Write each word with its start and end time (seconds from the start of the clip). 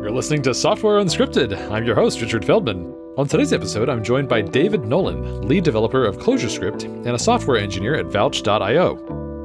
You're 0.00 0.10
listening 0.10 0.40
to 0.42 0.54
Software 0.54 0.98
Unscripted. 0.98 1.70
I'm 1.70 1.84
your 1.84 1.94
host, 1.94 2.22
Richard 2.22 2.42
Feldman. 2.42 2.90
On 3.18 3.28
today's 3.28 3.52
episode, 3.52 3.90
I'm 3.90 4.02
joined 4.02 4.30
by 4.30 4.40
David 4.40 4.86
Nolen, 4.86 5.46
lead 5.46 5.62
developer 5.62 6.06
of 6.06 6.16
ClojureScript 6.16 6.84
and 6.84 7.08
a 7.08 7.18
software 7.18 7.58
engineer 7.58 7.96
at 7.96 8.06
Vouch.io. 8.06 8.94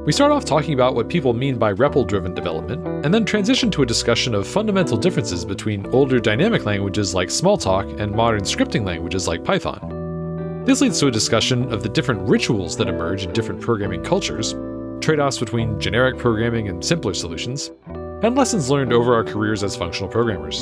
We 0.06 0.12
start 0.12 0.32
off 0.32 0.46
talking 0.46 0.72
about 0.72 0.94
what 0.94 1.10
people 1.10 1.34
mean 1.34 1.58
by 1.58 1.74
REPL 1.74 2.06
driven 2.06 2.32
development, 2.32 3.04
and 3.04 3.12
then 3.12 3.26
transition 3.26 3.70
to 3.72 3.82
a 3.82 3.86
discussion 3.86 4.34
of 4.34 4.48
fundamental 4.48 4.96
differences 4.96 5.44
between 5.44 5.86
older 5.94 6.18
dynamic 6.18 6.64
languages 6.64 7.14
like 7.14 7.28
Smalltalk 7.28 8.00
and 8.00 8.10
modern 8.12 8.40
scripting 8.40 8.86
languages 8.86 9.28
like 9.28 9.44
Python. 9.44 10.62
This 10.64 10.80
leads 10.80 10.98
to 11.00 11.08
a 11.08 11.12
discussion 11.12 11.70
of 11.70 11.82
the 11.82 11.90
different 11.90 12.26
rituals 12.26 12.78
that 12.78 12.88
emerge 12.88 13.24
in 13.24 13.32
different 13.34 13.60
programming 13.60 14.02
cultures, 14.02 14.54
trade 15.02 15.20
offs 15.20 15.38
between 15.38 15.78
generic 15.78 16.16
programming 16.16 16.70
and 16.70 16.82
simpler 16.82 17.12
solutions, 17.12 17.72
and 18.22 18.34
lessons 18.36 18.70
learned 18.70 18.92
over 18.92 19.14
our 19.14 19.24
careers 19.24 19.62
as 19.62 19.76
functional 19.76 20.08
programmers. 20.08 20.60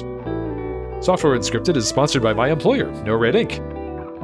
Software 1.04 1.38
Unscripted 1.38 1.76
is 1.76 1.86
sponsored 1.86 2.22
by 2.22 2.32
my 2.32 2.50
employer, 2.50 2.90
No 3.04 3.14
Red 3.14 3.36
Ink. 3.36 3.60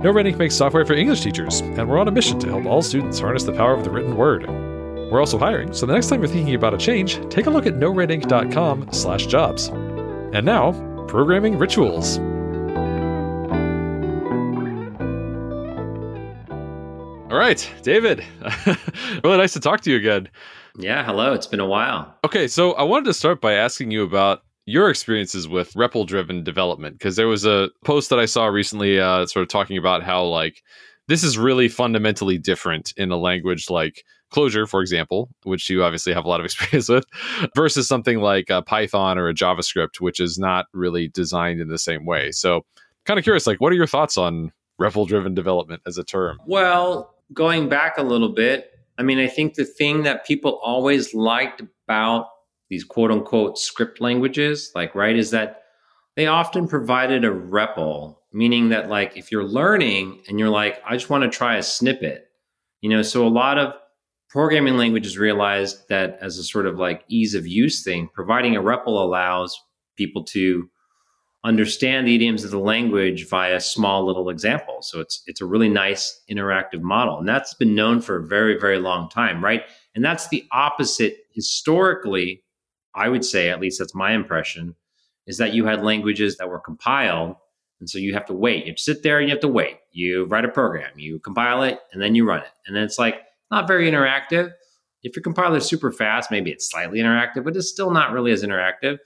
No 0.03 0.11
Red 0.11 0.27
Ink 0.27 0.39
makes 0.39 0.55
software 0.55 0.87
for 0.87 0.95
English 0.95 1.21
teachers, 1.21 1.61
and 1.61 1.89
we're 1.89 1.99
on 1.99 2.09
a 2.09 2.11
mission 2.11 2.39
to 2.41 2.49
help 2.49 2.65
all 2.65 2.81
students 2.81 3.21
harness 3.21 3.45
the 3.45 3.53
power 3.53 3.75
of 3.75 3.85
the 3.85 3.91
written 3.91 4.17
word. 4.17 4.49
We're 5.11 5.21
also 5.21 5.39
hiring, 5.39 5.73
so 5.73 5.87
the 5.87 5.93
next 5.93 6.09
time 6.09 6.21
you're 6.21 6.29
thinking 6.29 6.55
about 6.55 6.73
a 6.73 6.79
change, 6.79 7.21
take 7.29 7.47
a 7.47 7.51
look 7.51 7.67
at 7.67 7.75
noredink.com/jobs. 7.75 9.69
And 10.33 10.47
now, 10.47 10.73
programming 11.07 11.59
rituals. 11.59 12.19
All 17.31 17.37
right, 17.37 17.71
David. 17.83 18.25
really 19.25 19.37
nice 19.37 19.53
to 19.53 19.61
talk 19.61 19.81
to 19.83 19.91
you 19.91 19.97
again. 19.97 20.29
Yeah, 20.79 21.05
hello. 21.05 21.33
It's 21.33 21.47
been 21.47 21.61
a 21.61 21.67
while. 21.67 22.15
Okay, 22.25 22.49
so 22.49 22.73
I 22.73 22.83
wanted 22.83 23.07
to 23.07 23.15
start 23.15 23.41
by 23.41 23.55
asking 23.55 23.91
you 23.91 24.03
about 24.03 24.43
your 24.67 24.91
experiences 24.91 25.49
with 25.49 25.73
REPL 25.75 26.07
driven 26.07 26.45
development 26.45 26.99
because 26.99 27.17
there 27.17 27.29
was 27.29 27.45
a 27.45 27.71
post 27.85 28.11
that 28.11 28.19
I 28.19 28.27
saw 28.27 28.47
recently 28.47 29.01
uh, 29.01 29.27
sort 29.27 29.43
of 29.43 29.49
talking 29.49 29.77
about 29.77 30.03
how 30.03 30.25
like 30.25 30.63
this 31.09 31.25
is 31.25 31.37
really 31.37 31.69
fundamentally 31.69 32.39
different 32.39 32.93
in 32.97 33.11
a 33.11 33.17
language 33.17 33.69
like 33.69 34.05
Clojure, 34.33 34.69
for 34.69 34.81
example, 34.81 35.29
which 35.43 35.69
you 35.69 35.83
obviously 35.83 36.13
have 36.13 36.25
a 36.25 36.29
lot 36.29 36.41
of 36.41 36.45
experience 36.47 36.89
with, 36.89 37.05
versus 37.57 37.89
something 37.89 38.21
like 38.21 38.49
a 38.49 38.63
Python 38.63 39.19
or 39.19 39.29
a 39.29 39.35
JavaScript, 39.35 40.01
which 40.01 40.21
is 40.21 40.39
not 40.39 40.67
really 40.73 41.09
designed 41.09 41.61
in 41.61 41.69
the 41.69 41.79
same 41.79 42.07
way. 42.07 42.31
So, 42.31 42.65
kind 43.07 43.19
of 43.19 43.25
curious, 43.25 43.47
like, 43.47 43.61
what 43.61 43.73
are 43.73 43.77
your 43.77 43.89
thoughts 43.89 44.17
on 44.17 44.53
REPL 44.81 45.09
driven 45.09 45.35
development 45.35 45.83
as 45.87 45.99
a 45.99 46.05
term? 46.05 46.39
Well, 46.47 47.15
going 47.35 47.69
back 47.69 47.99
a 47.99 48.03
little 48.03 48.29
bit, 48.29 48.70
I 49.01 49.03
mean, 49.03 49.19
I 49.19 49.29
think 49.29 49.55
the 49.55 49.65
thing 49.65 50.03
that 50.03 50.27
people 50.27 50.61
always 50.63 51.15
liked 51.15 51.63
about 51.87 52.27
these 52.69 52.85
quote 52.85 53.11
unquote 53.11 53.59
script 53.59 53.99
languages, 53.99 54.73
like, 54.75 54.95
right, 54.95 55.17
is 55.17 55.31
that 55.31 55.63
they 56.17 56.27
often 56.27 56.69
provided 56.69 57.25
a 57.25 57.31
REPL, 57.31 58.17
meaning 58.31 58.69
that, 58.69 58.91
like, 58.91 59.17
if 59.17 59.33
you're 59.33 59.43
learning 59.43 60.21
and 60.29 60.39
you're 60.39 60.51
like, 60.51 60.83
I 60.87 60.97
just 60.97 61.09
want 61.09 61.25
to 61.25 61.31
try 61.31 61.57
a 61.57 61.63
snippet, 61.63 62.27
you 62.83 62.91
know, 62.91 63.01
so 63.01 63.27
a 63.27 63.29
lot 63.29 63.57
of 63.57 63.75
programming 64.29 64.77
languages 64.77 65.17
realized 65.17 65.89
that 65.89 66.19
as 66.21 66.37
a 66.37 66.45
sort 66.45 66.67
of 66.67 66.79
like 66.79 67.03
ease 67.09 67.35
of 67.35 67.47
use 67.47 67.83
thing, 67.83 68.11
providing 68.13 68.55
a 68.55 68.63
REPL 68.63 68.87
allows 68.87 69.59
people 69.97 70.25
to 70.25 70.69
understand 71.43 72.07
the 72.07 72.15
idioms 72.15 72.45
of 72.45 72.51
the 72.51 72.59
language 72.59 73.29
via 73.29 73.61
small 73.61 74.07
little 74.07 74.29
examples. 74.29 74.91
So 74.91 75.01
it's 75.01 75.23
it's 75.27 75.41
a 75.41 75.47
really 75.47 75.69
nice 75.69 76.21
interactive 76.31 76.83
model. 76.83 77.19
And 77.19 77.29
that's 77.29 77.55
been 77.55 77.75
known 77.75 78.01
for 78.01 78.17
a 78.17 78.27
very, 78.27 78.59
very 78.59 78.79
long 78.79 79.09
time, 79.09 79.43
right? 79.43 79.65
And 79.95 80.05
that's 80.05 80.29
the 80.29 80.45
opposite 80.53 81.27
historically, 81.33 82.43
I 82.95 83.09
would 83.09 83.25
say, 83.25 83.49
at 83.49 83.61
least 83.61 83.79
that's 83.79 83.95
my 83.95 84.13
impression, 84.13 84.75
is 85.27 85.39
that 85.39 85.55
you 85.55 85.65
had 85.65 85.83
languages 85.83 86.37
that 86.37 86.49
were 86.49 86.61
compiled. 86.61 87.37
And 87.81 87.89
so 87.89 87.99
you 87.99 88.13
have 88.13 88.27
to 88.27 88.35
wait. 88.35 88.67
You 88.67 88.75
to 88.75 88.83
sit 88.83 89.03
there 89.03 89.19
and 89.19 89.29
you 89.29 89.35
have 89.35 89.41
to 89.41 89.49
wait. 89.49 89.79
You 89.93 90.25
write 90.27 90.45
a 90.45 90.49
program, 90.49 90.91
you 90.99 91.19
compile 91.19 91.63
it, 91.63 91.79
and 91.93 92.03
then 92.03 92.15
you 92.15 92.27
run 92.27 92.41
it. 92.41 92.53
And 92.67 92.77
then 92.77 92.83
it's 92.83 92.99
like 92.99 93.23
not 93.51 93.67
very 93.67 93.91
interactive. 93.91 94.53
If 95.03 95.17
your 95.17 95.23
compiler 95.23 95.57
is 95.57 95.65
super 95.65 95.91
fast, 95.91 96.31
maybe 96.31 96.51
it's 96.51 96.71
slightly 96.71 96.99
interactive, 96.99 97.45
but 97.45 97.57
it's 97.57 97.71
still 97.71 97.91
not 97.91 98.13
really 98.13 98.33
as 98.33 98.45
interactive. 98.45 98.99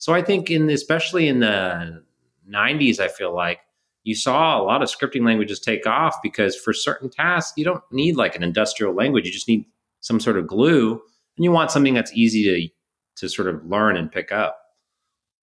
So 0.00 0.14
I 0.14 0.22
think 0.22 0.50
in 0.50 0.68
especially 0.70 1.28
in 1.28 1.40
the 1.40 2.02
90s, 2.50 2.98
I 2.98 3.08
feel 3.08 3.34
like 3.34 3.60
you 4.02 4.14
saw 4.14 4.60
a 4.60 4.64
lot 4.64 4.82
of 4.82 4.88
scripting 4.88 5.26
languages 5.26 5.60
take 5.60 5.86
off 5.86 6.16
because 6.22 6.56
for 6.56 6.72
certain 6.72 7.10
tasks, 7.10 7.52
you 7.56 7.64
don't 7.64 7.82
need 7.92 8.16
like 8.16 8.34
an 8.34 8.42
industrial 8.42 8.94
language. 8.94 9.26
You 9.26 9.32
just 9.32 9.46
need 9.46 9.66
some 10.00 10.18
sort 10.18 10.38
of 10.38 10.46
glue 10.46 10.92
and 11.36 11.44
you 11.44 11.52
want 11.52 11.70
something 11.70 11.94
that's 11.94 12.12
easy 12.14 12.44
to 12.44 12.68
to 13.16 13.28
sort 13.28 13.48
of 13.48 13.64
learn 13.66 13.98
and 13.98 14.10
pick 14.10 14.32
up. 14.32 14.58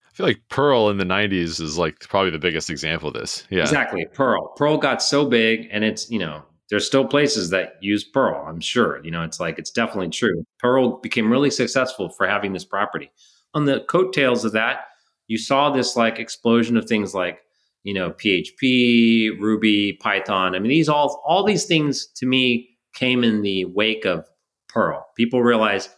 I 0.04 0.10
feel 0.12 0.26
like 0.26 0.40
Perl 0.48 0.90
in 0.90 0.98
the 0.98 1.04
90s 1.04 1.60
is 1.60 1.78
like 1.78 2.00
probably 2.00 2.30
the 2.30 2.38
biggest 2.40 2.68
example 2.68 3.08
of 3.08 3.14
this. 3.14 3.46
Yeah. 3.50 3.60
Exactly. 3.60 4.04
Perl. 4.12 4.48
Perl 4.56 4.78
got 4.78 5.00
so 5.00 5.24
big 5.24 5.68
and 5.70 5.84
it's, 5.84 6.10
you 6.10 6.18
know, 6.18 6.42
there's 6.70 6.84
still 6.84 7.06
places 7.06 7.50
that 7.50 7.74
use 7.80 8.02
Perl, 8.02 8.44
I'm 8.44 8.58
sure. 8.58 9.00
You 9.04 9.12
know, 9.12 9.22
it's 9.22 9.38
like 9.38 9.60
it's 9.60 9.70
definitely 9.70 10.10
true. 10.10 10.44
Perl 10.58 10.98
became 10.98 11.30
really 11.30 11.50
successful 11.50 12.08
for 12.08 12.26
having 12.26 12.52
this 12.52 12.64
property 12.64 13.12
on 13.58 13.64
the 13.64 13.80
coattails 13.80 14.44
of 14.44 14.52
that, 14.52 14.84
you 15.26 15.36
saw 15.36 15.68
this 15.68 15.96
like 15.96 16.20
explosion 16.20 16.76
of 16.76 16.86
things 16.86 17.12
like, 17.12 17.40
you 17.82 17.92
know, 17.92 18.10
PHP, 18.10 19.38
Ruby, 19.40 19.98
Python. 20.00 20.54
I 20.54 20.60
mean, 20.60 20.70
these 20.70 20.88
all 20.88 21.20
all 21.26 21.44
these 21.44 21.64
things 21.64 22.06
to 22.16 22.26
me 22.26 22.70
came 22.94 23.24
in 23.24 23.42
the 23.42 23.64
wake 23.64 24.04
of 24.04 24.26
Perl. 24.68 25.04
People 25.16 25.42
realize 25.42 25.88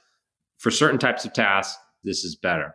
for 0.56 0.70
certain 0.70 0.98
types 0.98 1.24
of 1.24 1.34
tasks, 1.34 1.78
this 2.02 2.24
is 2.24 2.34
better. 2.34 2.74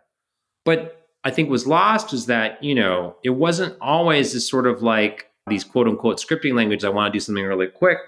But 0.64 1.08
I 1.24 1.30
think 1.30 1.50
was 1.50 1.66
lost 1.66 2.12
is 2.12 2.26
that, 2.26 2.62
you 2.62 2.74
know, 2.74 3.16
it 3.24 3.30
wasn't 3.30 3.76
always 3.80 4.32
this 4.32 4.48
sort 4.48 4.66
of 4.68 4.82
like 4.82 5.26
these 5.48 5.64
quote 5.64 5.88
unquote 5.88 6.20
scripting 6.20 6.54
languages. 6.54 6.84
I 6.84 6.90
want 6.90 7.12
to 7.12 7.16
do 7.16 7.20
something 7.20 7.44
really 7.44 7.66
quick. 7.68 7.98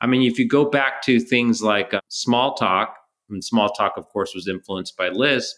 I 0.00 0.06
mean, 0.06 0.22
if 0.22 0.38
you 0.38 0.48
go 0.48 0.64
back 0.64 1.02
to 1.02 1.20
things 1.20 1.62
like 1.62 1.92
uh, 1.92 2.00
Smalltalk, 2.10 2.88
and 3.30 3.42
Smalltalk, 3.42 3.92
of 3.96 4.08
course, 4.08 4.34
was 4.34 4.48
influenced 4.48 4.96
by 4.96 5.08
Lisp, 5.08 5.56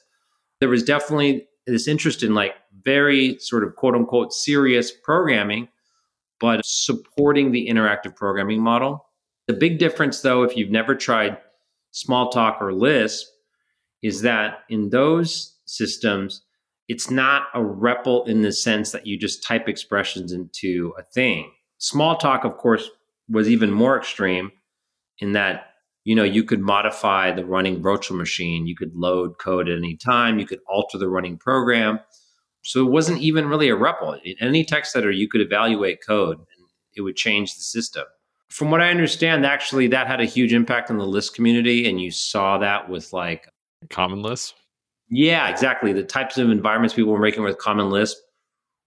there 0.61 0.69
was 0.69 0.83
definitely 0.83 1.47
this 1.67 1.89
interest 1.89 2.23
in 2.23 2.35
like 2.35 2.55
very 2.83 3.39
sort 3.39 3.65
of 3.65 3.77
quote 3.77 3.95
unquote 3.95 4.33
serious 4.33 4.91
programming, 4.91 5.69
but 6.41 6.65
supporting 6.65 7.53
the 7.53 7.69
interactive 7.69 8.15
programming 8.15 8.61
model. 8.61 9.07
The 9.47 9.55
big 9.55 9.79
difference, 9.79 10.21
though, 10.21 10.43
if 10.43 10.57
you've 10.57 10.71
never 10.71 10.95
tried 10.95 11.39
Smalltalk 11.93 12.61
or 12.61 12.73
Lisp, 12.73 13.27
is 14.03 14.23
that 14.23 14.61
in 14.69 14.91
those 14.91 15.57
systems, 15.67 16.43
it's 16.89 17.11
not 17.11 17.45
a 17.55 17.61
REPL 17.61 18.29
in 18.29 18.43
the 18.43 18.53
sense 18.53 18.91
that 18.93 19.07
you 19.07 19.19
just 19.19 19.43
type 19.43 19.69
expressions 19.69 20.33
into 20.33 20.93
a 20.99 21.03
thing. 21.03 21.51
Smalltalk, 21.81 22.45
of 22.45 22.57
course, 22.57 22.91
was 23.29 23.49
even 23.49 23.71
more 23.71 23.97
extreme 23.97 24.53
in 25.19 25.33
that 25.33 25.74
you 26.05 26.15
know, 26.15 26.23
you 26.23 26.45
could 26.45 26.61
modify 26.61 27.33
the 27.33 27.45
running 27.45 27.83
virtual 27.83 28.17
machine. 28.17 28.67
You 28.67 28.77
could 28.77 28.95
load 28.95 29.39
code 29.39 29.69
at 29.69 29.79
any 29.79 29.97
time. 29.97 30.39
You 30.39 30.47
could 30.47 30.61
alter 30.69 30.99
the 30.99 31.09
running 31.09 31.39
program. 31.39 31.99
So 32.63 32.87
it 32.87 32.91
wasn't 32.91 33.21
even 33.21 33.49
really 33.49 33.69
a 33.69 33.77
REPL. 33.77 34.21
In 34.23 34.37
any 34.41 34.65
text 34.65 34.95
editor, 34.97 35.11
you 35.11 35.29
could 35.29 35.41
evaluate 35.41 36.05
code 36.07 36.39
and 36.39 36.69
it 36.95 37.01
would 37.01 37.17
change 37.17 37.55
the 37.55 37.61
system. 37.61 38.05
From 38.49 38.71
what 38.71 38.81
I 38.81 38.91
understand, 38.91 39.45
actually, 39.45 39.87
that 39.89 40.07
had 40.07 40.21
a 40.21 40.27
huge 40.27 40.53
impact 40.53 40.91
on 40.91 40.99
the 40.99 41.07
Lisp 41.07 41.35
community. 41.35 41.89
And 41.89 42.01
you 42.01 42.11
saw 42.11 42.59
that 42.59 42.89
with 42.89 43.13
like 43.13 43.49
Common 43.91 44.23
Lisp? 44.23 44.55
Yeah, 45.09 45.49
exactly. 45.49 45.93
The 45.93 46.05
types 46.05 46.39
of 46.39 46.51
environments 46.51 46.95
people 46.95 47.13
were 47.13 47.19
making 47.19 47.43
with 47.45 47.59
Common 47.59 47.91
Lisp 47.91 48.19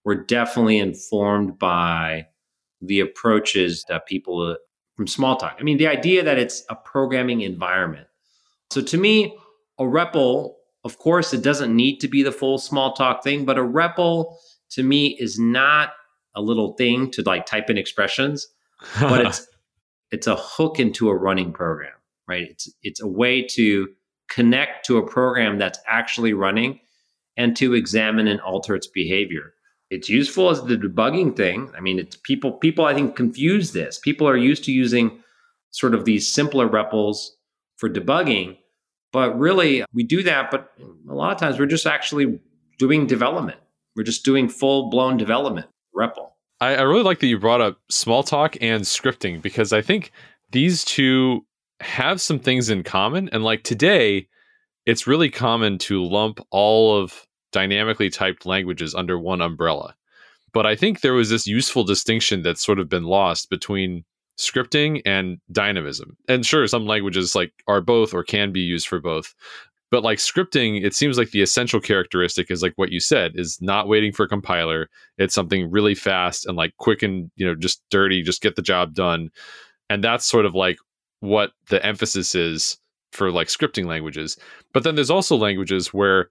were 0.05 0.23
definitely 0.23 0.77
informed 0.77 1.59
by 1.59 2.27
the 2.81 2.99
approaches 2.99 3.83
that 3.89 4.05
people 4.05 4.41
uh, 4.41 4.55
from 4.97 5.05
Smalltalk. 5.05 5.53
I 5.59 5.63
mean, 5.63 5.77
the 5.77 5.87
idea 5.87 6.23
that 6.23 6.39
it's 6.39 6.63
a 6.69 6.75
programming 6.75 7.41
environment. 7.41 8.07
So 8.71 8.81
to 8.81 8.97
me, 8.97 9.37
a 9.79 9.83
REPL, 9.83 10.53
of 10.83 10.97
course, 10.97 11.33
it 11.33 11.43
doesn't 11.43 11.73
need 11.73 11.99
to 11.99 12.07
be 12.07 12.23
the 12.23 12.31
full 12.31 12.57
Smalltalk 12.57 13.23
thing, 13.23 13.45
but 13.45 13.59
a 13.59 13.63
REPL 13.63 14.33
to 14.71 14.83
me 14.83 15.15
is 15.19 15.39
not 15.39 15.91
a 16.35 16.41
little 16.41 16.73
thing 16.73 17.11
to 17.11 17.21
like 17.21 17.45
type 17.45 17.69
in 17.69 17.77
expressions, 17.77 18.47
but 18.99 19.25
it's 19.25 19.47
it's 20.11 20.27
a 20.27 20.35
hook 20.35 20.79
into 20.79 21.09
a 21.09 21.15
running 21.15 21.53
program, 21.53 21.93
right? 22.27 22.47
It's 22.49 22.69
it's 22.81 23.01
a 23.01 23.07
way 23.07 23.43
to 23.51 23.87
connect 24.29 24.85
to 24.87 24.97
a 24.97 25.07
program 25.07 25.57
that's 25.57 25.79
actually 25.87 26.33
running 26.33 26.79
and 27.37 27.55
to 27.57 27.75
examine 27.75 28.27
and 28.27 28.41
alter 28.41 28.75
its 28.75 28.87
behavior 28.87 29.53
it's 29.89 30.09
useful 30.09 30.49
as 30.49 30.63
the 30.63 30.75
debugging 30.75 31.35
thing. 31.35 31.71
I 31.77 31.79
mean, 31.79 31.99
it's 31.99 32.15
people 32.15 32.51
people 32.51 32.85
I 32.85 32.93
think 32.93 33.15
confuse 33.15 33.71
this. 33.71 33.99
People 33.99 34.27
are 34.27 34.37
used 34.37 34.63
to 34.65 34.71
using 34.71 35.19
sort 35.71 35.93
of 35.93 36.05
these 36.05 36.31
simpler 36.31 36.67
REPLs 36.67 37.29
for 37.77 37.89
debugging, 37.89 38.57
but 39.11 39.37
really 39.37 39.85
we 39.93 40.03
do 40.03 40.23
that, 40.23 40.51
but 40.51 40.71
a 41.09 41.13
lot 41.13 41.31
of 41.31 41.39
times 41.39 41.59
we're 41.59 41.65
just 41.65 41.85
actually 41.85 42.39
doing 42.79 43.07
development. 43.07 43.59
We're 43.95 44.03
just 44.03 44.25
doing 44.25 44.49
full 44.49 44.89
blown 44.89 45.17
development 45.17 45.67
REPL. 45.95 46.29
I, 46.59 46.75
I 46.75 46.81
really 46.81 47.03
like 47.03 47.19
that 47.19 47.27
you 47.27 47.39
brought 47.39 47.61
up 47.61 47.77
Smalltalk 47.91 48.57
and 48.61 48.83
scripting 48.83 49.41
because 49.41 49.73
I 49.73 49.81
think 49.81 50.11
these 50.51 50.83
two 50.83 51.45
have 51.79 52.21
some 52.21 52.39
things 52.39 52.69
in 52.69 52.83
common. 52.83 53.29
And 53.29 53.43
like 53.43 53.63
today, 53.63 54.27
it's 54.85 55.07
really 55.07 55.29
common 55.29 55.77
to 55.79 56.03
lump 56.03 56.39
all 56.49 56.97
of 56.97 57.26
dynamically 57.51 58.09
typed 58.09 58.45
languages 58.45 58.95
under 58.95 59.17
one 59.17 59.41
umbrella. 59.41 59.95
But 60.53 60.65
I 60.65 60.75
think 60.75 61.01
there 61.01 61.13
was 61.13 61.29
this 61.29 61.47
useful 61.47 61.83
distinction 61.83 62.41
that's 62.41 62.65
sort 62.65 62.79
of 62.79 62.89
been 62.89 63.03
lost 63.03 63.49
between 63.49 64.03
scripting 64.37 65.01
and 65.05 65.39
dynamism. 65.51 66.15
And 66.27 66.45
sure, 66.45 66.65
some 66.67 66.85
languages 66.85 67.35
like 67.35 67.51
are 67.67 67.81
both 67.81 68.13
or 68.13 68.23
can 68.23 68.51
be 68.51 68.61
used 68.61 68.87
for 68.87 68.99
both. 68.99 69.33
But 69.89 70.03
like 70.03 70.17
scripting, 70.17 70.83
it 70.83 70.93
seems 70.93 71.17
like 71.17 71.31
the 71.31 71.41
essential 71.41 71.79
characteristic 71.79 72.51
is 72.51 72.61
like 72.61 72.73
what 72.75 72.91
you 72.91 72.99
said 72.99 73.33
is 73.35 73.57
not 73.61 73.87
waiting 73.87 74.11
for 74.11 74.23
a 74.23 74.29
compiler. 74.29 74.89
It's 75.17 75.33
something 75.33 75.71
really 75.71 75.95
fast 75.95 76.45
and 76.45 76.57
like 76.57 76.75
quick 76.77 77.03
and, 77.03 77.31
you 77.35 77.45
know, 77.45 77.55
just 77.55 77.81
dirty, 77.89 78.21
just 78.21 78.41
get 78.41 78.57
the 78.57 78.61
job 78.61 78.93
done. 78.93 79.29
And 79.89 80.03
that's 80.03 80.25
sort 80.25 80.45
of 80.45 80.55
like 80.55 80.77
what 81.21 81.51
the 81.69 81.83
emphasis 81.85 82.35
is 82.35 82.77
for 83.13 83.31
like 83.31 83.47
scripting 83.47 83.85
languages. 83.85 84.37
But 84.73 84.83
then 84.83 84.95
there's 84.95 85.09
also 85.09 85.37
languages 85.37 85.93
where 85.93 86.29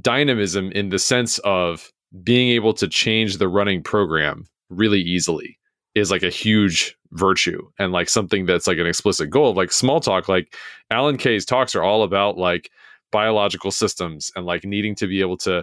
dynamism 0.00 0.72
in 0.72 0.88
the 0.88 0.98
sense 0.98 1.38
of 1.40 1.90
being 2.22 2.50
able 2.50 2.74
to 2.74 2.88
change 2.88 3.38
the 3.38 3.48
running 3.48 3.82
program 3.82 4.46
really 4.70 5.00
easily 5.00 5.58
is 5.94 6.10
like 6.10 6.22
a 6.22 6.30
huge 6.30 6.96
virtue 7.12 7.60
and 7.78 7.92
like 7.92 8.08
something 8.08 8.46
that's 8.46 8.66
like 8.66 8.78
an 8.78 8.86
explicit 8.86 9.28
goal 9.28 9.52
like 9.54 9.68
Smalltalk 9.68 10.28
like 10.28 10.54
alan 10.90 11.18
kay's 11.18 11.44
talks 11.44 11.74
are 11.74 11.82
all 11.82 12.02
about 12.02 12.38
like 12.38 12.70
biological 13.10 13.70
systems 13.70 14.32
and 14.34 14.46
like 14.46 14.64
needing 14.64 14.94
to 14.94 15.06
be 15.06 15.20
able 15.20 15.36
to 15.36 15.62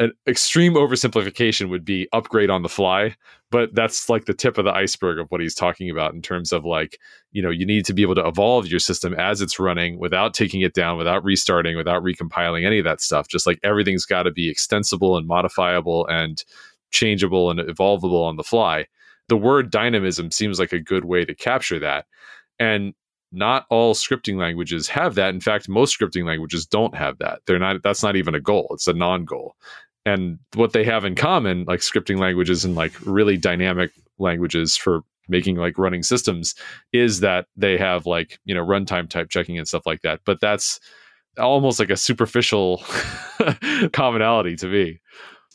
an 0.00 0.12
extreme 0.26 0.74
oversimplification 0.74 1.70
would 1.70 1.84
be 1.84 2.08
upgrade 2.12 2.50
on 2.50 2.62
the 2.62 2.68
fly 2.68 3.14
but 3.50 3.74
that's 3.74 4.08
like 4.08 4.26
the 4.26 4.34
tip 4.34 4.58
of 4.58 4.64
the 4.64 4.72
iceberg 4.72 5.18
of 5.18 5.26
what 5.28 5.40
he's 5.40 5.54
talking 5.54 5.90
about 5.90 6.14
in 6.14 6.22
terms 6.22 6.52
of 6.52 6.64
like 6.64 6.98
you 7.32 7.42
know 7.42 7.50
you 7.50 7.66
need 7.66 7.84
to 7.84 7.92
be 7.92 8.02
able 8.02 8.14
to 8.14 8.26
evolve 8.26 8.66
your 8.68 8.78
system 8.78 9.14
as 9.14 9.40
it's 9.40 9.58
running 9.58 9.98
without 9.98 10.34
taking 10.34 10.60
it 10.60 10.74
down 10.74 10.96
without 10.96 11.24
restarting 11.24 11.76
without 11.76 12.02
recompiling 12.02 12.64
any 12.64 12.78
of 12.78 12.84
that 12.84 13.00
stuff. 13.00 13.28
Just 13.28 13.46
like 13.46 13.58
everything's 13.62 14.06
got 14.06 14.22
to 14.24 14.30
be 14.30 14.48
extensible 14.48 15.16
and 15.16 15.26
modifiable 15.26 16.06
and 16.06 16.44
changeable 16.90 17.50
and 17.50 17.60
evolvable 17.60 18.24
on 18.24 18.36
the 18.36 18.44
fly. 18.44 18.86
The 19.28 19.36
word 19.36 19.70
dynamism 19.70 20.30
seems 20.30 20.58
like 20.58 20.72
a 20.72 20.80
good 20.80 21.04
way 21.04 21.24
to 21.24 21.34
capture 21.34 21.78
that. 21.80 22.06
And 22.58 22.94
not 23.32 23.64
all 23.70 23.94
scripting 23.94 24.36
languages 24.36 24.88
have 24.88 25.14
that. 25.14 25.32
In 25.34 25.40
fact 25.40 25.68
most 25.68 25.98
scripting 25.98 26.26
languages 26.26 26.66
don't 26.66 26.96
have 26.96 27.18
that. 27.18 27.40
They're 27.46 27.58
not 27.58 27.82
that's 27.82 28.02
not 28.02 28.16
even 28.16 28.34
a 28.34 28.40
goal. 28.40 28.68
It's 28.72 28.88
a 28.88 28.92
non-goal 28.92 29.56
and 30.12 30.38
what 30.54 30.72
they 30.72 30.84
have 30.84 31.04
in 31.04 31.14
common 31.14 31.64
like 31.64 31.80
scripting 31.80 32.18
languages 32.18 32.64
and 32.64 32.74
like 32.74 32.92
really 33.04 33.36
dynamic 33.36 33.90
languages 34.18 34.76
for 34.76 35.02
making 35.28 35.56
like 35.56 35.78
running 35.78 36.02
systems 36.02 36.54
is 36.92 37.20
that 37.20 37.46
they 37.56 37.78
have 37.78 38.06
like 38.06 38.38
you 38.44 38.54
know 38.54 38.64
runtime 38.64 39.08
type 39.08 39.28
checking 39.30 39.58
and 39.58 39.68
stuff 39.68 39.86
like 39.86 40.02
that. 40.02 40.20
But 40.24 40.40
that's 40.40 40.80
almost 41.38 41.78
like 41.78 41.90
a 41.90 41.96
superficial 41.96 42.82
commonality 43.92 44.56
to 44.56 44.66
me. 44.66 45.00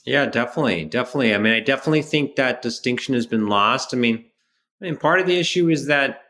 Yeah 0.06 0.26
definitely 0.26 0.86
definitely. 0.86 1.36
I 1.36 1.38
mean 1.38 1.54
i 1.54 1.60
definitely 1.60 2.02
think 2.02 2.36
that 2.36 2.62
distinction 2.62 3.14
has 3.14 3.28
been 3.28 3.48
lost. 3.48 3.94
I 3.94 3.98
mean 3.98 4.26
I 4.82 4.86
mean 4.86 4.98
part 4.98 5.20
of 5.20 5.28
the 5.28 5.38
issue 5.38 5.70
is 5.70 5.88
that 5.88 6.22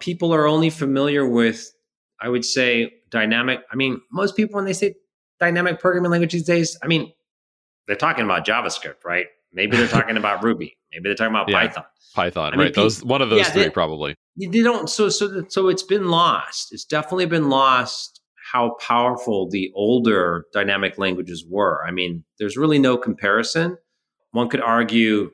people 0.00 0.34
are 0.34 0.46
only 0.46 0.70
familiar 0.70 1.28
with 1.28 1.70
i 2.20 2.28
would 2.28 2.44
say 2.44 2.90
dynamic 3.10 3.60
i 3.70 3.76
mean 3.76 4.00
most 4.10 4.34
people 4.34 4.56
when 4.56 4.64
they 4.64 4.72
say 4.72 4.94
dynamic 5.38 5.78
programming 5.78 6.10
language 6.10 6.32
these 6.32 6.42
days 6.42 6.76
i 6.82 6.86
mean 6.86 7.12
they're 7.90 7.96
talking 7.96 8.24
about 8.24 8.46
JavaScript, 8.46 9.04
right? 9.04 9.26
Maybe 9.52 9.76
they're 9.76 9.88
talking 9.88 10.16
about 10.16 10.44
Ruby. 10.44 10.78
Maybe 10.92 11.08
they're 11.08 11.16
talking 11.16 11.34
about 11.34 11.48
yeah, 11.48 11.66
Python. 11.66 11.84
Python, 12.14 12.52
I 12.52 12.56
mean, 12.56 12.66
right? 12.66 12.74
those 12.74 13.02
one 13.02 13.20
of 13.20 13.30
those 13.30 13.40
yeah, 13.40 13.50
three 13.50 13.62
they, 13.64 13.70
probably. 13.70 14.14
They 14.36 14.62
don't. 14.62 14.88
So 14.88 15.08
so 15.08 15.44
so 15.48 15.66
it's 15.66 15.82
been 15.82 16.06
lost. 16.06 16.72
It's 16.72 16.84
definitely 16.84 17.26
been 17.26 17.48
lost 17.48 18.20
how 18.52 18.76
powerful 18.80 19.50
the 19.50 19.72
older 19.74 20.44
dynamic 20.52 20.98
languages 20.98 21.44
were. 21.48 21.84
I 21.84 21.90
mean, 21.90 22.22
there's 22.38 22.56
really 22.56 22.78
no 22.78 22.96
comparison. 22.96 23.76
One 24.30 24.48
could 24.48 24.60
argue 24.60 25.32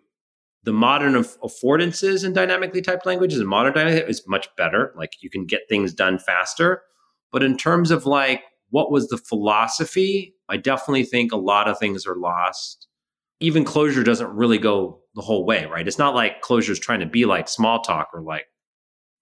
the 0.64 0.72
modern 0.72 1.12
affordances 1.12 2.24
in 2.24 2.32
dynamically 2.32 2.80
typed 2.80 3.04
languages 3.04 3.38
and 3.38 3.48
modern 3.48 3.74
dynamic 3.74 4.08
is 4.08 4.24
much 4.26 4.48
better. 4.56 4.94
Like 4.96 5.12
you 5.20 5.28
can 5.28 5.44
get 5.44 5.68
things 5.68 5.92
done 5.92 6.18
faster. 6.18 6.84
But 7.32 7.42
in 7.42 7.58
terms 7.58 7.90
of 7.90 8.06
like 8.06 8.44
what 8.70 8.90
was 8.90 9.08
the 9.08 9.18
philosophy 9.18 10.36
I 10.48 10.56
definitely 10.56 11.04
think 11.04 11.32
a 11.32 11.36
lot 11.36 11.68
of 11.68 11.78
things 11.78 12.06
are 12.06 12.16
lost. 12.16 12.86
Even 13.40 13.64
Clojure 13.64 14.04
doesn't 14.04 14.30
really 14.30 14.58
go 14.58 15.00
the 15.14 15.22
whole 15.22 15.44
way, 15.44 15.66
right? 15.66 15.86
It's 15.86 15.98
not 15.98 16.14
like 16.14 16.42
Clojure 16.42 16.70
is 16.70 16.78
trying 16.78 17.00
to 17.00 17.06
be 17.06 17.24
like 17.24 17.46
Smalltalk 17.46 18.06
or 18.14 18.22
like 18.22 18.46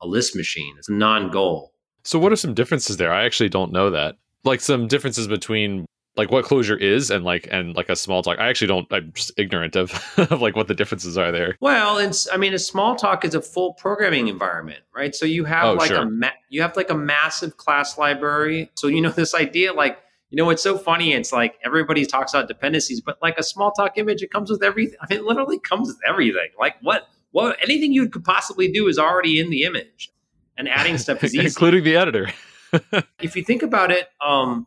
a 0.01 0.07
Lisp 0.07 0.37
machine. 0.37 0.75
It's 0.79 0.89
a 0.89 0.93
non 0.93 1.31
goal. 1.31 1.73
So, 2.05 2.19
what 2.19 2.33
are 2.33 2.37
some 2.37 2.55
differences 2.55 2.99
there? 2.99 3.13
I 3.13 3.25
actually 3.25 3.49
don't 3.49 3.73
know 3.73 3.91
that. 3.91 4.17
Like 4.45 4.61
some 4.61 4.87
differences 4.87 5.27
between 5.27 5.87
like 6.17 6.31
what 6.31 6.45
Clojure 6.45 6.81
is 6.81 7.11
and 7.11 7.25
like 7.25 7.49
and 7.51 7.75
like 7.75 7.89
a 7.89 7.93
Smalltalk 7.93 8.39
i 8.39 8.49
actually 8.49 8.69
don't 8.69 8.87
i'm 8.93 9.13
just 9.15 9.33
ignorant 9.37 9.77
of, 9.77 9.93
of 10.17 10.41
like 10.41 10.57
what 10.57 10.69
the 10.69 10.75
differences 10.75 11.19
are 11.19 11.33
there 11.33 11.57
well 11.61 11.99
it's 11.99 12.29
i 12.33 12.37
mean 12.37 12.53
a 12.53 12.57
Smalltalk 12.57 13.25
is 13.25 13.35
a 13.35 13.43
full 13.43 13.75
programming 13.75 14.29
environment 14.29 14.81
right 14.95 15.15
so 15.15 15.27
you 15.27 15.45
have 15.45 15.67
oh, 15.67 15.75
like 15.75 15.89
sure. 15.89 16.03
a 16.03 16.11
ma- 16.11 16.29
you 16.49 16.63
have 16.63 16.77
like 16.77 16.91
a 16.91 16.95
massive 16.95 17.57
class 17.57 17.99
library 17.99 18.71
so 18.75 18.87
you 18.87 19.01
know 19.01 19.11
this 19.11 19.35
idea 19.35 19.73
like 19.73 19.99
you 20.35 20.43
know, 20.43 20.51
it's 20.51 20.65
so 20.65 20.77
funny. 20.77 21.13
It's 21.13 21.33
like 21.33 21.61
everybody 21.65 22.05
talks 22.05 22.35
about 22.35 22.49
dependencies, 22.49 23.01
but 23.01 23.19
like 23.23 23.39
a 23.39 23.43
Smalltalk 23.43 23.91
image, 23.95 24.21
it 24.21 24.33
comes 24.33 24.51
with 24.51 24.65
everything. 24.65 24.97
I 25.01 25.07
mean, 25.09 25.21
it 25.21 25.25
literally 25.25 25.61
comes 25.61 25.87
with 25.87 25.99
everything. 26.05 26.49
Like 26.59 26.75
what, 26.83 27.07
what, 27.31 27.57
anything 27.63 27.93
you 27.93 28.09
could 28.09 28.25
possibly 28.25 28.67
do 28.67 28.89
is 28.89 28.99
already 28.99 29.39
in 29.39 29.51
the 29.51 29.63
image, 29.63 30.11
and 30.59 30.69
adding 30.69 30.99
stuff 30.99 31.23
is 31.23 31.35
easy, 31.37 31.47
including 31.47 31.85
the 31.85 31.95
editor. 31.95 32.33
if 33.21 33.37
you 33.37 33.45
think 33.45 33.63
about 33.63 33.93
it, 33.93 34.09
um, 34.27 34.67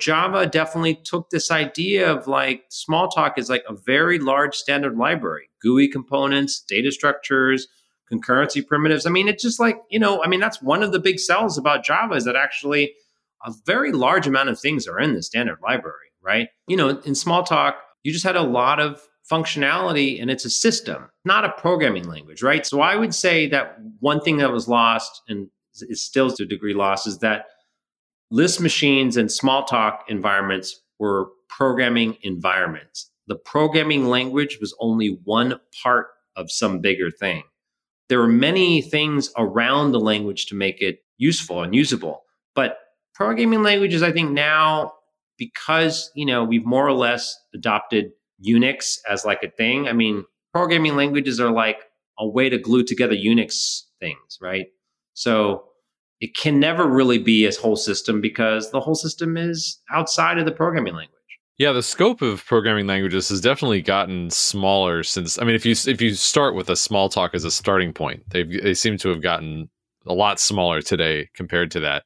Java 0.00 0.46
definitely 0.46 0.96
took 0.96 1.30
this 1.30 1.50
idea 1.50 2.10
of 2.10 2.26
like 2.26 2.64
Smalltalk 2.70 3.38
is 3.38 3.48
like 3.48 3.64
a 3.68 3.74
very 3.74 4.18
large 4.18 4.54
standard 4.54 4.96
library, 4.96 5.50
GUI 5.62 5.88
components, 5.88 6.60
data 6.68 6.90
structures, 6.90 7.68
concurrency 8.10 8.66
primitives. 8.66 9.06
I 9.06 9.10
mean, 9.10 9.28
it's 9.28 9.42
just 9.42 9.60
like, 9.60 9.78
you 9.90 9.98
know, 9.98 10.22
I 10.22 10.28
mean, 10.28 10.40
that's 10.40 10.60
one 10.60 10.82
of 10.82 10.92
the 10.92 10.98
big 10.98 11.18
sells 11.18 11.56
about 11.56 11.84
Java 11.84 12.14
is 12.14 12.24
that 12.24 12.36
actually 12.36 12.94
a 13.44 13.52
very 13.66 13.92
large 13.92 14.26
amount 14.26 14.48
of 14.48 14.58
things 14.58 14.86
are 14.86 14.98
in 14.98 15.14
the 15.14 15.22
standard 15.22 15.58
library, 15.62 16.10
right? 16.22 16.48
You 16.66 16.76
know, 16.76 16.88
in 16.88 17.12
Smalltalk, 17.12 17.74
you 18.02 18.12
just 18.12 18.24
had 18.24 18.36
a 18.36 18.42
lot 18.42 18.80
of 18.80 19.00
functionality 19.30 20.20
and 20.20 20.30
it's 20.30 20.44
a 20.44 20.50
system, 20.50 21.08
not 21.24 21.44
a 21.44 21.52
programming 21.52 22.08
language, 22.08 22.42
right? 22.42 22.66
So 22.66 22.80
I 22.80 22.96
would 22.96 23.14
say 23.14 23.46
that 23.48 23.78
one 24.00 24.20
thing 24.20 24.38
that 24.38 24.52
was 24.52 24.66
lost 24.66 25.22
and 25.28 25.48
is 25.74 26.02
still 26.02 26.30
to 26.32 26.42
a 26.42 26.46
degree 26.46 26.74
lost 26.74 27.06
is 27.06 27.18
that 27.18 27.46
Lisp 28.30 28.60
machines 28.60 29.16
and 29.16 29.28
Smalltalk 29.28 30.00
environments 30.08 30.80
were 30.98 31.30
programming 31.48 32.16
environments. 32.22 33.10
The 33.26 33.36
programming 33.36 34.06
language 34.06 34.58
was 34.60 34.74
only 34.80 35.18
one 35.24 35.58
part 35.82 36.08
of 36.36 36.50
some 36.50 36.80
bigger 36.80 37.10
thing. 37.10 37.42
There 38.08 38.18
were 38.18 38.28
many 38.28 38.82
things 38.82 39.30
around 39.36 39.92
the 39.92 40.00
language 40.00 40.46
to 40.46 40.54
make 40.54 40.80
it 40.80 41.00
useful 41.18 41.62
and 41.62 41.74
usable, 41.74 42.24
but 42.54 42.78
programming 43.14 43.62
languages, 43.62 44.02
I 44.02 44.12
think 44.12 44.30
now, 44.30 44.94
because, 45.38 46.10
you 46.14 46.26
know, 46.26 46.44
we've 46.44 46.64
more 46.64 46.86
or 46.86 46.92
less 46.92 47.36
adopted 47.54 48.12
Unix 48.46 48.98
as 49.08 49.24
like 49.24 49.42
a 49.42 49.50
thing. 49.50 49.88
I 49.88 49.92
mean, 49.92 50.24
programming 50.52 50.96
languages 50.96 51.40
are 51.40 51.50
like 51.50 51.78
a 52.18 52.26
way 52.28 52.48
to 52.48 52.58
glue 52.58 52.84
together 52.84 53.14
Unix 53.14 53.82
things, 54.00 54.38
right? 54.40 54.66
So 55.14 55.64
it 56.20 56.36
can 56.36 56.60
never 56.60 56.86
really 56.86 57.18
be 57.18 57.46
a 57.46 57.52
whole 57.52 57.76
system 57.76 58.20
because 58.20 58.70
the 58.70 58.80
whole 58.80 58.94
system 58.94 59.36
is 59.36 59.80
outside 59.90 60.38
of 60.38 60.44
the 60.44 60.52
programming 60.52 60.94
language. 60.94 61.16
Yeah, 61.58 61.72
the 61.72 61.82
scope 61.82 62.22
of 62.22 62.44
programming 62.46 62.86
languages 62.86 63.28
has 63.28 63.40
definitely 63.40 63.82
gotten 63.82 64.30
smaller 64.30 65.02
since. 65.02 65.38
I 65.38 65.44
mean, 65.44 65.54
if 65.54 65.66
you 65.66 65.72
if 65.86 66.00
you 66.00 66.14
start 66.14 66.54
with 66.54 66.70
a 66.70 66.74
Smalltalk 66.74 67.34
as 67.34 67.44
a 67.44 67.50
starting 67.50 67.92
point, 67.92 68.22
they 68.30 68.44
they 68.44 68.74
seem 68.74 68.96
to 68.98 69.08
have 69.10 69.20
gotten 69.20 69.68
a 70.06 70.14
lot 70.14 70.40
smaller 70.40 70.80
today 70.80 71.28
compared 71.34 71.70
to 71.72 71.80
that 71.80 72.04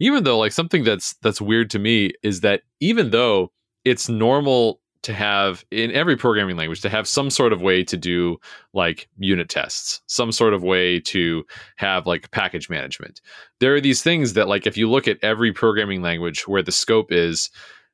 even 0.00 0.24
though 0.24 0.38
like 0.38 0.52
something 0.52 0.84
that's 0.84 1.14
that's 1.22 1.40
weird 1.40 1.70
to 1.70 1.78
me 1.78 2.12
is 2.22 2.40
that 2.40 2.62
even 2.80 3.10
though 3.10 3.52
it's 3.84 4.08
normal 4.08 4.80
to 5.06 5.14
have 5.14 5.64
in 5.70 5.92
every 5.92 6.16
programming 6.16 6.56
language 6.56 6.80
to 6.80 6.88
have 6.88 7.06
some 7.06 7.30
sort 7.30 7.52
of 7.52 7.60
way 7.62 7.84
to 7.84 7.96
do 7.96 8.36
like 8.74 9.08
unit 9.18 9.48
tests 9.48 10.02
some 10.06 10.32
sort 10.32 10.52
of 10.52 10.64
way 10.64 10.98
to 10.98 11.46
have 11.76 12.08
like 12.08 12.28
package 12.32 12.68
management. 12.68 13.20
There 13.60 13.72
are 13.76 13.80
these 13.80 14.02
things 14.02 14.32
that 14.32 14.48
like 14.48 14.66
if 14.66 14.76
you 14.76 14.90
look 14.90 15.06
at 15.06 15.22
every 15.22 15.52
programming 15.52 16.02
language 16.02 16.48
where 16.48 16.62
the 16.62 16.72
scope 16.72 17.12
is 17.12 17.50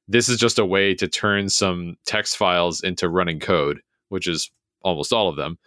this 0.08 0.30
is 0.30 0.38
just 0.38 0.58
a 0.58 0.64
way 0.64 0.94
to 0.94 1.06
turn 1.06 1.50
some 1.50 1.96
text 2.06 2.38
files 2.38 2.80
into 2.80 3.10
running 3.10 3.38
code 3.38 3.80
which 4.08 4.26
is 4.26 4.50
almost 4.80 5.12
all 5.12 5.28
of 5.28 5.36
them. 5.36 5.58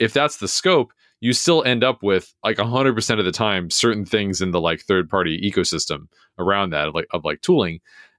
If 0.00 0.12
that's 0.12 0.38
the 0.38 0.48
scope 0.48 0.92
you 1.20 1.32
still 1.32 1.62
end 1.64 1.84
up 1.84 2.02
with 2.02 2.34
like 2.42 2.56
100% 2.56 3.18
of 3.18 3.24
the 3.24 3.32
time 3.32 3.70
certain 3.70 4.04
things 4.04 4.40
in 4.40 4.50
the 4.50 4.60
like 4.60 4.80
third 4.80 5.08
party 5.08 5.40
ecosystem 5.40 6.08
around 6.40 6.70
that 6.70 6.88
of 6.88 6.94
like 6.94 7.06
of 7.12 7.24
like 7.24 7.40
tooling 7.40 7.78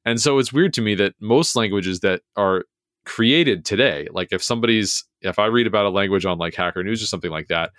and 0.10 0.22
so 0.22 0.40
it's 0.40 0.54
weird 0.54 0.74
to 0.74 0.82
me 0.82 0.96
that 0.96 1.14
most 1.20 1.56
languages 1.56 2.00
that 2.02 2.22
are 2.36 2.66
created 3.06 3.66
today 3.66 4.08
like 4.12 4.30
if 4.32 4.44
somebody's 4.44 5.04
if 5.22 5.40
i 5.40 5.46
read 5.46 5.68
about 5.68 5.86
a 5.86 5.90
language 5.90 6.26
on 6.26 6.38
like 6.38 6.54
hacker 6.54 6.84
news 6.84 7.02
or 7.02 7.06
something 7.06 7.32
like 7.32 7.48
that 7.48 7.72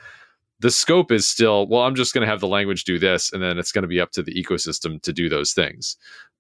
the 0.61 0.71
scope 0.71 1.13
is 1.13 1.29
still 1.29 1.67
well 1.69 1.83
i'm 1.83 1.95
just 1.95 2.15
going 2.15 2.23
to 2.23 2.31
have 2.31 2.41
the 2.41 2.49
language 2.49 2.85
do 2.85 2.99
this 2.99 3.33
and 3.33 3.43
then 3.43 3.59
it's 3.59 3.73
going 3.73 3.83
to 3.83 3.89
be 3.89 4.01
up 4.01 4.11
to 4.11 4.23
the 4.23 4.35
ecosystem 4.35 5.01
to 5.03 5.13
do 5.13 5.29
those 5.29 5.53
things 5.53 5.97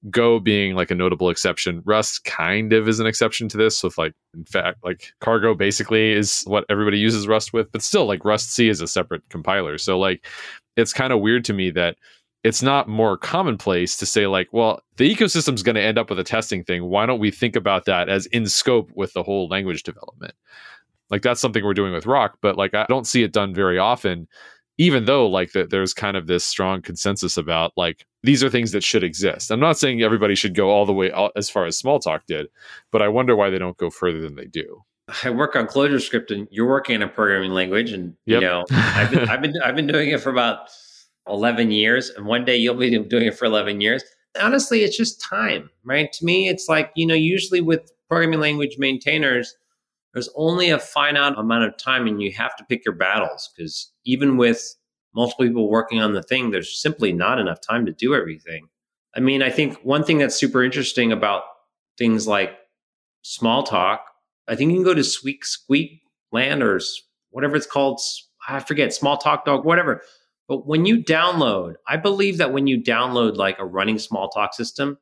Go 0.08 0.40
being 0.40 0.76
like 0.76 0.90
a 0.90 0.94
notable 0.94 1.28
exception. 1.28 1.82
Rust 1.84 2.24
kind 2.24 2.72
of 2.72 2.88
is 2.88 3.00
an 3.00 3.06
exception 3.06 3.50
to 3.50 3.58
this. 3.58 3.82
With 3.82 3.98
like, 3.98 4.14
in 4.32 4.46
fact, 4.46 4.78
like 4.82 5.12
Cargo 5.20 5.54
basically 5.54 6.12
is 6.12 6.42
what 6.46 6.64
everybody 6.70 6.98
uses 6.98 7.28
Rust 7.28 7.52
with, 7.52 7.70
but 7.70 7.82
still, 7.82 8.06
like 8.06 8.20
rustc 8.20 8.66
is 8.66 8.80
a 8.80 8.86
separate 8.86 9.22
compiler. 9.28 9.76
So 9.76 9.98
like, 9.98 10.26
it's 10.74 10.94
kind 10.94 11.12
of 11.12 11.20
weird 11.20 11.44
to 11.46 11.52
me 11.52 11.70
that 11.72 11.98
it's 12.42 12.62
not 12.62 12.88
more 12.88 13.16
commonplace 13.16 13.96
to 13.98 14.06
say 14.06 14.26
like, 14.26 14.48
well, 14.52 14.82
the 14.96 15.14
ecosystem's 15.14 15.62
going 15.62 15.74
to 15.74 15.82
end 15.82 15.98
up 15.98 16.08
with 16.08 16.18
a 16.18 16.24
testing 16.24 16.64
thing. 16.64 16.84
Why 16.84 17.06
don't 17.06 17.20
we 17.20 17.30
think 17.30 17.56
about 17.56 17.84
that 17.84 18.08
as 18.08 18.26
in 18.26 18.46
scope 18.46 18.90
with 18.94 19.12
the 19.12 19.22
whole 19.22 19.48
language 19.48 19.82
development? 19.82 20.34
Like 21.10 21.22
that's 21.22 21.40
something 21.40 21.64
we're 21.64 21.74
doing 21.74 21.92
with 21.92 22.06
Roc, 22.06 22.38
but 22.40 22.56
like 22.56 22.74
I 22.74 22.86
don't 22.88 23.06
see 23.06 23.22
it 23.22 23.32
done 23.32 23.54
very 23.54 23.78
often 23.78 24.28
even 24.80 25.04
though 25.04 25.26
like 25.26 25.52
that 25.52 25.68
there's 25.68 25.92
kind 25.92 26.16
of 26.16 26.26
this 26.26 26.42
strong 26.42 26.80
consensus 26.80 27.36
about 27.36 27.70
like 27.76 28.06
these 28.22 28.42
are 28.42 28.48
things 28.48 28.72
that 28.72 28.82
should 28.82 29.04
exist. 29.04 29.50
I'm 29.50 29.60
not 29.60 29.76
saying 29.76 30.00
everybody 30.00 30.34
should 30.34 30.54
go 30.54 30.70
all 30.70 30.86
the 30.86 30.92
way 30.94 31.12
as 31.36 31.50
far 31.50 31.66
as 31.66 31.80
Smalltalk 31.80 32.20
did, 32.26 32.46
but 32.90 33.02
I 33.02 33.08
wonder 33.08 33.36
why 33.36 33.50
they 33.50 33.58
don't 33.58 33.76
go 33.76 33.90
further 33.90 34.22
than 34.22 34.36
they 34.36 34.46
do. 34.46 34.82
I 35.22 35.28
work 35.28 35.54
on 35.54 35.66
ClojureScript, 35.66 36.30
and 36.30 36.48
you're 36.50 36.68
working 36.68 36.94
in 36.94 37.02
a 37.02 37.08
programming 37.08 37.50
language, 37.50 37.92
and 37.92 38.14
yep. 38.24 38.40
you 38.40 38.48
know 38.48 38.64
I've 38.70 39.10
been, 39.10 39.28
I've 39.28 39.42
been 39.42 39.54
I've 39.62 39.76
been 39.76 39.86
doing 39.86 40.10
it 40.10 40.20
for 40.22 40.30
about 40.30 40.70
11 41.30 41.70
years, 41.70 42.10
and 42.10 42.26
one 42.26 42.44
day 42.44 42.56
you'll 42.56 42.74
be 42.74 42.98
doing 43.08 43.26
it 43.26 43.38
for 43.38 43.44
11 43.44 43.80
years. 43.80 44.02
Honestly, 44.40 44.82
it's 44.82 44.96
just 44.96 45.20
time, 45.20 45.70
right? 45.84 46.12
To 46.12 46.24
me, 46.24 46.48
it's 46.48 46.68
like 46.68 46.90
you 46.94 47.06
know 47.06 47.14
usually 47.14 47.60
with 47.60 47.90
programming 48.08 48.40
language 48.40 48.76
maintainers, 48.78 49.54
there's 50.12 50.28
only 50.36 50.70
a 50.70 50.78
finite 50.78 51.34
amount 51.36 51.64
of 51.64 51.76
time 51.76 52.06
and 52.06 52.20
you 52.20 52.32
have 52.32 52.56
to 52.56 52.64
pick 52.64 52.84
your 52.84 52.94
battles 52.94 53.50
because 53.54 53.92
even 54.04 54.36
with 54.36 54.76
multiple 55.14 55.46
people 55.46 55.70
working 55.70 56.00
on 56.00 56.14
the 56.14 56.22
thing, 56.22 56.50
there's 56.50 56.80
simply 56.80 57.12
not 57.12 57.38
enough 57.38 57.60
time 57.60 57.86
to 57.86 57.92
do 57.92 58.14
everything. 58.14 58.68
I 59.16 59.20
mean, 59.20 59.42
I 59.42 59.50
think 59.50 59.78
one 59.82 60.04
thing 60.04 60.18
that's 60.18 60.36
super 60.36 60.62
interesting 60.62 61.12
about 61.12 61.42
things 61.98 62.26
like 62.26 62.56
Smalltalk 63.24 63.98
I 64.50 64.56
think 64.56 64.70
you 64.70 64.78
can 64.78 64.84
go 64.84 64.94
to 64.94 65.04
Squeak 65.04 65.44
Squeak 65.44 66.02
Land 66.32 66.62
or 66.62 66.80
whatever 67.30 67.56
it's 67.56 67.66
called. 67.66 68.00
I 68.48 68.58
forget, 68.58 68.90
Smalltalk 68.90 69.44
Dog, 69.44 69.64
whatever. 69.64 70.02
But 70.50 70.66
when 70.66 70.84
you 70.84 71.00
download, 71.00 71.74
I 71.86 71.96
believe 71.96 72.38
that 72.38 72.52
when 72.52 72.66
you 72.66 72.82
download 72.82 73.36
like 73.36 73.60
a 73.60 73.64
running 73.64 73.98
Smalltalk 73.98 74.52
system, 74.52 74.98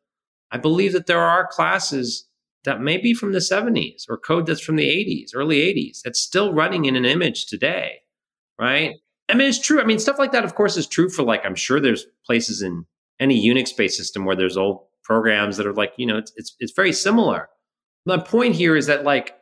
I 0.52 0.58
believe 0.58 0.92
that 0.92 1.06
there 1.06 1.22
are 1.22 1.48
classes 1.50 2.28
that 2.64 2.82
may 2.82 2.98
be 2.98 3.14
from 3.14 3.32
the 3.32 3.38
70s 3.38 4.02
or 4.10 4.18
code 4.18 4.44
that's 4.44 4.60
from 4.60 4.76
the 4.76 4.86
80s, 4.86 5.30
early 5.34 5.56
80s, 5.60 6.02
that's 6.04 6.20
still 6.20 6.52
running 6.52 6.84
in 6.84 6.96
an 6.96 7.06
image 7.06 7.46
today, 7.46 8.00
right? 8.60 8.96
I 9.30 9.34
mean, 9.34 9.48
it's 9.48 9.58
true. 9.58 9.80
I 9.80 9.84
mean, 9.84 9.98
stuff 9.98 10.18
like 10.18 10.32
that, 10.32 10.44
of 10.44 10.54
course, 10.54 10.76
is 10.76 10.86
true 10.86 11.08
for 11.08 11.22
like, 11.22 11.46
I'm 11.46 11.54
sure 11.54 11.80
there's 11.80 12.04
places 12.26 12.60
in 12.60 12.84
any 13.18 13.42
Unix 13.42 13.74
based 13.74 13.96
system 13.96 14.26
where 14.26 14.36
there's 14.36 14.58
old 14.58 14.84
programs 15.02 15.56
that 15.56 15.66
are 15.66 15.72
like, 15.72 15.94
you 15.96 16.04
know, 16.04 16.18
it's, 16.18 16.32
it's, 16.36 16.54
it's 16.60 16.72
very 16.72 16.92
similar. 16.92 17.48
My 18.04 18.18
point 18.18 18.54
here 18.54 18.76
is 18.76 18.84
that 18.88 19.04
like, 19.04 19.34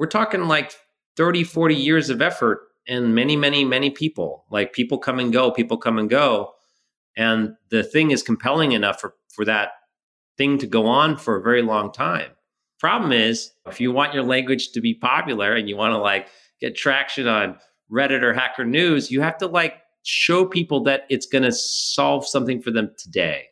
we're 0.00 0.06
talking 0.06 0.48
like 0.48 0.74
30, 1.16 1.44
40 1.44 1.76
years 1.76 2.10
of 2.10 2.20
effort 2.20 2.62
and 2.86 3.14
many, 3.14 3.36
many, 3.36 3.64
many 3.64 3.90
people, 3.90 4.44
like 4.50 4.72
people 4.72 4.98
come 4.98 5.18
and 5.18 5.32
go, 5.32 5.50
people 5.50 5.76
come 5.76 5.98
and 5.98 6.10
go. 6.10 6.52
And 7.16 7.54
the 7.70 7.82
thing 7.82 8.10
is 8.10 8.22
compelling 8.22 8.72
enough 8.72 9.00
for, 9.00 9.14
for 9.28 9.44
that 9.44 9.72
thing 10.36 10.58
to 10.58 10.66
go 10.66 10.86
on 10.86 11.16
for 11.16 11.36
a 11.36 11.42
very 11.42 11.62
long 11.62 11.92
time. 11.92 12.30
Problem 12.78 13.12
is, 13.12 13.52
if 13.66 13.80
you 13.80 13.92
want 13.92 14.14
your 14.14 14.24
language 14.24 14.72
to 14.72 14.80
be 14.80 14.94
popular 14.94 15.54
and 15.54 15.68
you 15.68 15.76
want 15.76 15.92
to 15.92 15.98
like 15.98 16.28
get 16.60 16.76
traction 16.76 17.26
on 17.26 17.56
Reddit 17.90 18.22
or 18.22 18.34
Hacker 18.34 18.64
News, 18.64 19.10
you 19.10 19.20
have 19.20 19.38
to 19.38 19.46
like 19.46 19.76
show 20.02 20.44
people 20.44 20.82
that 20.84 21.02
it's 21.08 21.26
going 21.26 21.44
to 21.44 21.52
solve 21.52 22.26
something 22.26 22.60
for 22.60 22.70
them 22.70 22.90
today, 22.98 23.44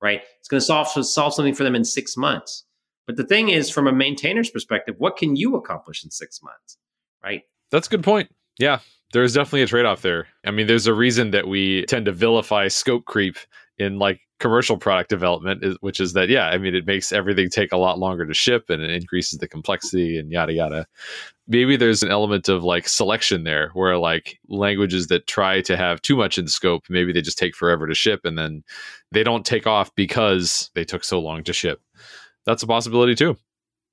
right? 0.00 0.22
It's 0.40 0.48
going 0.48 0.60
to 0.60 0.66
solve 0.66 0.88
solve 0.88 1.34
something 1.34 1.54
for 1.54 1.64
them 1.64 1.76
in 1.76 1.84
6 1.84 2.16
months. 2.16 2.64
But 3.06 3.16
the 3.16 3.24
thing 3.24 3.50
is 3.50 3.70
from 3.70 3.86
a 3.86 3.92
maintainer's 3.92 4.50
perspective, 4.50 4.94
what 4.98 5.16
can 5.16 5.36
you 5.36 5.54
accomplish 5.56 6.02
in 6.02 6.10
6 6.10 6.42
months, 6.42 6.78
right? 7.22 7.42
That's 7.70 7.86
a 7.86 7.90
good 7.90 8.02
point. 8.02 8.30
Yeah, 8.58 8.80
there's 9.12 9.34
definitely 9.34 9.62
a 9.62 9.66
trade-off 9.66 10.02
there. 10.02 10.28
I 10.44 10.50
mean, 10.50 10.66
there's 10.66 10.86
a 10.86 10.94
reason 10.94 11.30
that 11.32 11.48
we 11.48 11.84
tend 11.86 12.06
to 12.06 12.12
vilify 12.12 12.68
scope 12.68 13.04
creep 13.04 13.36
in 13.78 13.98
like 13.98 14.20
commercial 14.42 14.76
product 14.76 15.08
development 15.08 15.62
which 15.82 16.00
is 16.00 16.14
that 16.14 16.28
yeah 16.28 16.48
i 16.48 16.58
mean 16.58 16.74
it 16.74 16.84
makes 16.84 17.12
everything 17.12 17.48
take 17.48 17.70
a 17.70 17.76
lot 17.76 18.00
longer 18.00 18.26
to 18.26 18.34
ship 18.34 18.70
and 18.70 18.82
it 18.82 18.90
increases 18.90 19.38
the 19.38 19.46
complexity 19.46 20.18
and 20.18 20.32
yada 20.32 20.52
yada. 20.52 20.84
Maybe 21.46 21.76
there's 21.76 22.02
an 22.02 22.10
element 22.10 22.48
of 22.48 22.64
like 22.64 22.88
selection 22.88 23.44
there 23.44 23.70
where 23.74 23.96
like 23.98 24.40
languages 24.48 25.06
that 25.08 25.28
try 25.28 25.60
to 25.62 25.76
have 25.76 26.02
too 26.02 26.16
much 26.16 26.38
in 26.38 26.48
scope 26.48 26.82
maybe 26.88 27.12
they 27.12 27.22
just 27.22 27.38
take 27.38 27.54
forever 27.54 27.86
to 27.86 27.94
ship 27.94 28.22
and 28.24 28.36
then 28.36 28.64
they 29.12 29.22
don't 29.22 29.46
take 29.46 29.68
off 29.68 29.94
because 29.94 30.70
they 30.74 30.84
took 30.84 31.04
so 31.04 31.20
long 31.20 31.44
to 31.44 31.52
ship. 31.52 31.80
That's 32.44 32.64
a 32.64 32.66
possibility 32.66 33.14
too 33.14 33.36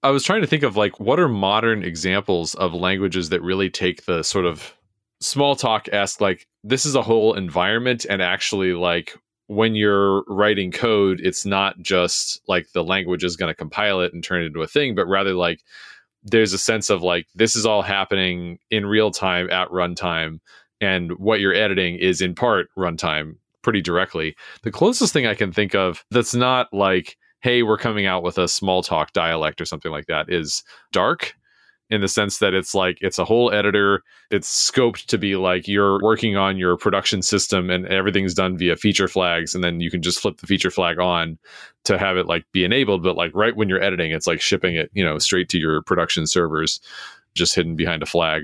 i 0.03 0.09
was 0.09 0.23
trying 0.23 0.41
to 0.41 0.47
think 0.47 0.63
of 0.63 0.77
like 0.77 0.99
what 0.99 1.19
are 1.19 1.29
modern 1.29 1.83
examples 1.83 2.55
of 2.55 2.73
languages 2.73 3.29
that 3.29 3.41
really 3.41 3.69
take 3.69 4.05
the 4.05 4.23
sort 4.23 4.45
of 4.45 4.75
Smalltalk 5.21 5.89
esque 5.91 6.21
like 6.21 6.47
this 6.63 6.85
is 6.85 6.95
a 6.95 7.01
whole 7.01 7.33
environment 7.33 8.05
and 8.09 8.21
actually 8.21 8.73
like 8.73 9.13
when 9.49 9.73
you're 9.73 10.23
writing 10.27 10.71
code, 10.71 11.19
it's 11.23 11.43
not 11.43 11.79
just 11.79 12.39
like 12.47 12.71
the 12.73 12.83
language 12.83 13.23
is 13.23 13.35
going 13.35 13.49
to 13.49 13.55
compile 13.55 13.99
it 13.99 14.13
and 14.13 14.23
turn 14.23 14.43
it 14.43 14.45
into 14.45 14.61
a 14.61 14.67
thing, 14.67 14.93
but 14.93 15.07
rather 15.07 15.33
like 15.33 15.63
there's 16.23 16.53
a 16.53 16.57
sense 16.59 16.91
of 16.91 17.01
like 17.01 17.25
this 17.33 17.55
is 17.55 17.65
all 17.65 17.81
happening 17.81 18.59
in 18.69 18.85
real 18.85 19.09
time 19.09 19.49
at 19.49 19.67
runtime, 19.69 20.39
and 20.79 21.17
what 21.17 21.39
you're 21.39 21.55
editing 21.55 21.95
is 21.95 22.21
in 22.21 22.35
part 22.35 22.69
runtime 22.77 23.37
pretty 23.63 23.81
directly. 23.81 24.35
The 24.61 24.71
closest 24.71 25.13
thing 25.13 25.25
I 25.25 25.33
can 25.33 25.51
think 25.51 25.73
of 25.73 26.05
that's 26.11 26.35
not 26.35 26.71
like, 26.71 27.17
hey, 27.41 27.63
we're 27.63 27.77
coming 27.77 28.05
out 28.05 28.23
with 28.23 28.37
a 28.37 28.45
Smalltalk 28.45 29.11
dialect 29.11 29.61
or 29.61 29.65
something 29.65 29.91
like 29.91 30.07
that 30.07 30.29
is 30.29 30.63
Dark 30.91 31.35
in 31.89 32.01
the 32.01 32.07
sense 32.07 32.37
that 32.37 32.53
it's 32.53 32.75
like 32.75 32.97
it's 33.01 33.17
a 33.17 33.25
whole 33.25 33.51
editor. 33.51 34.03
It's 34.29 34.69
scoped 34.71 35.05
to 35.07 35.17
be 35.17 35.35
like 35.35 35.67
you're 35.67 35.99
working 36.01 36.37
on 36.37 36.57
your 36.57 36.77
production 36.77 37.21
system 37.21 37.69
and 37.69 37.87
everything's 37.87 38.33
done 38.33 38.57
via 38.57 38.75
feature 38.75 39.07
flags 39.07 39.55
and 39.55 39.63
then 39.63 39.79
you 39.79 39.89
can 39.89 40.01
just 40.01 40.19
flip 40.19 40.37
the 40.37 40.47
feature 40.47 40.69
flag 40.69 40.99
on 40.99 41.39
to 41.85 41.97
have 41.97 42.17
it 42.17 42.27
like 42.27 42.45
be 42.51 42.63
enabled. 42.63 43.03
But 43.03 43.15
like 43.15 43.31
right 43.33 43.55
when 43.55 43.69
you're 43.69 43.83
editing 43.83 44.11
it's 44.11 44.27
like 44.27 44.41
shipping 44.41 44.75
it 44.75 44.91
you 44.93 45.03
know 45.03 45.17
straight 45.17 45.49
to 45.49 45.57
your 45.57 45.81
production 45.81 46.27
servers 46.27 46.79
just 47.33 47.55
hidden 47.55 47.75
behind 47.75 48.03
a 48.03 48.07
flag. 48.07 48.43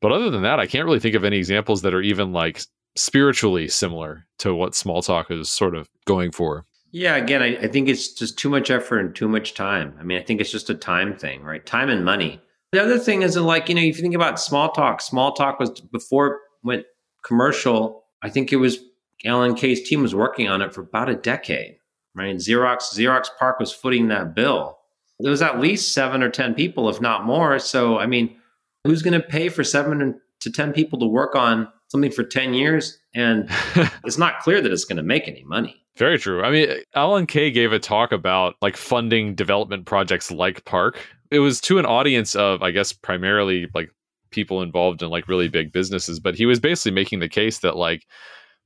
But 0.00 0.10
other 0.10 0.30
than 0.30 0.42
that 0.42 0.58
i 0.58 0.66
can't 0.66 0.84
really 0.84 0.98
think 0.98 1.14
of 1.14 1.24
any 1.24 1.36
examples 1.36 1.82
that 1.82 1.94
are 1.94 2.02
even 2.02 2.32
like 2.32 2.62
spiritually 2.96 3.68
similar 3.68 4.26
to 4.38 4.54
what 4.54 4.72
Smalltalk 4.72 5.30
is 5.30 5.48
sort 5.48 5.74
of 5.74 5.88
going 6.04 6.30
for 6.30 6.66
yeah, 6.92 7.16
again, 7.16 7.42
I, 7.42 7.56
I, 7.56 7.68
think 7.68 7.88
it's 7.88 8.12
just 8.12 8.38
too 8.38 8.50
much 8.50 8.70
effort 8.70 8.98
and 8.98 9.14
too 9.14 9.26
much 9.26 9.54
time. 9.54 9.94
I 9.98 10.02
mean, 10.02 10.18
I 10.18 10.22
think 10.22 10.42
it's 10.42 10.50
just 10.50 10.68
a 10.68 10.74
time 10.74 11.16
thing, 11.16 11.42
right? 11.42 11.64
Time 11.64 11.88
and 11.88 12.04
money. 12.04 12.40
The 12.72 12.82
other 12.82 12.98
thing 12.98 13.22
is 13.22 13.36
uh, 13.36 13.42
like, 13.42 13.70
you 13.70 13.74
know, 13.74 13.80
if 13.80 13.96
you 13.96 14.02
think 14.02 14.14
about 14.14 14.36
Smalltalk, 14.36 15.00
small 15.00 15.32
talk 15.32 15.58
was 15.58 15.70
before 15.70 16.26
it 16.26 16.36
went 16.62 16.84
commercial, 17.24 18.04
I 18.22 18.28
think 18.28 18.52
it 18.52 18.56
was 18.56 18.78
Alan 19.24 19.54
Kay's 19.54 19.88
team 19.88 20.02
was 20.02 20.14
working 20.14 20.48
on 20.48 20.60
it 20.60 20.74
for 20.74 20.82
about 20.82 21.08
a 21.08 21.14
decade, 21.14 21.76
right? 22.14 22.36
Xerox, 22.36 22.94
Xerox 22.94 23.28
PARC 23.38 23.58
was 23.58 23.72
footing 23.72 24.08
that 24.08 24.34
bill. 24.34 24.78
There 25.18 25.30
was 25.30 25.42
at 25.42 25.60
least 25.60 25.94
seven 25.94 26.22
or 26.22 26.28
10 26.28 26.54
people, 26.54 26.90
if 26.90 27.00
not 27.00 27.24
more. 27.24 27.58
So, 27.58 27.98
I 27.98 28.06
mean, 28.06 28.36
who's 28.84 29.02
going 29.02 29.18
to 29.18 29.26
pay 29.26 29.48
for 29.48 29.64
seven 29.64 30.20
to 30.40 30.50
10 30.50 30.72
people 30.74 30.98
to 30.98 31.06
work 31.06 31.34
on 31.34 31.68
something 31.88 32.10
for 32.10 32.24
10 32.24 32.52
years? 32.52 32.98
And 33.14 33.48
it's 34.04 34.18
not 34.18 34.40
clear 34.40 34.60
that 34.60 34.72
it's 34.72 34.84
going 34.84 34.96
to 34.98 35.02
make 35.02 35.26
any 35.26 35.44
money. 35.44 35.81
Very 35.96 36.18
true. 36.18 36.42
I 36.42 36.50
mean, 36.50 36.68
Alan 36.94 37.26
Kay 37.26 37.50
gave 37.50 37.72
a 37.72 37.78
talk 37.78 38.12
about 38.12 38.54
like 38.62 38.76
funding 38.76 39.34
development 39.34 39.84
projects 39.84 40.30
like 40.30 40.64
PARC. 40.64 40.96
It 41.30 41.40
was 41.40 41.60
to 41.62 41.78
an 41.78 41.86
audience 41.86 42.34
of, 42.34 42.62
I 42.62 42.70
guess, 42.70 42.92
primarily 42.92 43.68
like 43.74 43.90
people 44.30 44.62
involved 44.62 45.02
in 45.02 45.10
like 45.10 45.28
really 45.28 45.48
big 45.48 45.70
businesses, 45.70 46.18
but 46.18 46.34
he 46.34 46.46
was 46.46 46.60
basically 46.60 46.92
making 46.92 47.20
the 47.20 47.28
case 47.28 47.58
that 47.58 47.76
like 47.76 48.06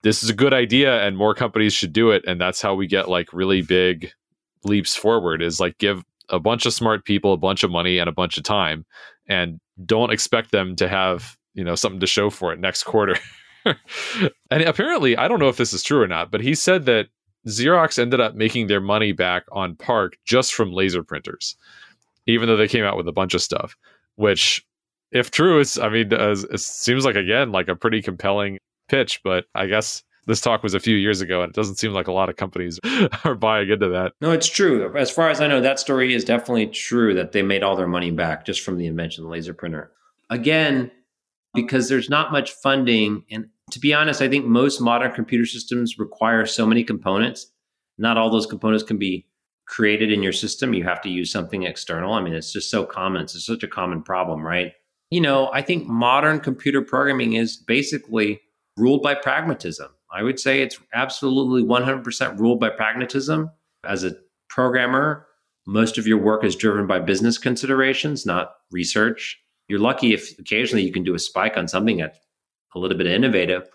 this 0.02 0.22
is 0.22 0.30
a 0.30 0.34
good 0.34 0.52
idea 0.52 1.02
and 1.04 1.16
more 1.16 1.34
companies 1.34 1.72
should 1.72 1.92
do 1.92 2.10
it. 2.10 2.24
And 2.26 2.40
that's 2.40 2.62
how 2.62 2.74
we 2.74 2.86
get 2.86 3.08
like 3.08 3.32
really 3.32 3.62
big 3.62 4.12
leaps 4.64 4.94
forward 4.94 5.42
is 5.42 5.58
like 5.58 5.78
give 5.78 6.04
a 6.28 6.38
bunch 6.38 6.64
of 6.64 6.72
smart 6.72 7.04
people 7.04 7.32
a 7.32 7.36
bunch 7.36 7.64
of 7.64 7.70
money 7.70 7.98
and 7.98 8.08
a 8.08 8.12
bunch 8.12 8.38
of 8.38 8.44
time 8.44 8.84
and 9.28 9.58
don't 9.84 10.12
expect 10.12 10.52
them 10.52 10.76
to 10.76 10.88
have, 10.88 11.36
you 11.54 11.64
know, 11.64 11.74
something 11.74 12.00
to 12.00 12.06
show 12.06 12.30
for 12.30 12.52
it 12.52 12.60
next 12.60 12.84
quarter. 12.84 13.16
and 13.64 14.62
apparently, 14.62 15.16
I 15.16 15.28
don't 15.28 15.40
know 15.40 15.48
if 15.48 15.56
this 15.56 15.72
is 15.72 15.82
true 15.82 16.00
or 16.00 16.06
not, 16.06 16.30
but 16.30 16.40
he 16.40 16.54
said 16.54 16.86
that 16.86 17.08
Xerox 17.46 17.98
ended 17.98 18.20
up 18.20 18.34
making 18.34 18.66
their 18.66 18.80
money 18.80 19.12
back 19.12 19.44
on 19.52 19.76
PARC 19.76 20.14
just 20.24 20.54
from 20.54 20.72
laser 20.72 21.02
printers, 21.02 21.56
even 22.26 22.48
though 22.48 22.56
they 22.56 22.68
came 22.68 22.84
out 22.84 22.96
with 22.96 23.08
a 23.08 23.12
bunch 23.12 23.34
of 23.34 23.42
stuff. 23.42 23.76
Which, 24.16 24.66
if 25.12 25.30
true, 25.30 25.60
it's 25.60 25.78
I 25.78 25.88
mean, 25.88 26.12
uh, 26.12 26.34
it 26.50 26.60
seems 26.60 27.04
like 27.04 27.16
again 27.16 27.52
like 27.52 27.68
a 27.68 27.76
pretty 27.76 28.02
compelling 28.02 28.58
pitch. 28.88 29.20
But 29.22 29.44
I 29.54 29.66
guess 29.66 30.02
this 30.26 30.40
talk 30.40 30.62
was 30.62 30.74
a 30.74 30.80
few 30.80 30.96
years 30.96 31.20
ago, 31.20 31.42
and 31.42 31.50
it 31.50 31.54
doesn't 31.54 31.76
seem 31.76 31.92
like 31.92 32.08
a 32.08 32.12
lot 32.12 32.28
of 32.28 32.36
companies 32.36 32.80
are 33.24 33.34
buying 33.34 33.70
into 33.70 33.88
that. 33.88 34.12
No, 34.20 34.32
it's 34.32 34.48
true. 34.48 34.94
As 34.96 35.10
far 35.10 35.30
as 35.30 35.40
I 35.40 35.46
know, 35.46 35.60
that 35.60 35.78
story 35.78 36.14
is 36.14 36.24
definitely 36.24 36.66
true 36.66 37.14
that 37.14 37.32
they 37.32 37.42
made 37.42 37.62
all 37.62 37.76
their 37.76 37.86
money 37.86 38.10
back 38.10 38.44
just 38.44 38.60
from 38.60 38.76
the 38.76 38.86
invention 38.86 39.22
of 39.22 39.28
the 39.28 39.32
laser 39.32 39.54
printer. 39.54 39.92
Again, 40.30 40.90
because 41.54 41.88
there's 41.88 42.10
not 42.10 42.32
much 42.32 42.50
funding 42.50 43.24
and 43.30 43.48
to 43.70 43.80
be 43.80 43.92
honest, 43.92 44.22
I 44.22 44.28
think 44.28 44.46
most 44.46 44.80
modern 44.80 45.12
computer 45.12 45.46
systems 45.46 45.98
require 45.98 46.46
so 46.46 46.66
many 46.66 46.84
components 46.84 47.46
not 47.98 48.16
all 48.16 48.30
those 48.30 48.46
components 48.46 48.84
can 48.84 48.98
be 48.98 49.26
created 49.66 50.12
in 50.12 50.22
your 50.22 50.32
system. 50.32 50.74
You 50.74 50.84
have 50.84 51.00
to 51.02 51.08
use 51.08 51.30
something 51.30 51.64
external. 51.64 52.12
I 52.12 52.20
mean, 52.20 52.34
it's 52.34 52.52
just 52.52 52.70
so 52.70 52.84
common. 52.84 53.22
It's 53.22 53.44
such 53.44 53.62
a 53.62 53.68
common 53.68 54.02
problem, 54.02 54.42
right? 54.42 54.72
You 55.10 55.20
know, 55.20 55.50
I 55.52 55.62
think 55.62 55.86
modern 55.86 56.40
computer 56.40 56.82
programming 56.82 57.34
is 57.34 57.56
basically 57.56 58.40
ruled 58.76 59.02
by 59.02 59.14
pragmatism. 59.14 59.88
I 60.12 60.22
would 60.22 60.38
say 60.38 60.60
it's 60.60 60.78
absolutely 60.94 61.62
100% 61.62 62.38
ruled 62.38 62.60
by 62.60 62.70
pragmatism. 62.70 63.50
As 63.84 64.04
a 64.04 64.12
programmer, 64.48 65.26
most 65.66 65.98
of 65.98 66.06
your 66.06 66.18
work 66.18 66.44
is 66.44 66.54
driven 66.54 66.86
by 66.86 67.00
business 67.00 67.38
considerations, 67.38 68.24
not 68.24 68.52
research. 68.70 69.40
You're 69.68 69.80
lucky 69.80 70.14
if 70.14 70.38
occasionally 70.38 70.84
you 70.84 70.92
can 70.92 71.02
do 71.02 71.14
a 71.14 71.18
spike 71.18 71.56
on 71.56 71.66
something 71.66 71.96
that's 71.98 72.18
a 72.76 72.78
little 72.78 72.96
bit 72.96 73.06
innovative. 73.06 73.68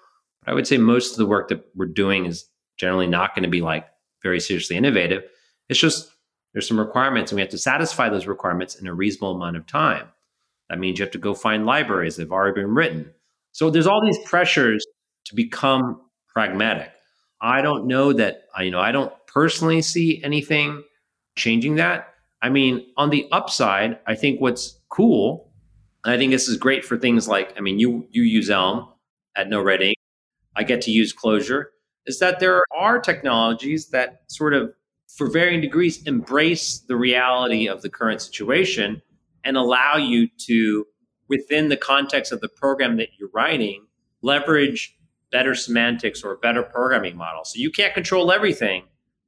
But 0.45 0.51
I 0.51 0.53
would 0.53 0.67
say 0.67 0.77
most 0.77 1.11
of 1.11 1.17
the 1.17 1.25
work 1.25 1.49
that 1.49 1.65
we're 1.75 1.87
doing 1.87 2.25
is 2.25 2.45
generally 2.77 3.07
not 3.07 3.35
going 3.35 3.43
to 3.43 3.49
be 3.49 3.61
like 3.61 3.87
very 4.23 4.39
seriously 4.39 4.77
innovative. 4.77 5.23
It's 5.69 5.79
just 5.79 6.11
there's 6.53 6.67
some 6.67 6.79
requirements 6.79 7.31
and 7.31 7.37
we 7.37 7.41
have 7.41 7.51
to 7.51 7.57
satisfy 7.57 8.09
those 8.09 8.27
requirements 8.27 8.75
in 8.75 8.87
a 8.87 8.93
reasonable 8.93 9.35
amount 9.35 9.57
of 9.57 9.67
time. 9.67 10.07
That 10.69 10.79
means 10.79 10.99
you 10.99 11.05
have 11.05 11.11
to 11.11 11.17
go 11.17 11.33
find 11.33 11.65
libraries 11.65 12.15
that 12.15 12.23
have 12.23 12.31
already 12.31 12.61
been 12.61 12.73
written. 12.73 13.11
So 13.51 13.69
there's 13.69 13.87
all 13.87 14.01
these 14.05 14.19
pressures 14.25 14.85
to 15.25 15.35
become 15.35 16.01
pragmatic. 16.27 16.91
I 17.41 17.61
don't 17.61 17.87
know 17.87 18.13
that 18.13 18.43
you 18.59 18.71
know 18.71 18.79
I 18.79 18.91
don't 18.91 19.11
personally 19.27 19.81
see 19.81 20.23
anything 20.23 20.83
changing 21.35 21.75
that. 21.75 22.13
I 22.41 22.49
mean, 22.49 22.85
on 22.97 23.09
the 23.09 23.27
upside, 23.31 23.99
I 24.07 24.15
think 24.15 24.41
what's 24.41 24.79
cool, 24.89 25.51
I 26.03 26.17
think 26.17 26.31
this 26.31 26.47
is 26.47 26.57
great 26.57 26.83
for 26.85 26.97
things 26.97 27.27
like 27.27 27.53
I 27.57 27.61
mean, 27.61 27.79
you 27.79 28.07
you 28.11 28.23
use 28.23 28.49
Elm 28.49 28.87
at 29.35 29.49
No 29.49 29.61
Red 29.61 29.81
Ink. 29.81 29.97
I 30.55 30.63
get 30.63 30.81
to 30.81 30.91
use 30.91 31.13
Clojure. 31.13 31.65
Is 32.05 32.19
that 32.19 32.39
there 32.39 32.63
are 32.77 32.99
technologies 32.99 33.89
that 33.89 34.21
sort 34.27 34.53
of, 34.53 34.73
for 35.15 35.29
varying 35.29 35.61
degrees, 35.61 36.01
embrace 36.03 36.79
the 36.79 36.95
reality 36.95 37.67
of 37.67 37.81
the 37.81 37.89
current 37.89 38.21
situation 38.21 39.01
and 39.43 39.57
allow 39.57 39.97
you 39.97 40.27
to, 40.47 40.85
within 41.29 41.69
the 41.69 41.77
context 41.77 42.31
of 42.31 42.41
the 42.41 42.49
program 42.49 42.97
that 42.97 43.09
you're 43.19 43.29
writing, 43.33 43.85
leverage 44.21 44.97
better 45.31 45.55
semantics 45.55 46.23
or 46.23 46.35
better 46.37 46.63
programming 46.63 47.15
model. 47.15 47.45
So 47.45 47.59
you 47.59 47.71
can't 47.71 47.93
control 47.93 48.31
everything, 48.31 48.83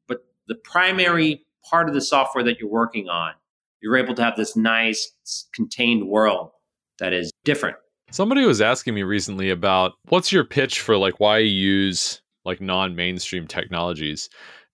but 0.07 0.25
the 0.47 0.55
primary 0.55 1.45
part 1.69 1.87
of 1.87 1.93
the 1.93 2.01
software 2.01 2.43
that 2.43 2.59
you're 2.59 2.69
working 2.69 3.07
on, 3.07 3.33
you're 3.81 3.97
able 3.97 4.15
to 4.15 4.23
have 4.23 4.35
this 4.35 4.55
nice 4.55 5.13
contained 5.53 6.07
world 6.07 6.51
that 6.99 7.13
is 7.13 7.31
different. 7.43 7.77
Somebody 8.13 8.45
was 8.45 8.61
asking 8.61 8.93
me 8.93 9.01
recently 9.01 9.49
about 9.49 9.93
what's 10.09 10.31
your 10.31 10.43
pitch 10.43 10.81
for 10.81 10.97
like 10.97 11.19
why 11.19 11.39
you 11.39 11.49
use 11.49 12.21
like 12.45 12.61
non-mainstream 12.61 13.47
technologies. 13.47 14.29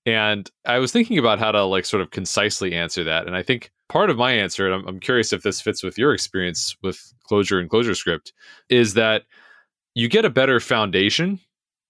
And 0.05 0.51
I 0.65 0.79
was 0.79 0.91
thinking 0.91 1.17
about 1.17 1.39
how 1.39 1.53
to 1.53 1.63
like 1.63 1.85
sort 1.85 2.01
of 2.01 2.11
concisely 2.11 2.73
answer 2.73 3.01
that. 3.05 3.27
And 3.27 3.37
I 3.37 3.41
think 3.41 3.71
part 3.87 4.09
of 4.09 4.17
my 4.17 4.33
answer, 4.33 4.65
and 4.65 4.75
I'm, 4.75 4.85
I'm 4.89 4.99
curious 4.99 5.31
if 5.31 5.43
this 5.43 5.61
fits 5.61 5.83
with 5.83 5.97
your 5.97 6.13
experience 6.13 6.75
with 6.83 7.13
Clojure 7.31 7.61
and 7.61 7.69
ClojureScript, 7.69 8.33
is 8.67 8.95
that 8.95 9.23
you 9.95 10.09
get 10.09 10.25
a 10.25 10.29
better 10.29 10.59
foundation 10.59 11.39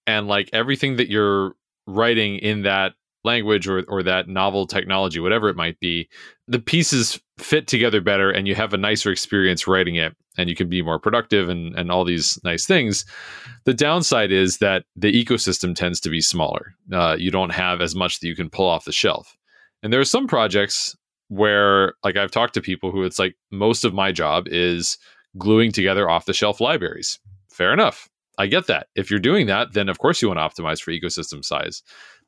and 0.05 0.27
like 0.27 0.51
everything 0.53 0.97
that 0.97 1.09
you're 1.09 1.55
writing 1.87 2.35
in 2.35 2.61
that 2.61 2.93
language 3.23 3.67
or, 3.67 3.83
or 3.87 4.03
that 4.03 4.27
novel 4.27 4.67
technology, 4.67 5.19
whatever 5.19 5.49
it 5.49 5.55
might 5.55 5.79
be, 5.79 6.09
the 6.47 6.59
pieces 6.59 7.19
fit 7.39 7.65
together 7.65 8.01
better 8.01 8.29
and 8.29 8.47
you 8.47 8.53
have 8.53 8.71
a 8.71 8.77
nicer 8.77 9.11
experience 9.11 9.65
writing 9.65 9.95
it 9.95 10.15
and 10.39 10.49
you 10.49 10.55
can 10.55 10.69
be 10.69 10.81
more 10.81 10.99
productive 10.99 11.49
and, 11.49 11.75
and 11.75 11.91
all 11.91 12.05
these 12.05 12.39
nice 12.43 12.65
things. 12.65 13.05
The 13.65 13.73
downside 13.73 14.31
is 14.31 14.57
that 14.57 14.85
the 14.95 15.11
ecosystem 15.11 15.75
tends 15.75 15.99
to 15.99 16.09
be 16.09 16.21
smaller. 16.21 16.73
Uh, 16.91 17.15
you 17.19 17.29
don't 17.29 17.51
have 17.51 17.81
as 17.81 17.93
much 17.93 18.19
that 18.19 18.27
you 18.27 18.35
can 18.35 18.49
pull 18.49 18.67
off 18.67 18.85
the 18.85 18.91
shelf. 18.91 19.35
And 19.83 19.91
there 19.91 19.99
are 19.99 20.05
some 20.05 20.27
projects 20.27 20.95
where, 21.27 21.93
like, 22.03 22.17
I've 22.17 22.31
talked 22.31 22.53
to 22.55 22.61
people 22.61 22.91
who 22.91 23.03
it's 23.03 23.19
like 23.19 23.35
most 23.51 23.83
of 23.83 23.93
my 23.93 24.11
job 24.11 24.47
is 24.47 24.97
gluing 25.37 25.71
together 25.71 26.09
off 26.09 26.25
the 26.25 26.33
shelf 26.33 26.59
libraries. 26.59 27.19
Fair 27.51 27.73
enough. 27.73 28.09
I 28.37 28.47
get 28.47 28.67
that. 28.67 28.87
If 28.95 29.11
you're 29.11 29.19
doing 29.19 29.47
that, 29.47 29.73
then 29.73 29.89
of 29.89 29.99
course 29.99 30.21
you 30.21 30.29
want 30.29 30.39
to 30.39 30.63
optimize 30.63 30.81
for 30.81 30.91
ecosystem 30.91 31.43
size. 31.43 31.83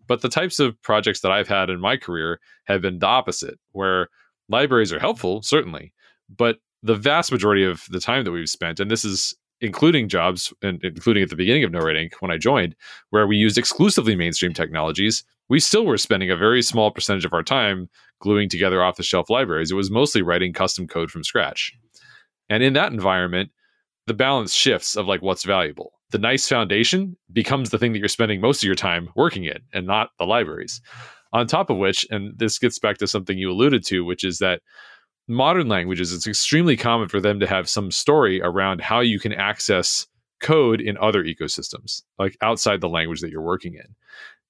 But 0.08 0.22
the 0.22 0.30
types 0.30 0.60
of 0.60 0.80
projects 0.82 1.22
that 1.22 1.32
I've 1.32 1.48
had 1.48 1.70
in 1.70 1.80
my 1.80 1.96
career 1.96 2.40
have 2.66 2.82
been 2.82 3.00
the 3.00 3.08
opposite, 3.08 3.58
where 3.72 4.10
libraries 4.50 4.92
are 4.92 5.00
helpful, 5.00 5.42
certainly, 5.42 5.94
but 6.30 6.58
the 6.84 6.96
vast 6.96 7.32
majority 7.32 7.64
of 7.64 7.86
the 7.90 8.00
time 8.00 8.24
that 8.24 8.32
we've 8.32 8.50
spent, 8.50 8.80
and 8.80 8.90
this 8.90 9.06
is 9.06 9.36
including 9.60 10.10
jobs 10.10 10.52
and 10.64 10.84
including 10.84 11.22
at 11.22 11.30
the 11.30 11.36
beginning 11.36 11.64
of 11.64 11.72
No 11.72 11.82
Red 11.82 11.96
Ink 11.96 12.14
when 12.20 12.32
I 12.32 12.38
joined, 12.38 12.76
where 13.12 13.28
we 13.28 13.38
used 13.38 13.58
exclusively 13.58 14.16
mainstream 14.16 14.54
technologies, 14.54 15.24
we 15.50 15.60
still 15.60 15.86
were 15.86 15.98
spending 15.98 16.32
a 16.32 16.36
very 16.36 16.64
small 16.64 16.90
percentage 16.90 17.26
of 17.26 17.34
our 17.34 17.44
time 17.44 17.90
gluing 18.20 18.50
together 18.50 18.84
off 18.84 18.98
the 18.98 19.04
shelf 19.04 19.30
libraries. 19.30 19.72
It 19.72 19.76
was 19.76 19.92
mostly 19.92 20.24
writing 20.24 20.54
custom 20.54 20.88
code 20.88 21.12
from 21.12 21.24
scratch. 21.24 21.72
And 22.50 22.64
in 22.64 22.74
that 22.74 22.92
environment, 22.92 23.52
the 24.08 24.14
balance 24.16 24.54
shifts 24.54 24.96
of 24.96 25.08
like 25.08 25.22
what's 25.22 25.44
valuable 25.44 25.94
the 26.12 26.20
nice 26.20 26.48
foundation 26.48 27.18
becomes 27.32 27.70
the 27.70 27.78
thing 27.78 27.94
that 27.94 28.00
you're 28.00 28.08
spending 28.08 28.42
most 28.42 28.62
of 28.62 28.68
your 28.68 28.76
time 28.76 29.10
working 29.16 29.46
in 29.46 29.60
and 29.74 29.88
not 29.88 30.10
the 30.20 30.26
libraries. 30.26 30.82
On 31.34 31.48
top 31.48 31.70
of 31.70 31.78
which, 31.78 32.06
and 32.12 32.38
this 32.38 32.60
gets 32.60 32.78
back 32.78 32.98
to 32.98 33.08
something 33.08 33.38
you 33.38 33.50
alluded 33.50 33.86
to, 33.86 34.04
which 34.04 34.26
is 34.26 34.40
that 34.40 34.62
modern 35.28 35.68
languages, 35.68 36.14
it's 36.14 36.28
extremely 36.28 36.78
common 36.78 37.08
for 37.08 37.20
them 37.20 37.40
to 37.40 37.48
have 37.48 37.70
some 37.70 37.92
story 37.92 38.42
around 38.42 38.82
how 38.82 39.00
you 39.00 39.20
can 39.20 39.34
access 39.34 40.08
code 40.42 40.82
in 40.82 40.98
other 40.98 41.24
ecosystems, 41.24 42.02
like 42.18 42.36
outside 42.42 42.82
the 42.82 42.90
language 42.90 43.22
that 43.22 43.32
you're 43.32 43.42
working 43.42 43.76
in. 43.76 43.96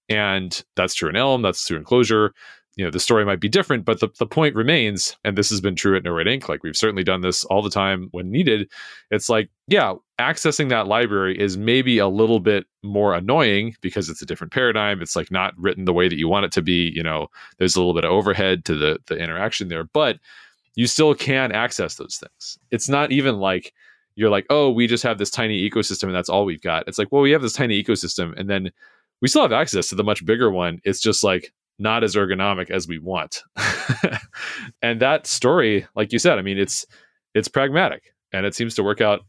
And 0.09 0.63
that's 0.75 0.93
true 0.93 1.09
in 1.09 1.15
Elm, 1.15 1.41
that's 1.41 1.65
true 1.65 1.77
in 1.77 1.83
Clojure 1.83 2.31
you 2.75 2.85
know 2.85 2.91
the 2.91 2.99
story 2.99 3.25
might 3.25 3.39
be 3.39 3.49
different 3.49 3.85
but 3.85 3.99
the, 3.99 4.07
the 4.17 4.25
point 4.25 4.55
remains 4.55 5.15
and 5.23 5.37
this 5.37 5.49
has 5.49 5.59
been 5.59 5.75
true 5.75 5.95
at 5.95 6.03
no 6.03 6.11
red 6.11 6.27
ink 6.27 6.47
like 6.47 6.63
we've 6.63 6.77
certainly 6.77 7.03
done 7.03 7.21
this 7.21 7.43
all 7.45 7.61
the 7.61 7.69
time 7.69 8.07
when 8.11 8.31
needed 8.31 8.69
it's 9.09 9.29
like 9.29 9.49
yeah 9.67 9.93
accessing 10.19 10.69
that 10.69 10.87
library 10.87 11.39
is 11.39 11.57
maybe 11.57 11.97
a 11.97 12.07
little 12.07 12.39
bit 12.39 12.65
more 12.83 13.13
annoying 13.13 13.75
because 13.81 14.09
it's 14.09 14.21
a 14.21 14.25
different 14.25 14.53
paradigm 14.53 15.01
it's 15.01 15.15
like 15.15 15.31
not 15.31 15.53
written 15.57 15.85
the 15.85 15.93
way 15.93 16.07
that 16.07 16.17
you 16.17 16.27
want 16.27 16.45
it 16.45 16.51
to 16.51 16.61
be 16.61 16.91
you 16.95 17.03
know 17.03 17.27
there's 17.57 17.75
a 17.75 17.79
little 17.79 17.93
bit 17.93 18.05
of 18.05 18.11
overhead 18.11 18.63
to 18.63 18.75
the 18.75 18.97
the 19.07 19.17
interaction 19.17 19.67
there 19.67 19.83
but 19.83 20.17
you 20.75 20.87
still 20.87 21.13
can 21.13 21.51
access 21.51 21.95
those 21.95 22.17
things 22.17 22.57
it's 22.71 22.89
not 22.89 23.11
even 23.11 23.37
like 23.37 23.73
you're 24.15 24.29
like 24.29 24.45
oh 24.49 24.69
we 24.69 24.87
just 24.87 25.03
have 25.03 25.17
this 25.17 25.29
tiny 25.29 25.69
ecosystem 25.69 26.03
and 26.03 26.15
that's 26.15 26.29
all 26.29 26.45
we've 26.45 26.61
got 26.61 26.87
it's 26.87 26.97
like 26.97 27.11
well 27.11 27.21
we 27.21 27.31
have 27.31 27.41
this 27.41 27.53
tiny 27.53 27.81
ecosystem 27.81 28.37
and 28.37 28.49
then 28.49 28.71
we 29.21 29.27
still 29.27 29.41
have 29.41 29.51
access 29.51 29.89
to 29.89 29.95
the 29.95 30.03
much 30.03 30.25
bigger 30.25 30.49
one 30.49 30.79
it's 30.83 31.01
just 31.01 31.23
like 31.23 31.53
not 31.81 32.03
as 32.03 32.15
ergonomic 32.15 32.69
as 32.69 32.87
we 32.87 32.99
want. 32.99 33.43
and 34.81 35.01
that 35.01 35.27
story, 35.27 35.85
like 35.95 36.13
you 36.13 36.19
said, 36.19 36.37
I 36.37 36.41
mean, 36.41 36.57
it's 36.57 36.85
it's 37.33 37.47
pragmatic 37.47 38.13
and 38.31 38.45
it 38.45 38.55
seems 38.55 38.75
to 38.75 38.83
work 38.83 39.01
out 39.01 39.21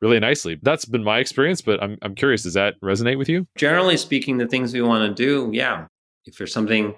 really 0.00 0.18
nicely. 0.18 0.58
That's 0.62 0.84
been 0.84 1.04
my 1.04 1.18
experience, 1.18 1.62
but 1.62 1.82
I'm 1.82 1.96
I'm 2.02 2.14
curious, 2.14 2.42
does 2.42 2.54
that 2.54 2.78
resonate 2.82 3.16
with 3.16 3.28
you? 3.28 3.46
Generally 3.56 3.98
speaking, 3.98 4.38
the 4.38 4.48
things 4.48 4.74
we 4.74 4.82
want 4.82 5.08
to 5.08 5.22
do, 5.22 5.50
yeah. 5.52 5.86
If 6.26 6.36
there's 6.36 6.52
something 6.52 6.94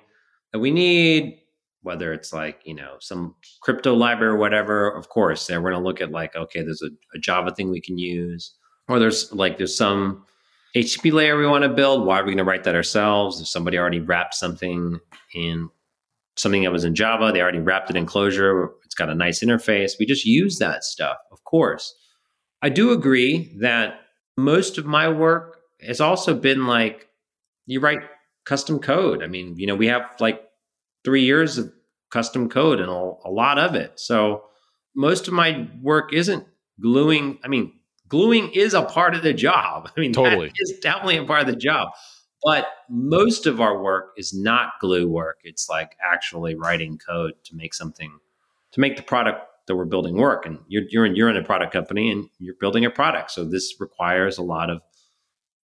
that 0.53 0.61
we 0.61 0.71
need, 0.71 1.39
whether 1.87 2.13
it's 2.13 2.33
like, 2.33 2.61
you 2.65 2.75
know, 2.75 2.97
some 3.01 3.35
crypto 3.63 3.95
library 3.95 4.35
or 4.35 4.37
whatever, 4.37 4.91
of 4.91 5.09
course, 5.09 5.47
then 5.47 5.63
we're 5.63 5.71
gonna 5.71 5.85
look 5.85 6.01
at 6.01 6.11
like, 6.11 6.37
okay, 6.37 6.63
there's 6.63 6.83
a, 6.83 6.91
a 7.15 7.19
Java 7.19 7.55
thing 7.55 7.71
we 7.71 7.81
can 7.81 7.97
use. 7.97 8.55
Or 8.89 8.99
there's 8.99 9.33
like 9.33 9.57
there's 9.57 9.77
some 9.77 10.27
HTTP 10.77 11.13
layer 11.13 11.39
we 11.39 11.47
want 11.47 11.63
to 11.63 11.71
build. 11.71 12.05
Why 12.05 12.21
are 12.21 12.23
we 12.23 12.31
going 12.31 12.37
to 12.37 12.45
write 12.45 12.65
that 12.65 12.75
ourselves? 12.75 13.41
If 13.41 13.49
somebody 13.49 13.79
already 13.79 14.01
wrapped 14.01 14.35
something 14.35 15.01
in 15.35 15.71
something 16.37 16.63
that 16.65 16.73
was 16.73 16.85
in 16.85 16.95
Java, 16.95 17.33
they 17.33 17.41
already 17.41 17.61
wrapped 17.61 17.89
it 17.89 17.97
in 17.97 18.05
Clojure. 18.05 18.69
It's 18.85 18.95
got 18.95 19.09
a 19.09 19.15
nice 19.15 19.43
interface. 19.43 19.93
We 19.99 20.05
just 20.05 20.27
use 20.27 20.59
that 20.59 20.85
stuff, 20.85 21.17
of 21.33 21.43
course. 21.45 21.95
I 22.61 22.69
do 22.69 22.93
agree 22.93 23.57
that 23.61 24.01
most 24.37 24.77
of 24.77 24.85
my 24.85 25.09
work 25.09 25.59
has 25.81 26.01
also 26.01 26.35
been 26.35 26.67
like 26.67 27.09
you 27.67 27.81
write 27.81 28.01
custom 28.45 28.79
code. 28.79 29.23
I 29.23 29.29
mean, 29.29 29.57
you 29.57 29.67
know, 29.67 29.75
we 29.75 29.87
have 29.87 30.03
like 30.21 30.43
three 31.05 31.25
years 31.25 31.57
of 31.57 31.73
custom 32.11 32.49
code 32.49 32.81
and 32.81 32.89
a, 32.89 33.13
a 33.25 33.31
lot 33.31 33.59
of 33.59 33.75
it. 33.75 33.99
So 33.99 34.45
most 34.95 35.29
of 35.29 35.35
my 35.35 35.69
work 35.83 36.13
isn't 36.13 36.47
gluing. 36.81 37.39
I 37.45 37.49
mean, 37.49 37.73
gluing 38.09 38.51
is 38.53 38.75
a 38.75 38.83
part 38.83 39.15
of 39.15 39.23
the 39.23 39.35
job. 39.35 39.91
I 39.97 40.01
mean, 40.01 40.13
totally 40.13 40.53
is 40.59 40.79
definitely 40.81 41.19
a 41.19 41.25
part 41.25 41.43
of 41.43 41.47
the 41.47 41.57
job. 41.57 41.89
But 42.43 42.67
most 42.89 43.47
of 43.47 43.61
our 43.61 43.83
work 43.83 44.13
is 44.17 44.33
not 44.33 44.75
glue 44.81 45.09
work. 45.09 45.39
It's 45.43 45.69
like 45.69 45.97
actually 46.05 46.55
writing 46.55 46.99
code 46.99 47.33
to 47.45 47.57
make 47.57 47.75
something, 47.75 48.19
to 48.73 48.81
make 48.81 48.97
the 48.97 49.03
product 49.03 49.41
that 49.67 49.75
we're 49.75 49.85
building 49.85 50.17
work. 50.17 50.47
And 50.47 50.59
you're 50.69 50.85
you're 50.91 51.07
in, 51.07 51.17
you're 51.17 51.31
in 51.31 51.37
a 51.37 51.43
product 51.43 51.73
company 51.73 52.11
and 52.11 52.29
you're 52.39 52.55
building 52.61 52.85
a 52.85 52.91
product, 52.91 53.33
so 53.33 53.45
this 53.45 53.75
requires 53.81 54.39
a 54.39 54.43
lot 54.43 54.71
of 54.71 54.83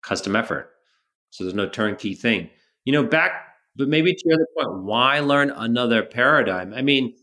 custom 0.02 0.36
effort. 0.36 0.72
So 1.30 1.44
there's 1.44 1.54
no 1.54 1.70
turnkey 1.70 2.14
thing. 2.14 2.50
You 2.84 2.94
know, 2.94 3.04
back, 3.04 3.51
but 3.76 3.88
maybe 3.88 4.14
to 4.14 4.22
your 4.26 4.36
other 4.36 4.48
point, 4.58 4.84
why 4.84 5.20
learn 5.20 5.52
another 5.52 6.04
paradigm? 6.04 6.74
I 6.74 6.82
mean, 6.82 7.16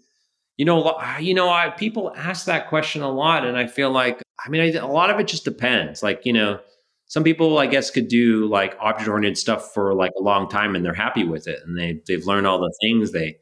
you 0.57 0.65
know, 0.65 1.01
you 1.21 1.35
know, 1.35 1.49
I, 1.49 1.71
people 1.71 2.13
ask 2.17 2.47
that 2.47 2.69
question 2.69 3.03
a 3.03 3.11
lot, 3.11 3.47
and 3.47 3.57
I 3.57 3.67
feel 3.67 3.91
like 3.91 4.23
I 4.45 4.49
mean, 4.51 4.61
I, 4.61 4.79
a 4.79 4.87
lot 4.87 5.11
of 5.11 5.19
it 5.19 5.27
just 5.27 5.45
depends. 5.45 6.03
Like, 6.03 6.25
you 6.25 6.33
know, 6.33 6.61
some 7.07 7.25
people, 7.25 7.59
I 7.59 7.67
guess, 7.67 7.91
could 7.91 8.09
do 8.09 8.47
like 8.47 8.77
object 8.81 9.09
oriented 9.09 9.39
stuff 9.39 9.73
for 9.73 9.95
like 9.95 10.13
a 10.19 10.23
long 10.23 10.49
time 10.49 10.77
and 10.77 10.85
they're 10.85 10.95
happy 10.95 11.25
with 11.25 11.49
it 11.49 11.61
and 11.67 11.77
they 11.79 12.01
they've 12.07 12.25
learned 12.27 12.47
all 12.47 12.61
the 12.61 12.73
things 12.81 13.13
they 13.13 13.39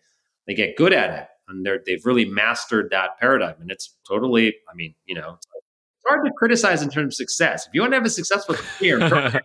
they 0.46 0.54
get 0.54 0.76
good 0.76 0.92
at 0.92 1.10
it 1.10 1.28
and 1.48 1.66
they're 1.66 1.82
they've 1.84 2.04
really 2.04 2.24
mastered 2.24 2.90
that 2.90 3.18
paradigm 3.18 3.56
and 3.60 3.70
it's 3.70 3.94
totally. 4.08 4.54
I 4.70 4.74
mean, 4.74 4.94
you 5.06 5.14
know, 5.14 5.34
it's, 5.34 5.46
like, 5.54 5.62
it's 5.98 6.08
hard 6.08 6.24
to 6.26 6.32
criticize 6.38 6.82
in 6.82 6.90
terms 6.90 7.14
of 7.14 7.16
success. 7.16 7.66
If 7.66 7.74
you 7.74 7.80
want 7.80 7.92
to 7.92 7.96
have 7.96 8.06
a 8.06 8.10
successful 8.10 8.54
career, 8.54 9.00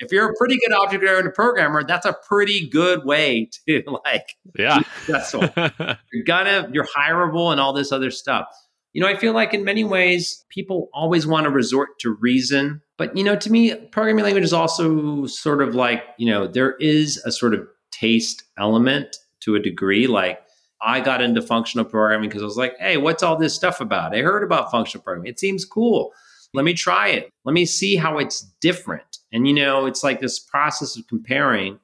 if 0.00 0.10
you're 0.12 0.30
a 0.30 0.34
pretty 0.36 0.58
good 0.58 0.74
object 0.74 1.04
oriented 1.04 1.34
programmer, 1.34 1.84
that's 1.84 2.06
a 2.06 2.16
pretty 2.28 2.68
good 2.68 3.04
way 3.04 3.48
to 3.66 3.82
like 4.04 4.36
yeah 4.58 4.80
successful. 5.04 5.48
you're 6.12 6.24
gonna 6.24 6.68
you're 6.72 6.86
hireable 6.96 7.52
and 7.52 7.60
all 7.60 7.72
this 7.72 7.92
other 7.92 8.10
stuff. 8.10 8.46
You 8.92 9.02
know, 9.02 9.08
I 9.08 9.16
feel 9.16 9.32
like 9.32 9.52
in 9.52 9.64
many 9.64 9.82
ways 9.82 10.44
people 10.50 10.88
always 10.94 11.26
want 11.26 11.44
to 11.44 11.50
resort 11.50 11.98
to 12.00 12.16
reason 12.20 12.80
but, 12.96 13.16
you 13.16 13.24
know, 13.24 13.36
to 13.36 13.50
me, 13.50 13.74
programming 13.74 14.24
language 14.24 14.44
is 14.44 14.52
also 14.52 15.26
sort 15.26 15.62
of 15.62 15.74
like, 15.74 16.04
you 16.16 16.30
know, 16.30 16.46
there 16.46 16.76
is 16.76 17.20
a 17.24 17.32
sort 17.32 17.54
of 17.54 17.66
taste 17.90 18.44
element 18.56 19.16
to 19.40 19.56
a 19.56 19.60
degree. 19.60 20.06
Like, 20.06 20.40
I 20.80 21.00
got 21.00 21.20
into 21.20 21.42
functional 21.42 21.84
programming 21.84 22.28
because 22.28 22.42
I 22.42 22.44
was 22.44 22.56
like, 22.56 22.74
hey, 22.78 22.96
what's 22.96 23.22
all 23.22 23.36
this 23.36 23.54
stuff 23.54 23.80
about? 23.80 24.14
I 24.14 24.20
heard 24.20 24.44
about 24.44 24.70
functional 24.70 25.02
programming. 25.02 25.30
It 25.30 25.40
seems 25.40 25.64
cool. 25.64 26.12
Let 26.54 26.64
me 26.64 26.72
try 26.72 27.08
it. 27.08 27.30
Let 27.44 27.52
me 27.52 27.66
see 27.66 27.96
how 27.96 28.18
it's 28.18 28.40
different. 28.60 29.18
And, 29.32 29.46
you 29.46 29.52
know, 29.52 29.86
it's 29.86 30.04
like 30.04 30.20
this 30.20 30.38
process 30.38 30.96
of 30.96 31.06
comparing. 31.08 31.80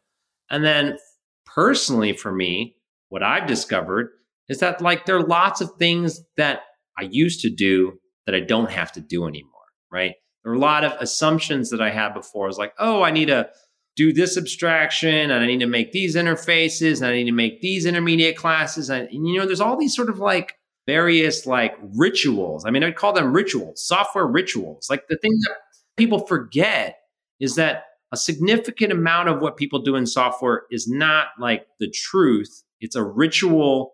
And 0.48 0.64
then 0.64 0.96
personally, 1.44 2.12
for 2.12 2.33
me, 2.33 2.76
what 3.09 3.22
I've 3.22 3.46
discovered 3.46 4.11
is 4.48 4.61
that, 4.61 4.80
like, 4.80 5.04
there 5.04 5.16
are 5.16 5.26
lots 5.26 5.61
of 5.61 5.72
things 5.76 6.22
that 6.37 6.62
I 6.96 7.02
used 7.02 7.40
to 7.40 7.50
do 7.50 7.98
that 8.26 8.35
I 8.35 8.40
don't 8.40 8.70
have 8.70 8.92
to 8.92 9.00
do 9.00 9.26
anymore, 9.26 9.50
right? 9.90 10.14
There 10.44 10.52
are 10.52 10.56
a 10.56 10.61
lot 10.61 10.85
of 10.85 10.92
assumptions 11.00 11.70
that 11.70 11.83
I 11.83 11.90
had 11.90 12.14
before. 12.14 12.46
I 12.46 12.48
was 12.48 12.59
like, 12.59 12.74
oh, 12.78 13.02
I 13.02 13.11
need 13.11 13.26
to 13.26 13.48
do 13.96 14.12
this 14.12 14.37
abstraction 14.37 15.30
and 15.30 15.33
I 15.33 15.46
need 15.46 15.61
to 15.61 15.66
make 15.66 15.92
these 15.92 16.14
interfaces 16.16 16.98
and 16.98 17.06
I 17.06 17.14
need 17.14 17.26
to 17.26 17.33
make 17.33 17.61
these 17.61 17.85
intermediate 17.85 18.37
classes. 18.37 18.88
And, 18.88 19.09
and 19.09 19.26
you 19.26 19.38
know, 19.38 19.46
there's 19.46 19.61
all 19.61 19.76
these 19.76 19.94
sort 19.94 20.09
of 20.09 20.18
like 20.18 20.54
various 20.86 21.46
like 21.46 21.76
rituals. 21.96 22.64
I 22.64 22.70
mean, 22.70 22.82
I'd 22.82 22.96
call 22.96 23.12
them 23.12 23.32
rituals, 23.32 23.86
software 23.86 24.26
rituals. 24.26 24.88
Like 24.90 25.04
the 25.08 25.18
thing 25.18 25.32
that 25.46 25.56
people 25.96 26.26
forget 26.26 26.98
is 27.38 27.54
that 27.56 27.84
a 28.12 28.16
significant 28.16 28.92
amount 28.92 29.28
of 29.28 29.40
what 29.40 29.56
people 29.56 29.80
do 29.80 29.96
in 29.96 30.06
software 30.06 30.64
is 30.70 30.88
not 30.88 31.28
like 31.38 31.66
the 31.78 31.90
truth. 31.90 32.62
It's 32.80 32.96
a 32.96 33.04
ritual 33.04 33.92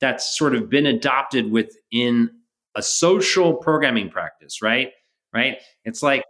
that's 0.00 0.36
sort 0.36 0.54
of 0.54 0.70
been 0.70 0.86
adopted 0.86 1.50
within 1.50 2.30
a 2.76 2.82
social 2.82 3.54
programming 3.54 4.10
practice, 4.10 4.60
right? 4.62 4.92
right? 5.32 5.58
It's 5.84 6.02
like 6.02 6.22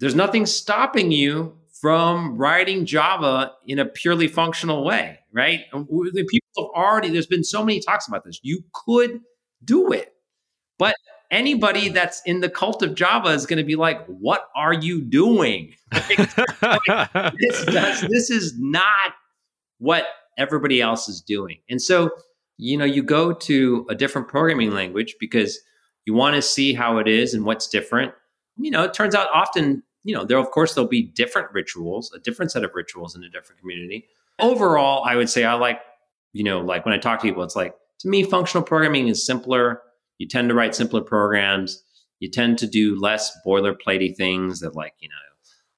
there's 0.00 0.14
nothing 0.14 0.46
stopping 0.46 1.12
you 1.12 1.56
from 1.82 2.38
writing 2.38 2.86
Java 2.86 3.52
in 3.66 3.80
a 3.80 3.84
purely 3.84 4.28
functional 4.28 4.84
way, 4.84 5.18
right? 5.32 5.62
The 5.72 6.26
people 6.30 6.48
have 6.56 6.84
already, 6.84 7.10
there's 7.10 7.26
been 7.26 7.42
so 7.42 7.64
many 7.64 7.80
talks 7.80 8.06
about 8.06 8.24
this. 8.24 8.38
You 8.42 8.62
could 8.72 9.20
do 9.64 9.90
it. 9.90 10.14
But 10.78 10.94
anybody 11.32 11.88
that's 11.88 12.22
in 12.24 12.40
the 12.40 12.48
cult 12.48 12.84
of 12.84 12.94
Java 12.94 13.30
is 13.30 13.46
going 13.46 13.56
to 13.56 13.64
be 13.64 13.74
like, 13.74 14.06
what 14.06 14.48
are 14.54 14.72
you 14.72 15.02
doing? 15.02 15.74
this, 15.90 16.34
this 18.08 18.30
is 18.30 18.54
not 18.56 19.14
what 19.78 20.06
everybody 20.38 20.80
else 20.80 21.08
is 21.08 21.20
doing. 21.20 21.58
And 21.68 21.82
so, 21.82 22.10
you 22.58 22.76
know, 22.78 22.84
you 22.84 23.02
go 23.02 23.32
to 23.32 23.86
a 23.90 23.96
different 23.96 24.28
programming 24.28 24.70
language 24.70 25.16
because 25.18 25.58
you 26.04 26.14
want 26.14 26.36
to 26.36 26.42
see 26.42 26.74
how 26.74 26.98
it 26.98 27.08
is 27.08 27.34
and 27.34 27.44
what's 27.44 27.66
different. 27.66 28.14
You 28.56 28.70
know, 28.70 28.84
it 28.84 28.94
turns 28.94 29.16
out 29.16 29.28
often, 29.34 29.82
you 30.04 30.14
know, 30.14 30.24
there 30.24 30.38
of 30.38 30.50
course 30.50 30.74
there'll 30.74 30.88
be 30.88 31.02
different 31.02 31.52
rituals, 31.52 32.12
a 32.14 32.18
different 32.18 32.52
set 32.52 32.64
of 32.64 32.72
rituals 32.74 33.14
in 33.14 33.24
a 33.24 33.28
different 33.28 33.60
community. 33.60 34.08
Overall, 34.38 35.04
I 35.04 35.16
would 35.16 35.30
say 35.30 35.44
I 35.44 35.54
like, 35.54 35.80
you 36.32 36.44
know, 36.44 36.60
like 36.60 36.84
when 36.84 36.94
I 36.94 36.98
talk 36.98 37.20
to 37.20 37.26
people, 37.26 37.42
it's 37.42 37.56
like 37.56 37.74
to 38.02 38.08
me, 38.08 38.24
functional 38.24 38.64
programming 38.64 39.08
is 39.08 39.24
simpler. 39.24 39.80
You 40.18 40.26
tend 40.26 40.48
to 40.48 40.54
write 40.54 40.74
simpler 40.74 41.02
programs. 41.02 41.82
You 42.18 42.28
tend 42.30 42.58
to 42.58 42.66
do 42.66 42.98
less 43.00 43.32
boilerplatey 43.46 44.16
things 44.16 44.60
that, 44.60 44.74
like, 44.74 44.94
you 44.98 45.08
know, 45.08 45.14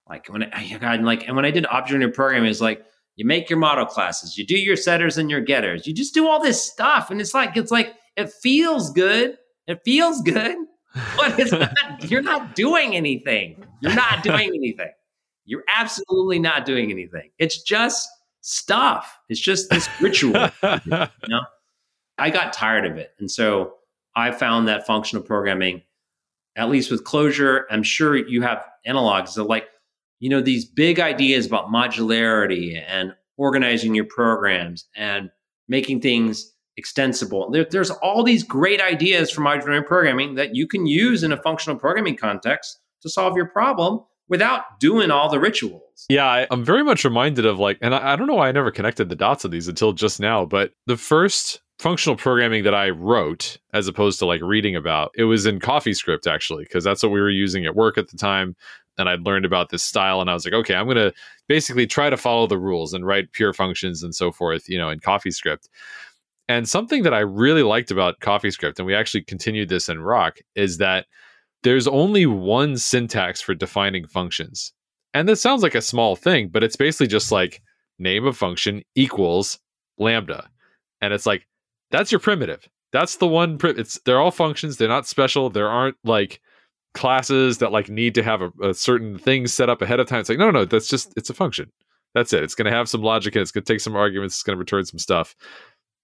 like 0.08 0.28
when 0.28 0.42
I 0.42 0.70
oh 0.74 0.78
God, 0.78 1.02
like, 1.02 1.26
and 1.26 1.37
when 1.37 1.44
I 1.44 1.50
did 1.50 1.66
object-oriented 1.66 2.14
programming, 2.14 2.50
it's 2.50 2.60
like 2.60 2.84
you 3.16 3.26
make 3.26 3.48
your 3.48 3.58
model 3.58 3.87
classes, 3.87 4.37
you 4.37 4.46
do 4.46 4.58
your 4.58 4.76
setters 4.76 5.18
and 5.18 5.30
your 5.30 5.40
getters, 5.40 5.87
you 5.87 5.94
just 5.94 6.14
do 6.14 6.26
all 6.26 6.42
this 6.42 6.62
stuff, 6.62 7.10
and 7.10 7.20
it's 7.20 7.32
like 7.32 7.56
it's 7.56 7.70
like 7.70 7.94
it 8.16 8.30
feels 8.30 8.90
good, 8.92 9.38
it 9.66 9.80
feels 9.84 10.20
good, 10.22 10.56
but 11.16 11.38
it's 11.38 11.52
not, 11.52 12.10
you're 12.10 12.22
not 12.22 12.54
doing 12.54 12.94
anything. 12.94 13.64
You're 13.85 13.94
not 13.94 14.23
doing 14.23 14.51
anything. 14.55 14.90
You're 15.44 15.64
absolutely 15.68 16.38
not 16.38 16.64
doing 16.64 16.90
anything. 16.90 17.31
It's 17.38 17.62
just 17.62 18.09
stuff. 18.40 19.20
It's 19.29 19.40
just 19.40 19.68
this 19.68 19.88
ritual. 20.01 20.49
you 20.62 21.09
know? 21.29 21.42
I 22.16 22.31
got 22.31 22.53
tired 22.53 22.87
of 22.87 22.97
it. 22.97 23.12
And 23.18 23.31
so 23.31 23.75
I 24.16 24.31
found 24.31 24.68
that 24.68 24.87
functional 24.87 25.23
programming, 25.23 25.83
at 26.57 26.70
least 26.70 26.90
with 26.90 27.05
Clojure, 27.05 27.64
I'm 27.70 27.83
sure 27.83 28.16
you 28.16 28.40
have 28.42 28.64
analogs 28.87 29.37
of 29.37 29.47
like, 29.47 29.68
you 30.20 30.31
know, 30.31 30.40
these 30.40 30.64
big 30.64 30.99
ideas 30.99 31.44
about 31.44 31.68
modularity 31.68 32.83
and 32.87 33.14
organizing 33.37 33.94
your 33.94 34.07
programs 34.07 34.87
and 34.97 35.31
making 35.68 36.01
things 36.01 36.53
extensible. 36.79 37.51
There, 37.51 37.66
there's 37.70 37.90
all 37.90 38.23
these 38.23 38.42
great 38.42 38.81
ideas 38.81 39.31
from 39.31 39.47
object 39.47 39.87
programming 39.87 40.37
that 40.37 40.55
you 40.55 40.66
can 40.66 40.87
use 40.87 41.23
in 41.23 41.33
a 41.33 41.42
functional 41.42 41.79
programming 41.79 42.16
context 42.16 42.79
to 43.05 43.11
solve 43.11 43.37
your 43.37 43.47
problem 43.47 44.01
without 44.29 44.81
doing 44.81 45.11
all 45.11 45.31
the 45.31 45.38
rituals. 45.38 46.07
Yeah, 46.09 46.25
I, 46.25 46.47
am 46.51 46.64
very 46.64 46.83
much 46.83 47.05
reminded 47.05 47.47
of 47.47 47.59
like, 47.59 47.79
and 47.81 47.95
I, 47.95 48.14
I 48.14 48.17
don't 48.17 48.27
know 48.27 48.35
why 48.35 48.49
I 48.49 48.53
never 48.53 48.71
connected 48.71 49.09
the 49.09 49.17
dots 49.17 49.45
of 49.45 49.51
these 49.51 49.69
until 49.69 49.93
just 49.93 50.19
now, 50.19 50.45
but 50.45 50.73
the 50.87 50.97
first 50.97 51.61
functional 51.79 52.17
programming 52.17 52.64
that 52.64 52.75
I 52.75 52.90
wrote, 52.90 53.59
as 53.73 53.88
opposed 53.88 54.19
to 54.21 54.27
like 54.27 54.40
reading 54.43 54.77
about, 54.77 55.12
it 55.17 55.25
was 55.25 55.47
in 55.47 55.61
CoffeeScript 55.61 56.27
actually, 56.27 56.64
because 56.64 56.85
that's 56.85 57.03
what 57.03 57.12
we 57.12 57.21
were 57.21 57.31
using 57.31 57.67
at 57.67 57.77
work 57.77 57.99
at 57.99 58.09
the 58.09 58.17
time. 58.17 58.57
And 58.97 59.09
I'd 59.09 59.27
learned 59.27 59.45
about 59.45 59.71
this 59.71 59.83
style, 59.83 60.21
and 60.21 60.31
I 60.31 60.35
was 60.35 60.45
like, 60.45 60.55
okay, 60.55 60.77
I'm 60.77 60.87
going 60.87 60.97
to 60.97 61.12
basically 61.49 61.85
try 61.85 62.11
to 62.11 62.17
follow 62.17 62.47
the 62.47 62.59
rules 62.59 62.95
and 62.95 63.05
write 63.05 63.33
pure 63.33 63.53
functions 63.53 64.05
and 64.05 64.14
so 64.14 64.31
forth, 64.31 64.69
you 64.69 64.79
know, 64.79 64.88
in 64.88 65.01
CoffeeScript. 65.01 65.69
And 66.49 66.69
something 66.69 67.03
that 67.03 67.12
I 67.12 67.21
really 67.21 67.64
liked 67.64 67.90
about 67.90 68.21
CoffeeScript, 68.21 68.79
and 68.79 68.87
we 68.87 68.95
actually 68.95 69.23
continued 69.23 69.69
this 69.69 69.88
in 69.88 70.01
Roc, 70.01 70.38
is 70.55 70.79
that 70.79 71.07
there's 71.64 71.88
only 71.88 72.27
one 72.27 72.77
syntax 72.77 73.40
for 73.40 73.55
defining 73.55 74.07
functions. 74.07 74.72
And 75.12 75.29
this 75.29 75.40
sounds 75.40 75.62
like 75.62 75.74
a 75.74 75.83
small 75.83 76.14
thing, 76.14 76.48
but 76.48 76.62
it's 76.62 76.77
basically 76.77 77.09
just 77.09 77.33
like 77.33 77.62
name 77.98 78.27
of 78.27 78.37
function 78.37 78.83
equals 78.94 79.59
lambda. 79.98 80.48
And 81.00 81.12
it's 81.12 81.27
like, 81.27 81.46
that's 81.90 82.12
your 82.12 82.20
primitive. 82.20 82.68
That's 82.92 83.16
the 83.16 83.27
one. 83.27 83.59
Pri- 83.59 83.74
it's 83.77 83.98
they're 84.05 84.20
all 84.20 84.31
functions. 84.31 84.77
They're 84.77 84.88
not 84.88 85.07
special. 85.07 85.50
There 85.50 85.68
aren't 85.68 85.96
like 86.05 86.40
classes 86.94 87.59
that 87.59 87.72
like 87.72 87.88
need 87.88 88.14
to 88.14 88.22
have 88.22 88.40
a, 88.40 88.50
a 88.62 88.74
certain 88.74 89.18
thing 89.18 89.46
set 89.46 89.68
up 89.68 89.83
ahead 89.83 90.00
of 90.00 90.07
time. 90.07 90.20
It's 90.20 90.29
like 90.29 90.38
no, 90.38 90.46
no, 90.46 90.61
no. 90.61 90.64
That's 90.64 90.88
just 90.88 91.12
it's 91.16 91.31
a 91.31 91.35
function. 91.35 91.70
That's 92.14 92.33
it. 92.33 92.44
It's 92.44 92.55
going 92.55 92.66
to 92.66 92.77
have 92.77 92.88
some 92.88 93.03
logic 93.03 93.35
and 93.35 93.42
it's 93.42 93.50
to 93.53 93.61
take 93.61 93.81
some 93.81 93.96
arguments. 93.96 94.37
It's 94.37 94.42
going 94.44 94.57
to 94.57 94.61
return 94.61 94.85
some 94.85 94.98
stuff. 94.98 95.35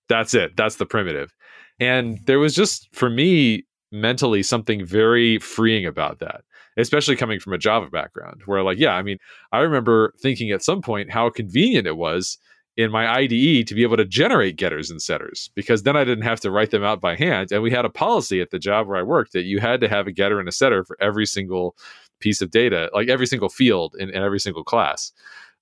That's 0.08 0.34
it. 0.34 0.56
That's 0.56 0.76
the 0.76 0.86
primitive. 0.86 1.32
And 1.78 2.18
there 2.26 2.40
was 2.40 2.54
just, 2.54 2.88
for 2.92 3.08
me, 3.08 3.64
mentally 3.92 4.42
something 4.42 4.84
very 4.84 5.38
freeing 5.38 5.86
about 5.86 6.18
that, 6.20 6.42
especially 6.76 7.16
coming 7.16 7.40
from 7.40 7.52
a 7.52 7.58
Java 7.58 7.88
background, 7.90 8.42
where, 8.46 8.62
like, 8.62 8.78
yeah, 8.78 8.94
I 8.94 9.02
mean, 9.02 9.18
I 9.52 9.58
remember 9.58 10.14
thinking 10.20 10.50
at 10.50 10.62
some 10.62 10.82
point 10.82 11.10
how 11.10 11.30
convenient 11.30 11.86
it 11.86 11.96
was 11.96 12.38
in 12.76 12.90
my 12.90 13.12
IDE 13.12 13.66
to 13.66 13.74
be 13.74 13.82
able 13.82 13.96
to 13.96 14.04
generate 14.04 14.56
getters 14.56 14.90
and 14.90 15.02
setters 15.02 15.50
because 15.54 15.82
then 15.82 15.96
I 15.96 16.04
didn't 16.04 16.24
have 16.24 16.40
to 16.40 16.50
write 16.50 16.70
them 16.70 16.84
out 16.84 17.00
by 17.00 17.16
hand. 17.16 17.52
And 17.52 17.62
we 17.62 17.70
had 17.70 17.84
a 17.84 17.90
policy 17.90 18.40
at 18.40 18.50
the 18.50 18.58
job 18.58 18.86
where 18.86 18.96
I 18.96 19.02
worked 19.02 19.32
that 19.32 19.42
you 19.42 19.58
had 19.58 19.80
to 19.80 19.88
have 19.88 20.06
a 20.06 20.12
getter 20.12 20.38
and 20.38 20.48
a 20.48 20.52
setter 20.52 20.84
for 20.84 20.96
every 21.00 21.26
single 21.26 21.76
piece 22.20 22.40
of 22.40 22.50
data, 22.50 22.88
like 22.94 23.08
every 23.08 23.26
single 23.26 23.48
field 23.48 23.96
in, 23.98 24.08
in 24.10 24.22
every 24.22 24.40
single 24.40 24.64
class. 24.64 25.12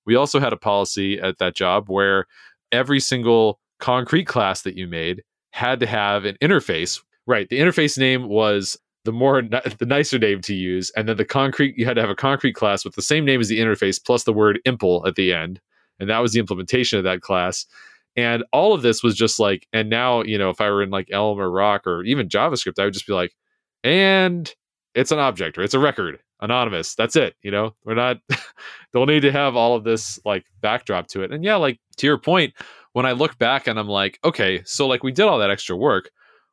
We 0.05 0.15
also 0.15 0.39
had 0.39 0.53
a 0.53 0.57
policy 0.57 1.19
at 1.19 1.39
that 1.39 1.55
job 1.55 1.89
where 1.89 2.25
every 2.71 2.99
single 2.99 3.59
concrete 3.79 4.25
class 4.25 4.61
that 4.61 4.77
you 4.77 4.87
made 4.87 5.23
had 5.51 5.79
to 5.79 5.87
have 5.87 6.25
an 6.25 6.37
interface. 6.41 7.01
Right. 7.29 7.47
The 7.47 7.59
interface 7.59 7.95
name 7.95 8.27
was 8.27 8.75
the 9.05 9.11
more 9.11 9.39
the 9.79 9.85
nicer 9.85 10.17
name 10.17 10.41
to 10.41 10.55
use, 10.55 10.89
and 10.97 11.07
then 11.07 11.15
the 11.15 11.23
concrete 11.23 11.77
you 11.77 11.85
had 11.85 11.93
to 11.93 12.01
have 12.01 12.09
a 12.09 12.15
concrete 12.15 12.53
class 12.53 12.83
with 12.83 12.95
the 12.95 13.03
same 13.03 13.23
name 13.23 13.39
as 13.39 13.47
the 13.49 13.59
interface 13.59 14.03
plus 14.03 14.23
the 14.23 14.33
word 14.33 14.59
impl 14.65 15.07
at 15.07 15.13
the 15.13 15.31
end, 15.31 15.61
and 15.99 16.09
that 16.09 16.17
was 16.19 16.33
the 16.33 16.39
implementation 16.39 16.97
of 16.97 17.03
that 17.03 17.21
class. 17.21 17.67
And 18.15 18.43
all 18.51 18.73
of 18.73 18.81
this 18.81 19.03
was 19.03 19.15
just 19.15 19.39
like, 19.39 19.67
and 19.71 19.91
now 19.91 20.23
you 20.23 20.39
know, 20.39 20.49
if 20.49 20.59
I 20.59 20.71
were 20.71 20.81
in 20.81 20.89
like 20.89 21.09
Elm 21.11 21.39
or 21.39 21.51
Roc 21.51 21.85
or 21.85 22.03
even 22.03 22.29
JavaScript, 22.29 22.79
I 22.79 22.85
would 22.85 22.95
just 22.95 23.05
be 23.05 23.13
like, 23.13 23.35
and 23.83 24.51
it's 24.95 25.11
an 25.11 25.19
object 25.19 25.59
or 25.59 25.61
it's 25.61 25.75
a 25.75 25.79
record, 25.79 26.17
anonymous. 26.41 26.95
That's 26.95 27.15
it. 27.15 27.35
You 27.43 27.51
know, 27.51 27.75
we're 27.85 27.93
not. 27.93 28.17
don't 28.91 29.07
need 29.07 29.21
to 29.21 29.31
have 29.31 29.55
all 29.55 29.75
of 29.75 29.83
this 29.83 30.19
like 30.25 30.45
backdrop 30.61 31.05
to 31.09 31.21
it. 31.21 31.31
And 31.31 31.43
yeah, 31.43 31.57
like 31.57 31.79
to 31.97 32.07
your 32.07 32.17
point, 32.17 32.55
when 32.93 33.05
I 33.05 33.11
look 33.11 33.37
back 33.37 33.67
and 33.67 33.77
I'm 33.77 33.87
like, 33.87 34.17
okay, 34.23 34.63
so 34.65 34.87
like 34.87 35.03
we 35.03 35.11
did 35.11 35.25
all 35.25 35.37
that 35.37 35.51
extra 35.51 35.77
work. 35.77 36.09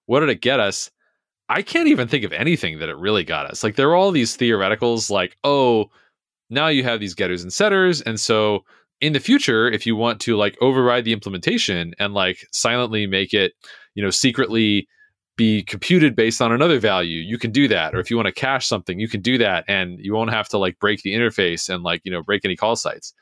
What 0.06 0.20
did 0.20 0.30
it 0.30 0.40
get 0.40 0.60
us? 0.60 0.90
I 1.48 1.62
can't 1.62 1.88
even 1.88 2.08
think 2.08 2.24
of 2.24 2.32
anything 2.32 2.78
that 2.80 2.88
it 2.88 2.96
really 2.96 3.24
got 3.24 3.46
us. 3.46 3.62
Like 3.62 3.76
there 3.76 3.88
are 3.90 3.94
all 3.94 4.10
these 4.10 4.36
theoreticals 4.36 5.10
like, 5.10 5.36
oh, 5.44 5.90
now 6.50 6.68
you 6.68 6.82
have 6.84 7.00
these 7.00 7.14
getters 7.14 7.42
and 7.42 7.52
setters. 7.52 8.00
And 8.02 8.18
so 8.18 8.64
in 9.00 9.12
the 9.12 9.20
future, 9.20 9.70
if 9.70 9.86
you 9.86 9.94
want 9.94 10.20
to 10.22 10.36
like 10.36 10.56
override 10.60 11.04
the 11.04 11.12
implementation 11.12 11.94
and 11.98 12.14
like 12.14 12.46
silently 12.52 13.06
make 13.06 13.32
it, 13.34 13.52
you 13.94 14.02
know, 14.02 14.10
secretly 14.10 14.88
be 15.36 15.62
computed 15.62 16.16
based 16.16 16.40
on 16.40 16.50
another 16.50 16.78
value, 16.78 17.20
you 17.20 17.38
can 17.38 17.50
do 17.50 17.68
that. 17.68 17.94
Or 17.94 18.00
if 18.00 18.10
you 18.10 18.16
want 18.16 18.26
to 18.26 18.32
cache 18.32 18.66
something, 18.66 18.98
you 18.98 19.08
can 19.08 19.20
do 19.20 19.38
that. 19.38 19.64
And 19.68 19.98
you 20.00 20.14
won't 20.14 20.32
have 20.32 20.48
to 20.48 20.58
like 20.58 20.78
break 20.78 21.02
the 21.02 21.12
interface 21.12 21.68
and 21.72 21.82
like, 21.82 22.00
you 22.04 22.10
know, 22.10 22.22
break 22.22 22.44
any 22.44 22.56
call 22.56 22.74
sites. 22.74 23.12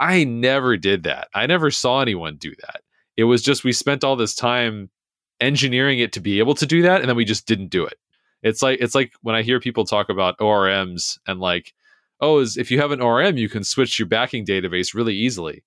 I 0.00 0.24
never 0.24 0.76
did 0.76 1.02
that. 1.02 1.28
I 1.34 1.46
never 1.46 1.70
saw 1.70 2.00
anyone 2.00 2.36
do 2.36 2.52
that. 2.62 2.80
It 3.16 3.24
was 3.24 3.42
just 3.42 3.64
we 3.64 3.72
spent 3.72 4.02
all 4.02 4.16
this 4.16 4.34
time 4.34 4.88
engineering 5.40 5.98
it 5.98 6.12
to 6.12 6.20
be 6.20 6.38
able 6.38 6.54
to 6.54 6.66
do 6.66 6.82
that 6.82 7.00
and 7.00 7.08
then 7.08 7.16
we 7.16 7.24
just 7.24 7.46
didn't 7.46 7.68
do 7.68 7.84
it. 7.84 7.98
It's 8.42 8.62
like 8.62 8.80
it's 8.80 8.94
like 8.94 9.12
when 9.22 9.34
I 9.34 9.42
hear 9.42 9.60
people 9.60 9.84
talk 9.84 10.08
about 10.08 10.38
ORMs 10.38 11.18
and 11.26 11.40
like 11.40 11.74
oh, 12.20 12.38
is 12.38 12.56
if 12.56 12.70
you 12.70 12.80
have 12.80 12.90
an 12.90 13.00
ORM, 13.00 13.36
you 13.36 13.48
can 13.48 13.64
switch 13.64 13.98
your 13.98 14.06
backing 14.06 14.44
database 14.44 14.94
really 14.94 15.14
easily. 15.14 15.62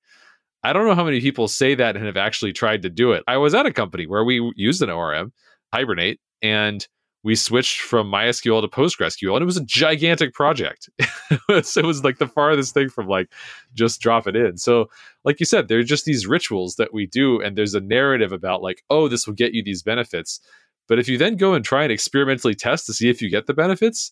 I 0.64 0.72
don't 0.72 0.88
know 0.88 0.96
how 0.96 1.04
many 1.04 1.20
people 1.20 1.48
say 1.48 1.76
that 1.76 1.96
and 1.96 2.06
have 2.06 2.18
actually 2.18 2.54
tried 2.54 2.84
to 2.84 2.90
do 2.90 3.12
it. 3.12 3.24
I 3.28 3.38
was 3.38 3.54
at 3.54 3.66
a 3.66 3.74
company 3.74 4.08
where 4.08 4.24
we 4.24 4.54
used 4.56 4.82
an 4.82 4.90
ORM, 4.90 5.34
Hibernate, 5.74 6.22
and 6.42 6.88
we 7.24 7.36
switched 7.36 7.82
from 7.82 8.12
MySQL 8.12 8.62
to 8.62 8.68
PostgreSQL, 8.68 9.34
and 9.36 9.42
it 9.42 9.46
was 9.46 9.58
a 9.58 9.66
gigantic 9.66 10.34
project. 10.34 10.90
so 11.64 11.80
it 11.80 11.86
was 11.86 12.04
like 12.04 12.18
the 12.18 12.28
farthest 12.28 12.74
thing 12.74 12.90
from 12.90 13.08
like 13.08 13.32
just 13.74 14.02
drop 14.02 14.28
it 14.28 14.36
in. 14.36 14.58
So, 14.58 14.90
like 15.24 15.40
you 15.40 15.46
said, 15.46 15.68
there's 15.68 15.86
just 15.86 16.06
these 16.06 16.28
rituals 16.28 16.76
that 16.76 16.94
we 16.94 17.06
do, 17.06 17.42
and 17.42 17.58
there's 17.58 17.76
a 17.76 17.80
narrative 17.80 18.34
about 18.34 18.62
like, 18.62 18.84
oh, 18.90 19.08
this 19.08 19.26
will 19.26 19.34
get 19.34 19.54
you 19.54 19.64
these 19.64 19.82
benefits. 19.82 20.42
But 20.88 21.00
if 21.00 21.08
you 21.08 21.18
then 21.18 21.38
go 21.38 21.54
and 21.54 21.64
try 21.64 21.84
and 21.84 21.92
experimentally 21.94 22.56
test 22.56 22.86
to 22.88 22.94
see 22.94 23.10
if 23.10 23.22
you 23.22 23.30
get 23.30 23.48
the 23.48 23.54
benefits, 23.54 24.12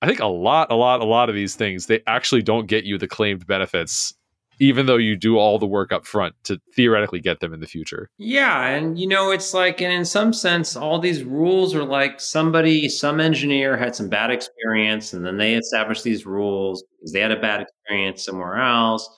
I 0.00 0.06
think 0.06 0.20
a 0.20 0.26
lot, 0.26 0.70
a 0.70 0.76
lot, 0.76 1.00
a 1.00 1.04
lot 1.04 1.28
of 1.28 1.34
these 1.34 1.56
things 1.56 1.86
they 1.86 2.00
actually 2.06 2.42
don't 2.42 2.66
get 2.66 2.84
you 2.84 2.96
the 2.96 3.08
claimed 3.08 3.46
benefits, 3.46 4.14
even 4.58 4.86
though 4.86 4.96
you 4.96 5.16
do 5.16 5.36
all 5.36 5.58
the 5.58 5.66
work 5.66 5.92
up 5.92 6.06
front 6.06 6.34
to 6.44 6.60
theoretically 6.74 7.20
get 7.20 7.40
them 7.40 7.52
in 7.52 7.60
the 7.60 7.66
future. 7.66 8.08
Yeah, 8.18 8.66
and 8.66 8.98
you 8.98 9.06
know, 9.06 9.30
it's 9.30 9.52
like, 9.54 9.80
and 9.80 9.92
in 9.92 10.04
some 10.04 10.32
sense, 10.32 10.76
all 10.76 10.98
these 10.98 11.24
rules 11.24 11.74
are 11.74 11.84
like 11.84 12.20
somebody, 12.20 12.88
some 12.88 13.20
engineer 13.20 13.76
had 13.76 13.94
some 13.94 14.08
bad 14.08 14.30
experience, 14.30 15.12
and 15.12 15.24
then 15.24 15.36
they 15.36 15.54
established 15.54 16.04
these 16.04 16.26
rules 16.26 16.84
because 16.98 17.12
they 17.12 17.20
had 17.20 17.32
a 17.32 17.40
bad 17.40 17.62
experience 17.62 18.24
somewhere 18.24 18.56
else, 18.56 19.08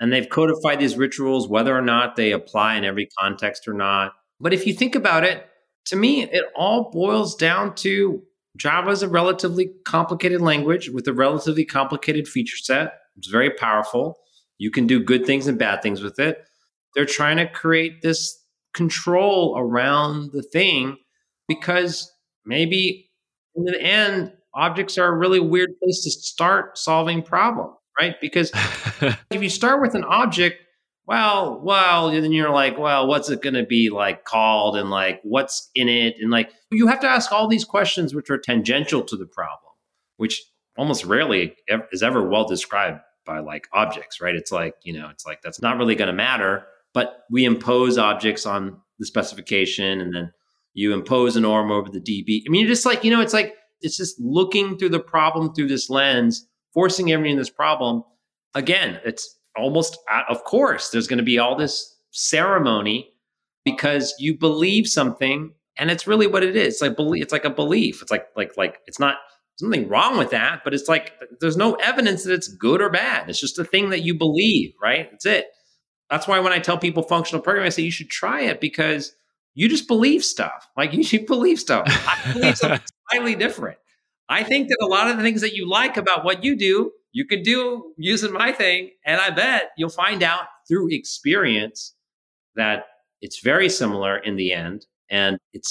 and 0.00 0.12
they've 0.12 0.28
codified 0.28 0.78
these 0.78 0.96
rituals, 0.96 1.48
whether 1.48 1.76
or 1.76 1.82
not 1.82 2.16
they 2.16 2.32
apply 2.32 2.76
in 2.76 2.84
every 2.84 3.08
context 3.18 3.68
or 3.68 3.74
not. 3.74 4.12
But 4.40 4.54
if 4.54 4.66
you 4.66 4.72
think 4.72 4.94
about 4.94 5.24
it, 5.24 5.46
to 5.86 5.96
me, 5.96 6.22
it 6.24 6.44
all 6.54 6.90
boils 6.90 7.34
down 7.34 7.74
to 7.76 8.22
Java 8.56 8.90
is 8.90 9.02
a 9.02 9.08
relatively 9.08 9.70
complicated 9.84 10.40
language 10.40 10.90
with 10.90 11.06
a 11.08 11.12
relatively 11.12 11.64
complicated 11.64 12.26
feature 12.26 12.56
set. 12.56 12.94
It's 13.16 13.28
very 13.28 13.50
powerful. 13.50 14.16
You 14.58 14.70
can 14.70 14.86
do 14.86 15.02
good 15.02 15.24
things 15.24 15.46
and 15.46 15.58
bad 15.58 15.82
things 15.82 16.02
with 16.02 16.18
it. 16.18 16.44
They're 16.94 17.06
trying 17.06 17.36
to 17.36 17.48
create 17.48 18.02
this 18.02 18.38
control 18.74 19.54
around 19.56 20.32
the 20.32 20.42
thing 20.42 20.96
because 21.46 22.12
maybe 22.44 23.10
in 23.54 23.64
the 23.64 23.80
end, 23.80 24.32
objects 24.54 24.98
are 24.98 25.06
a 25.06 25.16
really 25.16 25.40
weird 25.40 25.70
place 25.82 26.02
to 26.04 26.10
start 26.10 26.76
solving 26.78 27.22
problems, 27.22 27.74
right? 28.00 28.16
Because 28.20 28.50
if 29.30 29.42
you 29.42 29.48
start 29.48 29.80
with 29.80 29.94
an 29.94 30.04
object, 30.04 30.60
well, 31.06 31.60
well, 31.62 32.10
then 32.10 32.32
you're 32.32 32.50
like, 32.50 32.78
well, 32.78 33.06
what's 33.06 33.30
it 33.30 33.40
going 33.40 33.54
to 33.54 33.64
be 33.64 33.88
like 33.90 34.24
called 34.24 34.76
and 34.76 34.90
like 34.90 35.20
what's 35.22 35.70
in 35.74 35.88
it? 35.88 36.16
And 36.20 36.30
like 36.30 36.50
you 36.70 36.86
have 36.86 37.00
to 37.00 37.08
ask 37.08 37.32
all 37.32 37.48
these 37.48 37.64
questions 37.64 38.14
which 38.14 38.28
are 38.30 38.38
tangential 38.38 39.02
to 39.02 39.16
the 39.16 39.26
problem, 39.26 39.72
which 40.18 40.42
almost 40.76 41.04
rarely 41.04 41.56
is 41.92 42.02
ever 42.02 42.28
well 42.28 42.46
described 42.46 43.00
by 43.28 43.38
like 43.38 43.68
objects, 43.72 44.20
right? 44.20 44.34
It's 44.34 44.50
like, 44.50 44.74
you 44.82 44.92
know, 44.92 45.08
it's 45.10 45.24
like 45.24 45.42
that's 45.42 45.62
not 45.62 45.78
really 45.78 45.94
going 45.94 46.08
to 46.08 46.12
matter, 46.12 46.66
but 46.94 47.24
we 47.30 47.44
impose 47.44 47.98
objects 47.98 48.46
on 48.46 48.80
the 48.98 49.06
specification 49.06 50.00
and 50.00 50.12
then 50.12 50.32
you 50.74 50.92
impose 50.92 51.36
an 51.36 51.44
ORM 51.44 51.70
over 51.70 51.88
the 51.88 52.00
DB. 52.00 52.42
I 52.46 52.50
mean, 52.50 52.62
you're 52.62 52.74
just 52.74 52.86
like, 52.86 53.04
you 53.04 53.10
know, 53.10 53.20
it's 53.20 53.32
like, 53.32 53.54
it's 53.80 53.96
just 53.96 54.18
looking 54.18 54.76
through 54.76 54.88
the 54.88 54.98
problem 54.98 55.54
through 55.54 55.68
this 55.68 55.88
lens, 55.88 56.48
forcing 56.74 57.12
everything 57.12 57.32
in 57.32 57.38
this 57.38 57.50
problem. 57.50 58.02
Again, 58.54 58.98
it's 59.04 59.38
almost 59.58 59.98
uh, 60.10 60.22
of 60.28 60.44
course 60.44 60.90
there's 60.90 61.06
going 61.06 61.18
to 61.18 61.24
be 61.24 61.38
all 61.38 61.56
this 61.56 61.96
ceremony 62.10 63.12
because 63.64 64.14
you 64.18 64.36
believe 64.36 64.86
something 64.86 65.52
and 65.78 65.90
it's 65.90 66.06
really 66.06 66.26
what 66.26 66.42
it 66.42 66.56
is 66.56 66.74
it's 66.74 66.82
like 66.82 66.94
it's 66.98 67.32
like 67.32 67.44
a 67.44 67.50
belief 67.50 68.00
it's 68.00 68.10
like 68.10 68.26
like 68.36 68.56
like 68.56 68.78
it's 68.86 68.98
not 68.98 69.16
something 69.58 69.88
wrong 69.88 70.18
with 70.18 70.30
that 70.30 70.62
but 70.64 70.74
it's 70.74 70.88
like 70.88 71.12
there's 71.40 71.56
no 71.56 71.74
evidence 71.74 72.24
that 72.24 72.32
it's 72.32 72.48
good 72.48 72.80
or 72.80 72.90
bad 72.90 73.28
it's 73.28 73.40
just 73.40 73.58
a 73.58 73.64
thing 73.64 73.90
that 73.90 74.02
you 74.02 74.14
believe 74.14 74.72
right 74.80 75.10
that's 75.10 75.26
it 75.26 75.46
that's 76.10 76.28
why 76.28 76.38
when 76.38 76.52
i 76.52 76.58
tell 76.58 76.78
people 76.78 77.02
functional 77.02 77.42
programming 77.42 77.66
i 77.66 77.70
say 77.70 77.82
you 77.82 77.90
should 77.90 78.10
try 78.10 78.42
it 78.42 78.60
because 78.60 79.12
you 79.54 79.68
just 79.68 79.88
believe 79.88 80.22
stuff 80.22 80.68
like 80.76 80.92
you 80.94 81.02
should 81.02 81.26
believe 81.26 81.58
stuff 81.58 81.86
i 81.88 82.32
believe 82.32 82.56
something 82.56 82.80
slightly 83.10 83.34
different 83.34 83.78
i 84.28 84.42
think 84.42 84.68
that 84.68 84.78
a 84.82 84.86
lot 84.86 85.10
of 85.10 85.16
the 85.16 85.22
things 85.22 85.40
that 85.40 85.54
you 85.54 85.68
like 85.68 85.96
about 85.96 86.24
what 86.24 86.44
you 86.44 86.56
do 86.56 86.92
you 87.12 87.24
could 87.24 87.42
do 87.42 87.92
using 87.96 88.32
my 88.32 88.52
thing. 88.52 88.90
And 89.04 89.20
I 89.20 89.30
bet 89.30 89.70
you'll 89.76 89.88
find 89.90 90.22
out 90.22 90.42
through 90.68 90.88
experience 90.90 91.94
that 92.56 92.84
it's 93.20 93.40
very 93.40 93.68
similar 93.68 94.18
in 94.18 94.36
the 94.36 94.52
end. 94.52 94.86
And 95.10 95.38
it 95.52 95.66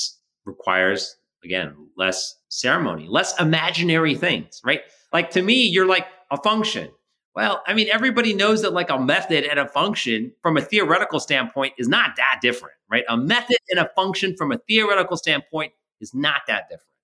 requires, 0.45 1.16
again, 1.43 1.76
less 1.95 2.36
ceremony, 2.50 3.08
less 3.08 3.39
imaginary 3.39 4.15
things, 4.15 4.62
right? 4.63 4.82
Like 5.13 5.32
to 5.32 5.41
me, 5.41 5.67
you're 5.67 5.86
like 5.86 6.08
a 6.32 6.38
function. 6.38 6.89
Well, 7.36 7.62
I 7.67 7.73
mean, 7.76 7.88
everybody 7.91 8.34
knows 8.34 8.63
that 8.63 8.73
like 8.73 8.89
a 8.89 9.00
method 9.00 9.43
and 9.43 9.60
a 9.60 9.67
function 9.67 10.34
from 10.41 10.58
a 10.58 10.62
theoretical 10.62 11.19
standpoint 11.19 11.73
is 11.78 11.88
not 11.88 12.15
that 12.17 12.39
different, 12.41 12.73
right? 12.89 13.04
A 13.10 13.15
method 13.15 13.58
and 13.69 13.80
a 13.80 13.89
function 13.95 14.36
from 14.36 14.52
a 14.52 14.58
theoretical 14.67 15.17
standpoint 15.17 15.73
is 16.00 16.15
not 16.15 16.41
that 16.47 16.63
different, 16.69 16.95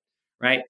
right? 0.42 0.64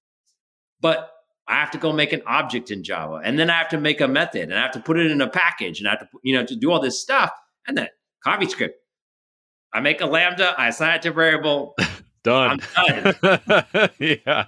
But 0.80 1.10
I 1.48 1.54
have 1.54 1.70
to 1.72 1.78
go 1.78 1.92
make 1.92 2.12
an 2.12 2.22
object 2.26 2.70
in 2.70 2.82
Java, 2.84 3.20
and 3.24 3.38
then 3.38 3.50
I 3.50 3.54
have 3.54 3.68
to 3.70 3.80
make 3.80 4.00
a 4.00 4.08
method, 4.08 4.42
and 4.42 4.54
I 4.54 4.62
have 4.62 4.72
to 4.72 4.80
put 4.80 4.98
it 4.98 5.10
in 5.10 5.20
a 5.20 5.28
package, 5.28 5.78
and 5.78 5.88
I 5.88 5.92
have 5.92 6.00
to, 6.00 6.08
you 6.22 6.34
know, 6.34 6.44
to 6.44 6.56
do 6.56 6.70
all 6.70 6.80
this 6.80 7.00
stuff, 7.00 7.30
and 7.66 7.76
then 7.76 7.88
CoffeeScript. 8.26 8.72
I 9.72 9.80
make 9.80 10.00
a 10.00 10.06
lambda, 10.06 10.54
I 10.56 10.68
assign 10.68 10.96
it 10.96 11.02
to 11.02 11.08
a 11.08 11.12
variable. 11.12 11.74
Done. 12.24 12.60
I'm 12.76 13.02
done. 13.02 13.90
yeah. 14.00 14.46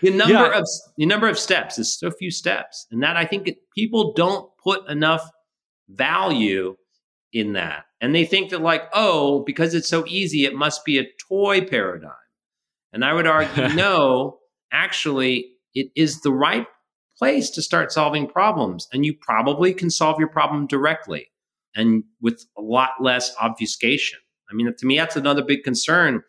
the 0.00 0.10
number 0.10 0.34
yeah. 0.34 0.58
of 0.58 0.66
the 0.96 1.06
number 1.06 1.28
of 1.28 1.38
steps 1.38 1.78
is 1.78 1.96
so 1.96 2.10
few 2.10 2.30
steps, 2.30 2.86
and 2.90 3.02
that 3.02 3.16
I 3.16 3.24
think 3.24 3.48
people 3.74 4.12
don't 4.14 4.50
put 4.62 4.88
enough 4.88 5.30
value 5.88 6.76
in 7.32 7.52
that, 7.52 7.84
and 8.00 8.14
they 8.14 8.24
think 8.24 8.50
that 8.50 8.60
like, 8.60 8.82
oh, 8.92 9.44
because 9.44 9.74
it's 9.74 9.88
so 9.88 10.04
easy, 10.08 10.44
it 10.44 10.54
must 10.54 10.84
be 10.84 10.98
a 10.98 11.06
toy 11.28 11.60
paradigm. 11.64 12.10
And 12.92 13.04
I 13.04 13.12
would 13.12 13.26
argue, 13.26 13.68
no, 13.74 14.38
actually, 14.72 15.46
it 15.74 15.90
is 15.94 16.20
the 16.20 16.32
right 16.32 16.66
place 17.20 17.50
to 17.50 17.62
start 17.62 17.92
solving 17.92 18.26
problems. 18.26 18.88
And 18.92 19.04
you 19.04 19.14
probably 19.14 19.74
can 19.74 19.90
solve 19.90 20.18
your 20.18 20.28
problem 20.28 20.66
directly 20.66 21.30
and 21.76 22.02
with 22.20 22.44
a 22.58 22.62
lot 22.62 22.90
less 23.00 23.32
obfuscation. 23.40 24.18
I 24.50 24.54
mean, 24.54 24.72
to 24.74 24.86
me, 24.86 24.96
that's 24.96 25.16
another 25.16 25.42
big 25.42 25.64
concern. 25.64 26.22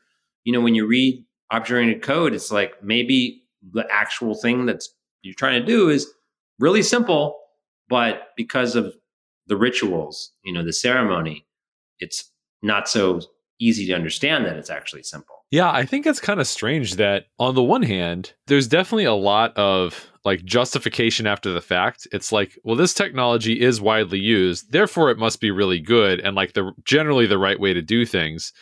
You 0.44 0.54
know, 0.54 0.62
when 0.62 0.76
you 0.76 0.86
read 0.86 1.24
object 1.52 1.72
oriented 1.72 2.02
code, 2.02 2.34
it's 2.34 2.52
like 2.52 2.84
maybe 2.84 3.44
the 3.74 3.86
actual 3.92 4.36
thing 4.36 4.66
that's 4.66 4.94
you're 5.22 5.36
trying 5.36 5.60
to 5.60 5.66
do 5.66 5.90
is 5.90 6.12
really 6.60 6.82
simple, 6.82 7.38
but 7.90 8.30
because 8.36 8.76
of 8.76 8.96
the 9.48 9.58
rituals, 9.58 10.32
you 10.44 10.54
know, 10.54 10.64
the 10.64 10.74
ceremony, 10.74 11.46
it's 12.00 12.32
not 12.62 12.88
so 12.88 13.22
easy 13.60 13.86
to 13.88 13.94
understand 13.94 14.46
that 14.46 14.56
it's 14.56 14.70
actually 14.70 15.04
simple. 15.04 15.41
Yeah, 15.52 15.70
I 15.70 15.86
think 15.86 16.06
it's 16.06 16.22
kind 16.22 16.40
of 16.40 16.48
strange 16.48 16.96
that 16.96 17.26
on 17.38 17.56
the 17.56 17.64
one 17.64 17.84
hand, 17.84 18.34
there's 18.48 18.70
definitely 18.70 19.04
a 19.04 19.14
lot 19.14 19.56
of 19.58 20.10
like 20.24 20.46
justification 20.46 21.28
after 21.28 21.52
the 21.52 21.60
fact. 21.62 22.08
It's 22.14 22.32
like, 22.32 22.58
well, 22.64 22.78
this 22.78 22.94
technology 22.94 23.60
is 23.60 23.82
widely 23.82 24.20
used, 24.20 24.72
therefore 24.72 25.12
it 25.12 25.18
must 25.18 25.42
be 25.42 25.52
really 25.52 25.80
good 25.80 26.22
and 26.22 26.36
like 26.38 26.54
the 26.54 26.72
generally 26.86 27.28
the 27.28 27.38
right 27.38 27.60
way 27.60 27.74
to 27.74 27.82
do 27.82 28.06
things. 28.06 28.54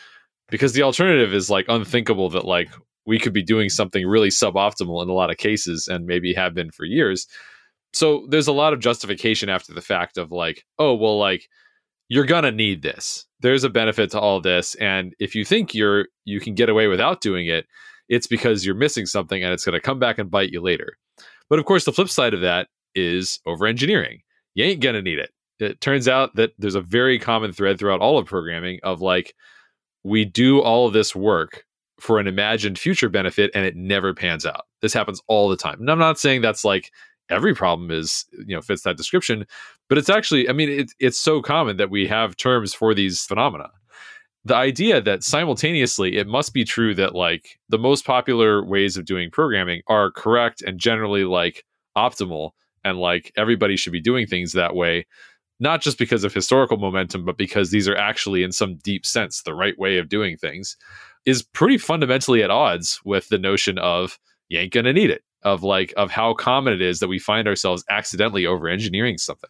Because 0.49 0.73
the 0.73 0.81
alternative 0.81 1.31
is 1.31 1.51
like 1.51 1.65
unthinkable 1.69 2.31
that 2.31 2.45
like 2.45 2.71
we 3.05 3.19
could 3.19 3.33
be 3.33 3.43
doing 3.43 3.69
something 3.69 4.07
really 4.07 4.29
suboptimal 4.29 5.03
in 5.03 5.09
a 5.09 5.13
lot 5.13 5.29
of 5.29 5.37
cases 5.37 5.87
and 5.87 6.07
maybe 6.07 6.33
have 6.33 6.55
been 6.55 6.71
for 6.71 6.85
years. 6.85 7.27
So 7.93 8.25
there's 8.29 8.47
a 8.47 8.51
lot 8.51 8.73
of 8.73 8.79
justification 8.79 9.47
after 9.47 9.73
the 9.73 9.81
fact 9.81 10.17
of 10.17 10.31
like, 10.31 10.65
oh, 10.79 10.95
well, 10.95 11.19
like 11.19 11.47
you're 12.07 12.25
gonna 12.25 12.51
need 12.51 12.81
this 12.81 13.27
there's 13.41 13.63
a 13.63 13.69
benefit 13.69 14.11
to 14.11 14.19
all 14.19 14.41
this 14.41 14.75
and 14.75 15.15
if 15.19 15.35
you 15.35 15.45
think 15.45 15.73
you're 15.73 16.07
you 16.25 16.39
can 16.39 16.53
get 16.53 16.69
away 16.69 16.87
without 16.87 17.21
doing 17.21 17.47
it 17.47 17.65
it's 18.07 18.27
because 18.27 18.65
you're 18.65 18.75
missing 18.75 19.05
something 19.05 19.43
and 19.43 19.53
it's 19.53 19.65
going 19.65 19.73
to 19.73 19.79
come 19.79 19.99
back 19.99 20.17
and 20.17 20.31
bite 20.31 20.51
you 20.51 20.61
later 20.61 20.97
but 21.49 21.59
of 21.59 21.65
course 21.65 21.85
the 21.85 21.93
flip 21.93 22.09
side 22.09 22.33
of 22.33 22.41
that 22.41 22.67
is 22.95 23.39
over 23.45 23.65
engineering 23.65 24.19
you 24.55 24.63
ain't 24.63 24.81
going 24.81 24.95
to 24.95 25.01
need 25.01 25.19
it 25.19 25.31
it 25.59 25.81
turns 25.81 26.07
out 26.07 26.35
that 26.35 26.51
there's 26.57 26.75
a 26.75 26.81
very 26.81 27.19
common 27.19 27.51
thread 27.51 27.77
throughout 27.77 28.01
all 28.01 28.17
of 28.17 28.25
programming 28.25 28.79
of 28.83 29.01
like 29.01 29.35
we 30.03 30.25
do 30.25 30.61
all 30.61 30.87
of 30.87 30.93
this 30.93 31.15
work 31.15 31.65
for 31.99 32.19
an 32.19 32.27
imagined 32.27 32.79
future 32.79 33.09
benefit 33.09 33.51
and 33.53 33.65
it 33.65 33.75
never 33.75 34.13
pans 34.13 34.45
out. 34.45 34.65
This 34.81 34.93
happens 34.93 35.21
all 35.27 35.49
the 35.49 35.57
time. 35.57 35.79
And 35.79 35.91
I'm 35.91 35.99
not 35.99 36.17
saying 36.17 36.41
that's 36.41 36.63
like 36.63 36.91
every 37.29 37.53
problem 37.53 37.91
is, 37.91 38.25
you 38.45 38.55
know, 38.55 38.61
fits 38.61 38.83
that 38.83 38.97
description, 38.97 39.45
but 39.87 39.97
it's 39.97 40.09
actually, 40.09 40.49
I 40.49 40.53
mean, 40.53 40.69
it, 40.69 40.91
it's 40.99 41.19
so 41.19 41.41
common 41.41 41.77
that 41.77 41.89
we 41.89 42.07
have 42.07 42.37
terms 42.37 42.73
for 42.73 42.93
these 42.93 43.21
phenomena. 43.21 43.69
The 44.45 44.55
idea 44.55 45.01
that 45.01 45.23
simultaneously 45.23 46.17
it 46.17 46.27
must 46.27 46.53
be 46.53 46.63
true 46.63 46.95
that 46.95 47.13
like 47.13 47.59
the 47.67 47.77
most 47.77 48.05
popular 48.05 48.63
ways 48.63 48.97
of 48.97 49.05
doing 49.05 49.29
programming 49.29 49.81
are 49.87 50.11
correct 50.11 50.61
and 50.61 50.79
generally 50.79 51.25
like 51.25 51.65
optimal 51.97 52.51
and 52.83 52.97
like 52.97 53.31
everybody 53.35 53.75
should 53.75 53.91
be 53.91 54.01
doing 54.01 54.25
things 54.25 54.53
that 54.53 54.75
way 54.75 55.05
not 55.59 55.81
just 55.81 55.97
because 55.97 56.23
of 56.23 56.33
historical 56.33 56.77
momentum, 56.77 57.25
but 57.25 57.37
because 57.37 57.69
these 57.69 57.87
are 57.87 57.95
actually, 57.95 58.43
in 58.43 58.51
some 58.51 58.77
deep 58.77 59.05
sense, 59.05 59.41
the 59.41 59.53
right 59.53 59.77
way 59.77 59.97
of 59.97 60.09
doing 60.09 60.37
things, 60.37 60.77
is 61.25 61.43
pretty 61.43 61.77
fundamentally 61.77 62.41
at 62.41 62.49
odds 62.49 62.99
with 63.03 63.27
the 63.29 63.37
notion 63.37 63.77
of 63.77 64.17
you 64.47 64.57
ain't 64.57 64.73
gonna 64.73 64.93
need 64.93 65.09
it, 65.09 65.23
of 65.43 65.63
like 65.63 65.93
of 65.97 66.11
how 66.11 66.33
common 66.33 66.73
it 66.73 66.81
is 66.81 66.99
that 66.99 67.07
we 67.07 67.19
find 67.19 67.47
ourselves 67.47 67.83
accidentally 67.89 68.45
over 68.45 68.67
engineering 68.67 69.17
something. 69.17 69.49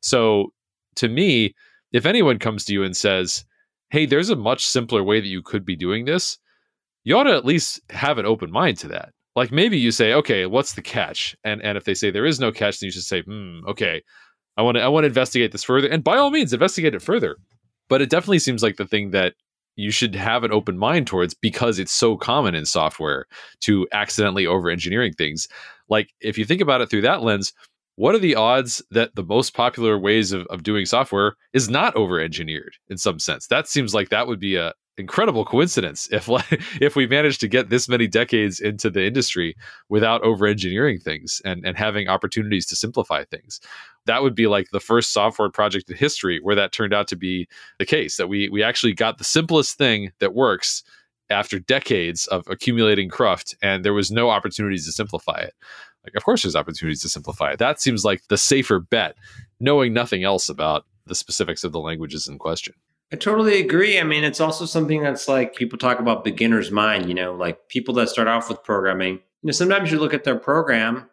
So 0.00 0.52
to 0.96 1.08
me, 1.08 1.54
if 1.92 2.06
anyone 2.06 2.38
comes 2.38 2.64
to 2.66 2.72
you 2.72 2.82
and 2.82 2.96
says, 2.96 3.44
Hey, 3.90 4.06
there's 4.06 4.30
a 4.30 4.36
much 4.36 4.64
simpler 4.64 5.02
way 5.02 5.20
that 5.20 5.28
you 5.28 5.42
could 5.42 5.64
be 5.64 5.76
doing 5.76 6.04
this, 6.06 6.38
you 7.04 7.16
ought 7.16 7.24
to 7.24 7.36
at 7.36 7.44
least 7.44 7.80
have 7.90 8.18
an 8.18 8.26
open 8.26 8.50
mind 8.50 8.78
to 8.78 8.88
that. 8.88 9.10
Like 9.34 9.50
maybe 9.50 9.78
you 9.78 9.90
say, 9.90 10.12
okay, 10.12 10.46
what's 10.46 10.74
the 10.74 10.82
catch? 10.82 11.34
And 11.44 11.62
and 11.62 11.78
if 11.78 11.84
they 11.84 11.94
say 11.94 12.10
there 12.10 12.26
is 12.26 12.40
no 12.40 12.52
catch, 12.52 12.80
then 12.80 12.86
you 12.86 12.92
should 12.92 13.02
say, 13.02 13.22
hmm, 13.22 13.60
okay, 13.66 14.02
I 14.56 14.62
want 14.62 14.76
to 14.76 14.82
I 14.82 14.88
want 14.88 15.04
to 15.04 15.08
investigate 15.08 15.52
this 15.52 15.64
further, 15.64 15.88
and 15.88 16.04
by 16.04 16.18
all 16.18 16.30
means, 16.30 16.52
investigate 16.52 16.94
it 16.94 17.02
further. 17.02 17.36
But 17.88 18.02
it 18.02 18.10
definitely 18.10 18.38
seems 18.38 18.62
like 18.62 18.76
the 18.76 18.86
thing 18.86 19.10
that 19.10 19.34
you 19.76 19.90
should 19.90 20.14
have 20.14 20.44
an 20.44 20.52
open 20.52 20.78
mind 20.78 21.06
towards 21.06 21.34
because 21.34 21.78
it's 21.78 21.92
so 21.92 22.16
common 22.16 22.54
in 22.54 22.64
software 22.66 23.26
to 23.60 23.86
accidentally 23.92 24.46
over 24.46 24.70
engineering 24.70 25.12
things. 25.12 25.48
Like 25.88 26.10
if 26.20 26.36
you 26.38 26.44
think 26.44 26.60
about 26.60 26.80
it 26.80 26.90
through 26.90 27.02
that 27.02 27.22
lens, 27.22 27.52
what 27.96 28.14
are 28.14 28.18
the 28.18 28.34
odds 28.34 28.82
that 28.90 29.14
the 29.14 29.24
most 29.24 29.54
popular 29.54 29.98
ways 29.98 30.32
of, 30.32 30.46
of 30.46 30.62
doing 30.62 30.86
software 30.86 31.36
is 31.52 31.68
not 31.68 31.94
over 31.94 32.20
engineered 32.20 32.74
in 32.88 32.96
some 32.96 33.18
sense? 33.18 33.46
That 33.48 33.68
seems 33.68 33.94
like 33.94 34.08
that 34.08 34.26
would 34.26 34.40
be 34.40 34.56
a 34.56 34.72
incredible 34.98 35.44
coincidence 35.44 36.08
if 36.12 36.28
if 36.80 36.96
we 36.96 37.06
managed 37.06 37.40
to 37.40 37.48
get 37.48 37.70
this 37.70 37.88
many 37.88 38.06
decades 38.06 38.60
into 38.60 38.90
the 38.90 39.04
industry 39.04 39.56
without 39.88 40.22
over 40.22 40.46
engineering 40.46 40.98
things 40.98 41.40
and 41.44 41.64
and 41.66 41.76
having 41.76 42.08
opportunities 42.08 42.66
to 42.66 42.76
simplify 42.76 43.24
things. 43.24 43.60
That 44.06 44.22
would 44.22 44.34
be 44.34 44.46
like 44.46 44.70
the 44.70 44.80
first 44.80 45.12
software 45.12 45.50
project 45.50 45.88
in 45.90 45.96
history 45.96 46.40
where 46.42 46.56
that 46.56 46.72
turned 46.72 46.92
out 46.92 47.08
to 47.08 47.16
be 47.16 47.48
the 47.78 47.86
case 47.86 48.16
that 48.16 48.28
we 48.28 48.48
we 48.48 48.62
actually 48.62 48.92
got 48.92 49.18
the 49.18 49.24
simplest 49.24 49.78
thing 49.78 50.12
that 50.18 50.34
works 50.34 50.82
after 51.30 51.58
decades 51.58 52.26
of 52.26 52.46
accumulating 52.48 53.08
cruft 53.08 53.54
and 53.62 53.84
there 53.84 53.94
was 53.94 54.10
no 54.10 54.28
opportunities 54.28 54.84
to 54.84 54.92
simplify 54.92 55.38
it. 55.38 55.54
Like 56.04 56.14
of 56.16 56.24
course 56.24 56.42
there's 56.42 56.56
opportunities 56.56 57.00
to 57.02 57.08
simplify 57.08 57.52
it. 57.52 57.58
That 57.58 57.80
seems 57.80 58.04
like 58.04 58.22
the 58.28 58.36
safer 58.36 58.80
bet 58.80 59.16
knowing 59.58 59.94
nothing 59.94 60.24
else 60.24 60.48
about 60.48 60.84
the 61.06 61.14
specifics 61.14 61.64
of 61.64 61.72
the 61.72 61.80
languages 61.80 62.26
in 62.28 62.38
question 62.38 62.74
I 63.12 63.16
totally 63.16 63.60
agree. 63.60 64.00
I 64.00 64.04
mean, 64.04 64.24
it's 64.24 64.40
also 64.40 64.64
something 64.64 65.02
that's 65.02 65.28
like 65.28 65.54
people 65.54 65.78
talk 65.78 66.00
about 66.00 66.24
beginner's 66.24 66.70
mind, 66.70 67.08
you 67.08 67.14
know, 67.14 67.34
like 67.34 67.68
people 67.68 67.92
that 67.94 68.08
start 68.08 68.26
off 68.26 68.48
with 68.48 68.64
programming. 68.64 69.14
You 69.14 69.48
know, 69.48 69.52
sometimes 69.52 69.92
you 69.92 69.98
look 69.98 70.14
at 70.14 70.24
their 70.24 70.38
program, 70.38 71.10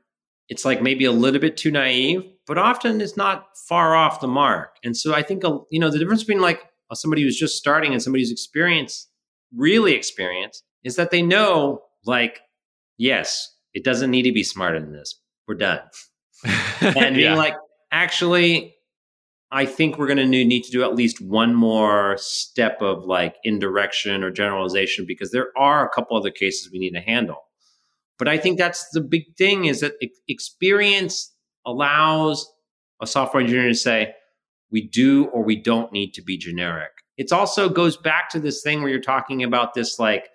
it's 0.47 0.63
like 0.63 0.81
maybe 0.81 1.03
a 1.03 1.12
little 1.12 1.41
bit 1.41 1.57
too 1.57 1.71
naive, 1.71 2.25
but 2.47 2.57
often 2.57 3.01
it's 3.01 3.17
not 3.17 3.49
far 3.67 3.95
off 3.95 4.21
the 4.21 4.29
mark. 4.29 4.77
And 4.81 4.95
so 4.95 5.13
I 5.13 5.21
think, 5.21 5.43
you 5.43 5.79
know, 5.79 5.91
the 5.91 5.99
difference 5.99 6.23
between 6.23 6.41
like 6.41 6.63
somebody 6.93 7.21
who's 7.21 7.38
just 7.38 7.57
starting 7.57 7.91
and 7.91 8.01
somebody 8.01 8.23
who's 8.23 8.31
experienced, 8.31 9.09
really 9.53 9.93
experienced, 9.93 10.63
is 10.85 10.95
that 10.95 11.12
they 11.12 11.21
know, 11.21 11.81
like, 12.05 12.39
yes, 12.97 13.53
it 13.73 13.83
doesn't 13.83 14.09
need 14.09 14.23
to 14.23 14.31
be 14.31 14.43
smarter 14.43 14.79
than 14.79 14.93
this. 14.93 15.19
We're 15.49 15.55
done. 15.55 15.81
and 16.81 17.15
being 17.15 17.31
yeah. 17.31 17.35
like, 17.35 17.55
actually, 17.91 18.75
I 19.51 19.65
think 19.65 19.97
we're 19.97 20.07
going 20.07 20.17
to 20.17 20.27
need 20.27 20.63
to 20.63 20.71
do 20.71 20.83
at 20.83 20.93
least 20.93 21.21
one 21.21 21.55
more 21.55 22.15
step 22.17 22.81
of 22.81 23.05
like 23.05 23.35
indirection 23.43 24.23
or 24.23 24.29
generalization 24.29 25.05
because 25.07 25.31
there 25.31 25.47
are 25.57 25.85
a 25.85 25.89
couple 25.89 26.15
other 26.15 26.29
cases 26.29 26.69
we 26.71 26.77
need 26.77 26.91
to 26.91 27.01
handle. 27.01 27.43
But 28.19 28.27
I 28.27 28.38
think 28.38 28.57
that's 28.57 28.88
the 28.91 29.01
big 29.01 29.35
thing 29.38 29.65
is 29.65 29.79
that 29.79 29.93
experience 30.27 31.33
allows 31.65 32.47
a 33.01 33.07
software 33.07 33.41
engineer 33.41 33.69
to 33.69 33.75
say, 33.75 34.13
we 34.71 34.88
do 34.88 35.25
or 35.27 35.43
we 35.43 35.55
don't 35.55 35.91
need 35.91 36.13
to 36.13 36.21
be 36.21 36.38
generic. 36.38 36.91
It 37.17 37.31
also 37.31 37.69
goes 37.69 37.97
back 37.97 38.29
to 38.29 38.39
this 38.39 38.62
thing 38.62 38.81
where 38.81 38.91
you're 38.91 39.01
talking 39.01 39.43
about 39.43 39.73
this 39.73 39.97
like, 39.97 40.29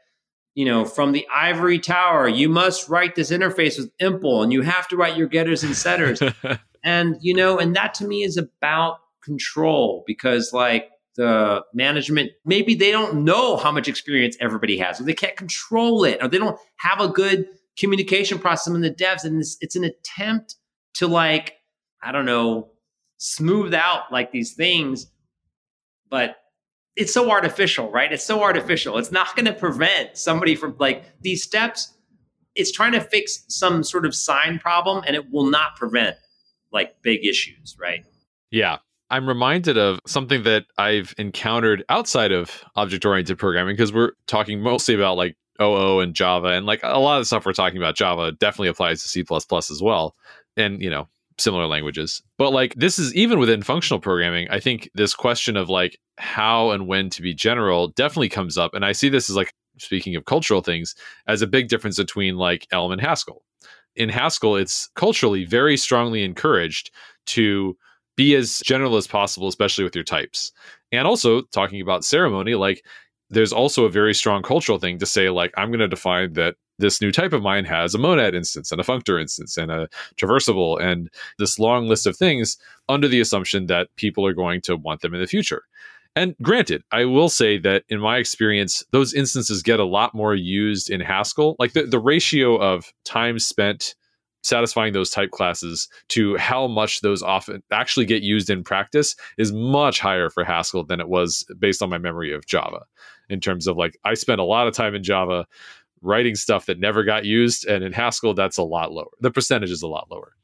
you 0.54 0.64
know, 0.64 0.84
from 0.84 1.12
the 1.12 1.26
ivory 1.32 1.78
tower, 1.78 2.26
you 2.28 2.48
must 2.48 2.88
write 2.88 3.14
this 3.14 3.30
interface 3.30 3.78
with 3.78 3.96
Impl 3.98 4.42
and 4.42 4.52
you 4.52 4.62
have 4.62 4.88
to 4.88 4.96
write 4.96 5.16
your 5.16 5.28
getters 5.28 5.62
and 5.62 5.76
setters. 5.76 6.20
and, 6.84 7.16
you 7.20 7.34
know, 7.34 7.58
and 7.58 7.76
that 7.76 7.94
to 7.94 8.06
me 8.06 8.24
is 8.24 8.36
about 8.36 8.98
control 9.24 10.04
because 10.06 10.52
like 10.52 10.90
the 11.16 11.62
management 11.72 12.30
maybe 12.44 12.74
they 12.74 12.90
don't 12.90 13.24
know 13.24 13.56
how 13.56 13.70
much 13.70 13.88
experience 13.88 14.36
everybody 14.40 14.76
has 14.76 15.00
or 15.00 15.04
they 15.04 15.14
can't 15.14 15.36
control 15.36 16.04
it 16.04 16.18
or 16.20 16.28
they 16.28 16.38
don't 16.38 16.58
have 16.76 17.00
a 17.00 17.08
good 17.08 17.46
communication 17.78 18.38
process 18.38 18.72
in 18.74 18.80
the 18.80 18.90
devs 18.90 19.24
and 19.24 19.40
it's, 19.40 19.56
it's 19.60 19.76
an 19.76 19.84
attempt 19.84 20.56
to 20.92 21.06
like 21.06 21.54
i 22.02 22.10
don't 22.10 22.26
know 22.26 22.68
smooth 23.18 23.72
out 23.72 24.10
like 24.12 24.32
these 24.32 24.54
things 24.54 25.06
but 26.10 26.36
it's 26.96 27.12
so 27.12 27.30
artificial 27.30 27.90
right? 27.90 28.12
It's 28.12 28.24
so 28.24 28.42
artificial. 28.42 28.98
It's 28.98 29.10
not 29.10 29.34
going 29.34 29.46
to 29.46 29.52
prevent 29.52 30.16
somebody 30.16 30.54
from 30.54 30.76
like 30.78 31.04
these 31.20 31.42
steps 31.42 31.92
it's 32.54 32.70
trying 32.70 32.92
to 32.92 33.00
fix 33.00 33.44
some 33.48 33.82
sort 33.82 34.06
of 34.06 34.14
sign 34.14 34.60
problem 34.60 35.02
and 35.08 35.16
it 35.16 35.32
will 35.32 35.50
not 35.50 35.74
prevent 35.74 36.16
like 36.72 37.00
big 37.02 37.24
issues 37.24 37.76
right? 37.80 38.04
Yeah 38.50 38.78
I'm 39.10 39.28
reminded 39.28 39.76
of 39.76 40.00
something 40.06 40.42
that 40.44 40.64
I've 40.78 41.14
encountered 41.18 41.84
outside 41.88 42.32
of 42.32 42.64
object 42.76 43.04
oriented 43.04 43.38
programming 43.38 43.74
because 43.74 43.92
we're 43.92 44.12
talking 44.26 44.60
mostly 44.60 44.94
about 44.94 45.16
like 45.16 45.36
OO 45.60 46.00
and 46.00 46.14
Java. 46.14 46.48
And 46.48 46.66
like 46.66 46.80
a 46.82 46.98
lot 46.98 47.16
of 47.16 47.20
the 47.20 47.26
stuff 47.26 47.46
we're 47.46 47.52
talking 47.52 47.78
about, 47.78 47.96
Java 47.96 48.32
definitely 48.32 48.68
applies 48.68 49.02
to 49.02 49.08
C 49.08 49.24
as 49.30 49.80
well. 49.82 50.14
And, 50.56 50.80
you 50.82 50.90
know, 50.90 51.08
similar 51.38 51.66
languages. 51.66 52.22
But 52.38 52.50
like 52.50 52.74
this 52.76 52.98
is 52.98 53.14
even 53.14 53.38
within 53.38 53.62
functional 53.62 54.00
programming, 54.00 54.48
I 54.50 54.60
think 54.60 54.88
this 54.94 55.14
question 55.14 55.56
of 55.56 55.68
like 55.68 55.98
how 56.18 56.70
and 56.70 56.86
when 56.86 57.10
to 57.10 57.22
be 57.22 57.34
general 57.34 57.88
definitely 57.88 58.28
comes 58.28 58.56
up. 58.56 58.74
And 58.74 58.84
I 58.84 58.92
see 58.92 59.08
this 59.08 59.28
as 59.28 59.36
like, 59.36 59.52
speaking 59.78 60.14
of 60.16 60.24
cultural 60.24 60.60
things, 60.60 60.94
as 61.26 61.42
a 61.42 61.46
big 61.46 61.68
difference 61.68 61.96
between 61.96 62.36
like 62.36 62.66
Elm 62.70 62.92
and 62.92 63.00
Haskell. 63.00 63.42
In 63.96 64.08
Haskell, 64.08 64.56
it's 64.56 64.88
culturally 64.96 65.44
very 65.44 65.76
strongly 65.76 66.24
encouraged 66.24 66.90
to 67.26 67.76
be 68.16 68.34
as 68.34 68.60
general 68.64 68.96
as 68.96 69.06
possible, 69.06 69.48
especially 69.48 69.84
with 69.84 69.94
your 69.94 70.04
types. 70.04 70.52
And 70.92 71.06
also 71.06 71.42
talking 71.52 71.80
about 71.80 72.04
ceremony, 72.04 72.54
like 72.54 72.84
there's 73.30 73.52
also 73.52 73.84
a 73.84 73.90
very 73.90 74.14
strong 74.14 74.42
cultural 74.42 74.78
thing 74.78 74.98
to 74.98 75.06
say, 75.06 75.30
like, 75.30 75.52
I'm 75.56 75.70
going 75.70 75.80
to 75.80 75.88
define 75.88 76.34
that 76.34 76.56
this 76.78 77.00
new 77.00 77.12
type 77.12 77.32
of 77.32 77.42
mine 77.42 77.64
has 77.64 77.94
a 77.94 77.98
monad 77.98 78.34
instance 78.34 78.72
and 78.72 78.80
a 78.80 78.84
functor 78.84 79.20
instance 79.20 79.56
and 79.56 79.70
a 79.70 79.88
traversable 80.16 80.80
and 80.80 81.08
this 81.38 81.58
long 81.58 81.86
list 81.86 82.06
of 82.06 82.16
things 82.16 82.56
under 82.88 83.06
the 83.08 83.20
assumption 83.20 83.66
that 83.66 83.88
people 83.96 84.26
are 84.26 84.32
going 84.32 84.60
to 84.62 84.76
want 84.76 85.00
them 85.00 85.14
in 85.14 85.20
the 85.20 85.26
future. 85.26 85.62
And 86.16 86.36
granted, 86.42 86.82
I 86.92 87.06
will 87.06 87.28
say 87.28 87.58
that 87.58 87.84
in 87.88 88.00
my 88.00 88.18
experience, 88.18 88.84
those 88.92 89.14
instances 89.14 89.62
get 89.62 89.80
a 89.80 89.84
lot 89.84 90.14
more 90.14 90.34
used 90.34 90.90
in 90.90 91.00
Haskell. 91.00 91.56
Like 91.58 91.72
the, 91.72 91.84
the 91.84 91.98
ratio 91.98 92.56
of 92.56 92.92
time 93.04 93.38
spent 93.40 93.96
satisfying 94.44 94.92
those 94.92 95.10
type 95.10 95.30
classes 95.30 95.88
to 96.08 96.36
how 96.36 96.66
much 96.66 97.00
those 97.00 97.22
often 97.22 97.62
actually 97.72 98.06
get 98.06 98.22
used 98.22 98.50
in 98.50 98.62
practice 98.62 99.16
is 99.38 99.52
much 99.52 99.98
higher 99.98 100.30
for 100.30 100.44
Haskell 100.44 100.84
than 100.84 101.00
it 101.00 101.08
was 101.08 101.44
based 101.58 101.82
on 101.82 101.90
my 101.90 101.98
memory 101.98 102.32
of 102.32 102.46
Java. 102.46 102.84
In 103.28 103.40
terms 103.40 103.66
of 103.66 103.76
like, 103.76 103.98
I 104.04 104.14
spent 104.14 104.40
a 104.40 104.44
lot 104.44 104.68
of 104.68 104.74
time 104.74 104.94
in 104.94 105.02
Java 105.02 105.46
writing 106.02 106.34
stuff 106.34 106.66
that 106.66 106.78
never 106.78 107.02
got 107.02 107.24
used, 107.24 107.66
and 107.66 107.82
in 107.82 107.92
Haskell, 107.92 108.34
that's 108.34 108.58
a 108.58 108.62
lot 108.62 108.92
lower. 108.92 109.08
The 109.20 109.30
percentage 109.30 109.70
is 109.70 109.82
a 109.82 109.88
lot 109.88 110.10
lower. 110.10 110.34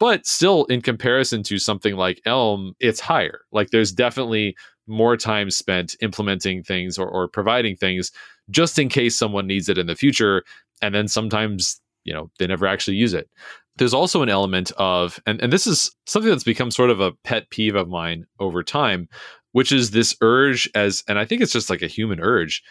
But 0.00 0.26
still, 0.26 0.64
in 0.64 0.80
comparison 0.80 1.42
to 1.44 1.58
something 1.58 1.94
like 1.94 2.20
Elm, 2.26 2.74
it's 2.80 3.00
higher. 3.00 3.42
Like, 3.52 3.70
there's 3.70 3.92
definitely 3.92 4.56
more 4.86 5.16
time 5.16 5.50
spent 5.50 5.94
implementing 6.00 6.64
things 6.64 6.98
or, 6.98 7.06
or 7.06 7.28
providing 7.28 7.76
things 7.76 8.10
just 8.50 8.78
in 8.78 8.88
case 8.88 9.16
someone 9.16 9.46
needs 9.46 9.68
it 9.68 9.78
in 9.78 9.86
the 9.86 9.94
future. 9.94 10.42
And 10.82 10.94
then 10.94 11.06
sometimes 11.06 11.80
you 12.04 12.12
know 12.12 12.30
they 12.38 12.46
never 12.46 12.66
actually 12.66 12.96
use 12.96 13.14
it. 13.14 13.28
There's 13.76 13.94
also 13.94 14.22
an 14.22 14.28
element 14.28 14.72
of 14.76 15.20
and, 15.26 15.40
and 15.40 15.52
this 15.52 15.66
is 15.66 15.90
something 16.06 16.30
that's 16.30 16.44
become 16.44 16.70
sort 16.70 16.90
of 16.90 17.00
a 17.00 17.12
pet 17.24 17.50
peeve 17.50 17.74
of 17.74 17.88
mine 17.88 18.26
over 18.38 18.62
time 18.62 19.08
which 19.52 19.72
is 19.72 19.90
this 19.90 20.16
urge 20.20 20.70
as 20.74 21.02
and 21.08 21.18
i 21.18 21.24
think 21.24 21.40
it's 21.42 21.52
just 21.52 21.70
like 21.70 21.82
a 21.82 21.86
human 21.88 22.20
urge 22.20 22.62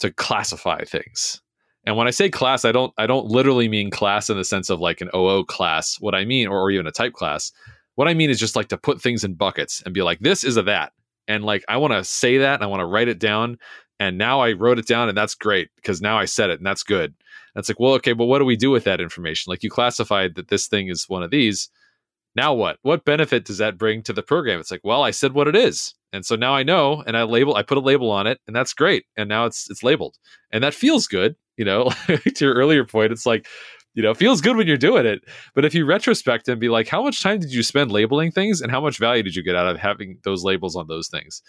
to 0.00 0.10
classify 0.10 0.82
things. 0.84 1.40
And 1.86 1.96
when 1.96 2.06
i 2.06 2.10
say 2.10 2.30
class 2.30 2.64
i 2.64 2.72
don't 2.72 2.92
i 2.98 3.06
don't 3.06 3.26
literally 3.26 3.68
mean 3.68 3.90
class 3.90 4.30
in 4.30 4.36
the 4.36 4.44
sense 4.44 4.70
of 4.70 4.80
like 4.80 5.00
an 5.00 5.10
oo 5.14 5.44
class 5.44 5.96
what 6.00 6.14
i 6.14 6.24
mean 6.24 6.48
or, 6.48 6.58
or 6.58 6.70
even 6.70 6.86
a 6.86 6.92
type 6.92 7.12
class. 7.12 7.52
What 7.96 8.08
i 8.08 8.14
mean 8.14 8.30
is 8.30 8.40
just 8.40 8.56
like 8.56 8.68
to 8.68 8.78
put 8.78 9.00
things 9.00 9.24
in 9.24 9.34
buckets 9.34 9.82
and 9.84 9.94
be 9.94 10.02
like 10.02 10.20
this 10.20 10.44
is 10.44 10.56
a 10.56 10.62
that. 10.62 10.92
And 11.28 11.44
like 11.44 11.64
i 11.68 11.76
want 11.76 11.92
to 11.92 12.04
say 12.04 12.38
that 12.38 12.54
and 12.54 12.64
i 12.64 12.66
want 12.66 12.80
to 12.80 12.86
write 12.86 13.08
it 13.08 13.18
down 13.18 13.58
And 14.00 14.18
now 14.18 14.40
I 14.40 14.52
wrote 14.52 14.78
it 14.78 14.86
down 14.86 15.08
and 15.08 15.16
that's 15.16 15.34
great 15.34 15.68
because 15.76 16.00
now 16.00 16.18
I 16.18 16.24
said 16.24 16.50
it 16.50 16.58
and 16.58 16.66
that's 16.66 16.82
good. 16.82 17.14
That's 17.54 17.68
like, 17.68 17.78
well, 17.78 17.92
okay, 17.94 18.12
but 18.12 18.26
what 18.26 18.38
do 18.38 18.44
we 18.44 18.56
do 18.56 18.70
with 18.70 18.84
that 18.84 19.00
information? 19.00 19.50
Like 19.50 19.62
you 19.62 19.70
classified 19.70 20.34
that 20.34 20.48
this 20.48 20.66
thing 20.66 20.88
is 20.88 21.08
one 21.08 21.22
of 21.22 21.30
these. 21.30 21.68
Now 22.34 22.52
what? 22.52 22.78
What 22.82 23.04
benefit 23.04 23.44
does 23.44 23.58
that 23.58 23.78
bring 23.78 24.02
to 24.02 24.12
the 24.12 24.22
program? 24.22 24.58
It's 24.58 24.70
like, 24.70 24.80
well, 24.82 25.02
I 25.02 25.12
said 25.12 25.32
what 25.32 25.46
it 25.46 25.54
is. 25.54 25.94
And 26.12 26.26
so 26.26 26.36
now 26.36 26.54
I 26.54 26.62
know 26.62 27.02
and 27.06 27.16
I 27.16 27.22
label 27.22 27.54
I 27.56 27.62
put 27.62 27.78
a 27.78 27.80
label 27.80 28.10
on 28.10 28.26
it 28.26 28.40
and 28.46 28.54
that's 28.54 28.72
great. 28.72 29.04
And 29.16 29.28
now 29.28 29.46
it's 29.46 29.70
it's 29.70 29.82
labeled. 29.82 30.16
And 30.52 30.62
that 30.64 30.74
feels 30.74 31.06
good, 31.06 31.36
you 31.56 31.64
know. 31.64 31.90
to 32.06 32.44
your 32.44 32.54
earlier 32.54 32.84
point, 32.84 33.12
it's 33.12 33.26
like 33.26 33.46
you 33.94 34.02
know, 34.02 34.12
feels 34.12 34.40
good 34.40 34.56
when 34.56 34.66
you're 34.66 34.76
doing 34.76 35.06
it. 35.06 35.22
But 35.54 35.64
if 35.64 35.74
you 35.74 35.84
retrospect 35.84 36.48
and 36.48 36.60
be 36.60 36.68
like, 36.68 36.88
how 36.88 37.02
much 37.02 37.22
time 37.22 37.38
did 37.38 37.52
you 37.52 37.62
spend 37.62 37.92
labeling 37.92 38.32
things 38.32 38.60
and 38.60 38.70
how 38.70 38.80
much 38.80 38.98
value 38.98 39.22
did 39.22 39.36
you 39.36 39.42
get 39.42 39.54
out 39.54 39.68
of 39.68 39.78
having 39.78 40.18
those 40.24 40.42
labels 40.42 40.74
on 40.74 40.88
those 40.88 41.08
things? 41.08 41.42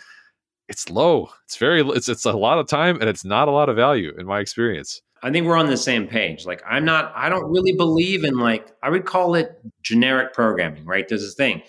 It's 0.68 0.90
low. 0.90 1.30
It's 1.46 1.58
very 1.58 1.82
it's 1.82 2.10
it's 2.10 2.26
a 2.26 2.34
lot 2.34 2.60
of 2.60 2.68
time 2.68 3.00
and 3.00 3.10
it's 3.10 3.26
not 3.26 3.48
a 3.48 3.52
lot 3.52 3.70
of 3.70 3.76
value 3.76 4.14
in 4.18 4.26
my 4.26 4.40
experience. 4.40 5.02
I 5.26 5.32
think 5.32 5.48
we're 5.48 5.58
on 5.58 5.66
the 5.66 5.76
same 5.76 6.06
page. 6.06 6.46
Like 6.46 6.62
I'm 6.70 6.86
not 6.86 7.12
I 7.16 7.30
don't 7.30 7.50
really 7.52 7.74
believe 7.74 8.24
in 8.24 8.38
like 8.38 8.72
I 8.84 8.92
would 8.92 9.06
call 9.06 9.34
it 9.34 9.60
generic 9.82 10.34
programming, 10.34 10.86
right? 10.86 11.08
There's 11.10 11.24
this 11.24 11.34
thing. 11.34 11.64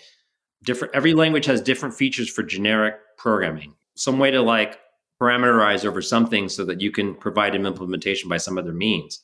Different 0.63 0.93
every 0.93 1.15
language 1.15 1.47
has 1.47 1.59
different 1.59 1.95
features 1.95 2.29
for 2.29 2.43
generic 2.43 2.93
programming. 3.17 3.73
Some 3.95 4.19
way 4.19 4.29
to 4.29 4.43
like 4.43 4.77
parameterize 5.19 5.85
over 5.85 6.03
something 6.03 6.49
so 6.49 6.65
that 6.65 6.81
you 6.81 6.91
can 6.91 7.15
provide 7.15 7.55
an 7.55 7.65
implementation 7.65 8.29
by 8.29 8.37
some 8.37 8.59
other 8.59 8.73
means. 8.73 9.23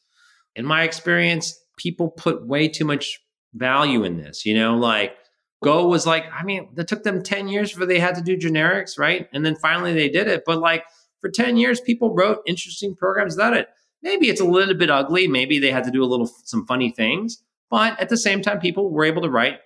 In 0.56 0.66
my 0.66 0.82
experience, 0.82 1.56
people 1.78 2.10
put 2.10 2.48
way 2.48 2.68
too 2.68 2.86
much 2.86 3.20
value 3.54 4.04
in 4.04 4.18
this, 4.18 4.48
you 4.48 4.56
know, 4.56 4.76
like 4.76 5.16
Go 5.64 5.88
was 5.88 6.08
like, 6.08 6.26
I 6.34 6.44
mean, 6.44 6.70
it 6.76 6.88
took 6.88 7.04
them 7.04 7.22
10 7.22 7.48
years 7.50 7.72
before 7.72 7.86
they 7.86 8.00
had 8.00 8.16
to 8.16 8.22
do 8.22 8.36
generics, 8.36 8.98
right? 8.98 9.30
And 9.32 9.46
then 9.46 9.56
finally 9.56 9.94
they 9.94 10.10
did 10.10 10.28
it. 10.28 10.42
But 10.44 10.60
like 10.60 10.84
for 11.22 11.30
10 11.30 11.56
years, 11.56 11.80
people 11.80 12.16
wrote 12.16 12.40
interesting 12.48 12.96
programs 12.96 13.38
that 13.38 13.54
it 13.54 13.70
maybe 14.04 14.30
it's 14.30 14.42
a 14.42 14.46
little 14.46 14.76
bit 14.76 14.90
ugly. 14.90 15.28
Maybe 15.28 15.58
they 15.58 15.72
had 15.72 15.86
to 15.86 15.92
do 15.92 16.04
a 16.04 16.06
little 16.06 16.28
some 16.28 16.66
funny 16.68 16.92
things, 16.92 17.42
but 17.72 18.00
at 18.00 18.10
the 18.10 18.18
same 18.18 18.42
time, 18.42 18.60
people 18.60 18.92
were 18.92 19.06
able 19.06 19.22
to 19.24 19.30
write 19.30 19.60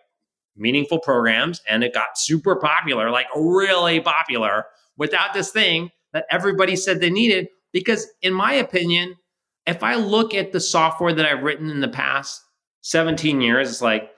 meaningful 0.55 0.99
programs, 0.99 1.61
and 1.67 1.83
it 1.83 1.93
got 1.93 2.17
super 2.17 2.55
popular, 2.55 3.11
like 3.11 3.27
really 3.35 3.99
popular, 3.99 4.65
without 4.97 5.33
this 5.33 5.51
thing 5.51 5.91
that 6.13 6.25
everybody 6.31 6.75
said 6.75 6.99
they 6.99 7.09
needed. 7.09 7.49
Because 7.73 8.07
in 8.21 8.33
my 8.33 8.53
opinion, 8.53 9.15
if 9.65 9.83
I 9.83 9.95
look 9.95 10.33
at 10.33 10.53
the 10.53 10.59
software 10.59 11.13
that 11.13 11.25
I've 11.25 11.43
written 11.43 11.69
in 11.69 11.81
the 11.81 11.87
past 11.87 12.41
17 12.81 13.41
years, 13.41 13.69
it's 13.69 13.81
like 13.81 14.09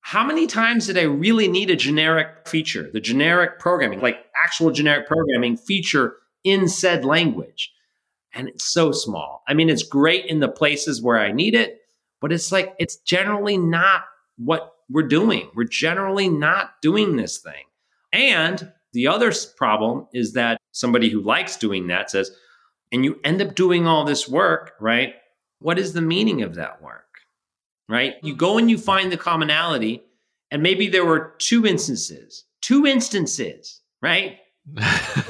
how 0.00 0.24
many 0.24 0.46
times 0.46 0.86
did 0.86 0.96
I 0.96 1.02
really 1.02 1.48
need 1.48 1.70
a 1.70 1.76
generic 1.76 2.48
feature, 2.48 2.88
the 2.90 3.00
generic 3.00 3.58
programming, 3.58 4.00
like 4.00 4.24
actual 4.34 4.70
generic 4.70 5.06
programming 5.06 5.56
feature 5.56 6.16
in 6.44 6.66
said 6.66 7.04
language? 7.04 7.70
And 8.38 8.48
it's 8.48 8.64
so 8.64 8.92
small. 8.92 9.42
I 9.48 9.52
mean, 9.52 9.68
it's 9.68 9.82
great 9.82 10.24
in 10.26 10.38
the 10.38 10.48
places 10.48 11.02
where 11.02 11.18
I 11.18 11.32
need 11.32 11.56
it, 11.56 11.80
but 12.20 12.32
it's 12.32 12.52
like 12.52 12.74
it's 12.78 12.96
generally 12.96 13.58
not 13.58 14.04
what 14.36 14.74
we're 14.88 15.02
doing. 15.02 15.50
We're 15.56 15.64
generally 15.64 16.28
not 16.28 16.80
doing 16.80 17.16
this 17.16 17.38
thing. 17.38 17.64
And 18.12 18.72
the 18.92 19.08
other 19.08 19.32
problem 19.56 20.06
is 20.14 20.34
that 20.34 20.60
somebody 20.70 21.10
who 21.10 21.20
likes 21.20 21.56
doing 21.56 21.88
that 21.88 22.12
says, 22.12 22.30
and 22.92 23.04
you 23.04 23.18
end 23.24 23.42
up 23.42 23.56
doing 23.56 23.86
all 23.88 24.04
this 24.04 24.28
work, 24.28 24.74
right? 24.80 25.14
What 25.58 25.78
is 25.78 25.92
the 25.92 26.00
meaning 26.00 26.42
of 26.42 26.54
that 26.54 26.80
work? 26.80 27.04
Right? 27.88 28.14
You 28.22 28.36
go 28.36 28.56
and 28.56 28.70
you 28.70 28.78
find 28.78 29.10
the 29.10 29.16
commonality, 29.16 30.02
and 30.50 30.62
maybe 30.62 30.88
there 30.88 31.04
were 31.04 31.34
two 31.38 31.66
instances, 31.66 32.44
two 32.60 32.86
instances, 32.86 33.80
right? 34.00 34.38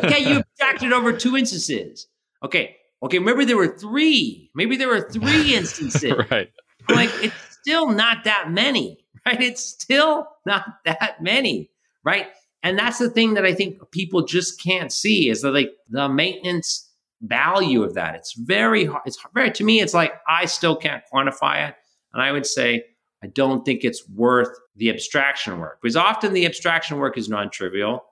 okay, 0.04 0.20
you 0.20 0.38
abstracted 0.40 0.92
over 0.92 1.12
two 1.12 1.36
instances. 1.36 2.08
Okay, 2.42 2.76
Okay, 3.02 3.18
maybe 3.18 3.44
there 3.44 3.56
were 3.56 3.76
three. 3.78 4.50
Maybe 4.54 4.76
there 4.76 4.88
were 4.88 5.08
three 5.10 5.54
instances. 5.54 6.12
right. 6.30 6.50
like 6.88 7.10
it's 7.22 7.34
still 7.60 7.88
not 7.90 8.24
that 8.24 8.50
many, 8.50 9.04
right? 9.26 9.40
It's 9.40 9.62
still 9.62 10.26
not 10.46 10.64
that 10.84 11.22
many, 11.22 11.70
right? 12.04 12.28
And 12.62 12.78
that's 12.78 12.98
the 12.98 13.10
thing 13.10 13.34
that 13.34 13.44
I 13.44 13.54
think 13.54 13.78
people 13.92 14.24
just 14.24 14.62
can't 14.62 14.92
see 14.92 15.28
is 15.28 15.42
that 15.42 15.52
like 15.52 15.72
the 15.88 16.08
maintenance 16.08 16.90
value 17.22 17.82
of 17.82 17.94
that. 17.94 18.14
It's 18.14 18.34
very 18.34 18.84
hard. 18.84 19.02
It's 19.06 19.18
very 19.34 19.50
to 19.52 19.64
me. 19.64 19.80
It's 19.80 19.94
like 19.94 20.12
I 20.28 20.46
still 20.46 20.76
can't 20.76 21.02
quantify 21.12 21.68
it, 21.68 21.76
and 22.12 22.22
I 22.22 22.32
would 22.32 22.46
say 22.46 22.84
I 23.22 23.28
don't 23.28 23.64
think 23.64 23.84
it's 23.84 24.08
worth 24.08 24.50
the 24.76 24.90
abstraction 24.90 25.58
work 25.58 25.78
because 25.82 25.96
often 25.96 26.32
the 26.32 26.46
abstraction 26.46 26.98
work 26.98 27.18
is 27.18 27.28
non-trivial, 27.28 28.04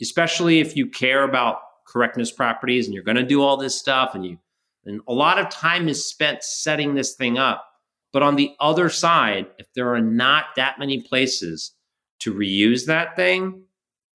especially 0.00 0.60
if 0.60 0.76
you 0.76 0.86
care 0.86 1.24
about 1.24 1.58
correctness 1.90 2.30
properties 2.30 2.86
and 2.86 2.94
you're 2.94 3.04
going 3.04 3.16
to 3.16 3.22
do 3.22 3.42
all 3.42 3.56
this 3.56 3.78
stuff 3.78 4.14
and 4.14 4.24
you 4.24 4.38
and 4.86 5.00
a 5.08 5.12
lot 5.12 5.38
of 5.38 5.48
time 5.50 5.88
is 5.88 6.06
spent 6.06 6.42
setting 6.42 6.94
this 6.94 7.14
thing 7.14 7.36
up. 7.36 7.66
But 8.12 8.22
on 8.22 8.36
the 8.36 8.54
other 8.60 8.88
side 8.88 9.46
if 9.58 9.66
there 9.74 9.92
are 9.92 10.00
not 10.00 10.46
that 10.56 10.78
many 10.78 11.02
places 11.02 11.72
to 12.20 12.34
reuse 12.34 12.86
that 12.86 13.16
thing 13.16 13.62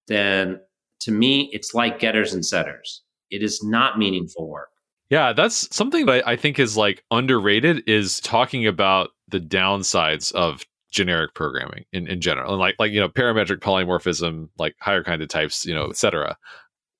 then 0.08 0.60
to 1.00 1.12
me 1.12 1.50
it's 1.52 1.74
like 1.74 1.98
getters 1.98 2.32
and 2.32 2.44
setters. 2.44 3.02
It 3.30 3.42
is 3.42 3.62
not 3.62 3.98
meaningful 3.98 4.48
work. 4.48 4.70
Yeah 5.10 5.32
that's 5.32 5.74
something 5.74 6.06
that 6.06 6.26
i 6.26 6.36
think 6.36 6.58
is 6.58 6.76
like 6.76 7.04
underrated 7.10 7.82
is 7.86 8.20
talking 8.20 8.66
about 8.66 9.10
the 9.28 9.40
downsides 9.40 10.32
of 10.32 10.64
generic 10.90 11.34
programming 11.34 11.84
in, 11.92 12.06
in 12.06 12.20
general. 12.20 12.52
And 12.52 12.58
like 12.58 12.76
like 12.78 12.90
you 12.90 13.00
know 13.00 13.08
parametric 13.08 13.58
polymorphism 13.58 14.48
like 14.58 14.74
higher 14.80 15.04
kind 15.04 15.22
of 15.22 15.28
types 15.28 15.64
you 15.66 15.74
know 15.74 15.90
etc 15.90 16.36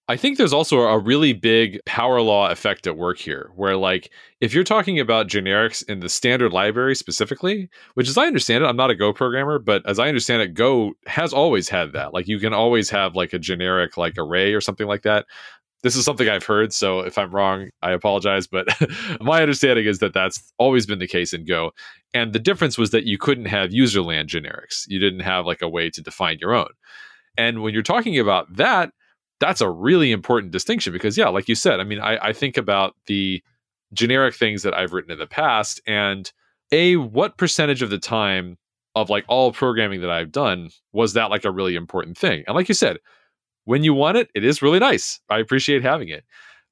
I 0.09 0.17
think 0.17 0.39
there's 0.39 0.53
also 0.53 0.83
a 0.83 0.99
really 0.99 1.33
big 1.33 1.81
power 1.85 2.21
law 2.21 2.49
effect 2.51 2.87
at 2.87 2.97
work 2.97 3.19
here, 3.19 3.51
where, 3.57 3.77
like, 3.77 4.13
if 4.41 4.55
you're 4.55 4.63
talking 4.63 5.01
about 5.01 5.27
generics 5.27 5.83
in 5.89 5.99
the 5.99 6.09
standard 6.09 6.53
library 6.53 6.95
specifically, 6.95 7.69
which 7.95 8.09
as 8.09 8.17
I 8.17 8.27
understand 8.27 8.63
it, 8.63 8.69
I'm 8.69 8.77
not 8.77 8.91
a 8.91 8.95
Go 8.95 9.13
programmer, 9.13 9.59
but 9.59 9.83
as 9.85 9.99
I 9.99 10.07
understand 10.07 10.43
it, 10.43 10.55
Go 10.55 10.93
has 11.07 11.33
always 11.33 11.69
had 11.69 11.93
that. 11.95 12.15
Like, 12.15 12.29
you 12.29 12.39
can 12.39 12.55
always 12.55 12.89
have 12.91 13.17
like 13.17 13.33
a 13.33 13.39
generic, 13.39 13.97
like, 13.97 14.15
array 14.17 14.55
or 14.55 14.61
something 14.61 14.87
like 14.87 15.03
that. 15.03 15.27
This 15.83 15.97
is 15.97 16.05
something 16.05 16.29
I've 16.29 16.47
heard, 16.47 16.73
so 16.73 17.01
if 17.01 17.19
I'm 17.19 17.35
wrong, 17.35 17.71
I 17.83 17.91
apologize. 17.91 18.47
But 18.47 18.69
my 19.21 19.43
understanding 19.43 19.87
is 19.87 19.99
that 19.99 20.15
that's 20.15 20.53
always 20.57 20.87
been 20.87 21.01
the 21.01 21.09
case 21.09 21.33
in 21.33 21.45
Go. 21.45 21.73
And 22.15 22.33
the 22.33 22.39
difference 22.39 22.79
was 22.79 22.91
that 22.93 23.07
you 23.07 23.19
couldn't 23.19 23.47
have 23.47 23.71
userland 23.71 24.27
generics, 24.29 24.85
you 24.87 25.01
didn't 25.01 25.21
have 25.21 25.47
like 25.47 25.63
a 25.63 25.69
way 25.69 25.91
to 25.91 26.01
define 26.01 26.39
your 26.41 26.55
own. 26.55 26.71
And 27.37 27.63
when 27.63 27.75
you're 27.75 27.83
talking 27.83 28.19
about 28.21 28.57
that, 28.57 28.93
that's 29.41 29.61
a 29.61 29.71
really 29.71 30.13
important 30.13 30.53
distinction 30.53 30.93
because 30.93 31.17
yeah 31.17 31.29
like 31.29 31.49
you 31.49 31.55
said 31.55 31.81
i 31.81 31.85
mean 31.85 32.01
I, 32.01 32.29
I 32.29 32.33
think 32.33 32.57
about 32.57 32.95
the 33.07 33.43
generic 33.93 34.35
things 34.35 34.63
that 34.63 34.75
i've 34.75 34.93
written 34.93 35.11
in 35.11 35.19
the 35.19 35.27
past 35.27 35.81
and 35.87 36.31
a 36.73 36.97
what 36.97 37.37
percentage 37.37 37.83
of 37.83 37.91
the 37.91 37.99
time 37.99 38.57
of 38.95 39.11
like 39.11 39.25
all 39.29 39.53
programming 39.53 40.01
that 40.01 40.11
i've 40.11 40.33
done 40.33 40.71
was 40.93 41.13
that 41.13 41.31
like 41.31 41.45
a 41.45 41.51
really 41.51 41.77
important 41.77 42.17
thing? 42.17 42.43
And 42.47 42.55
like 42.55 42.69
you 42.69 42.75
said 42.75 42.99
when 43.65 43.83
you 43.85 43.95
want 43.95 44.17
it 44.17 44.31
it 44.35 44.45
is 44.45 44.63
really 44.63 44.79
nice. 44.79 45.21
I 45.29 45.39
appreciate 45.39 45.83
having 45.83 46.09
it. 46.09 46.25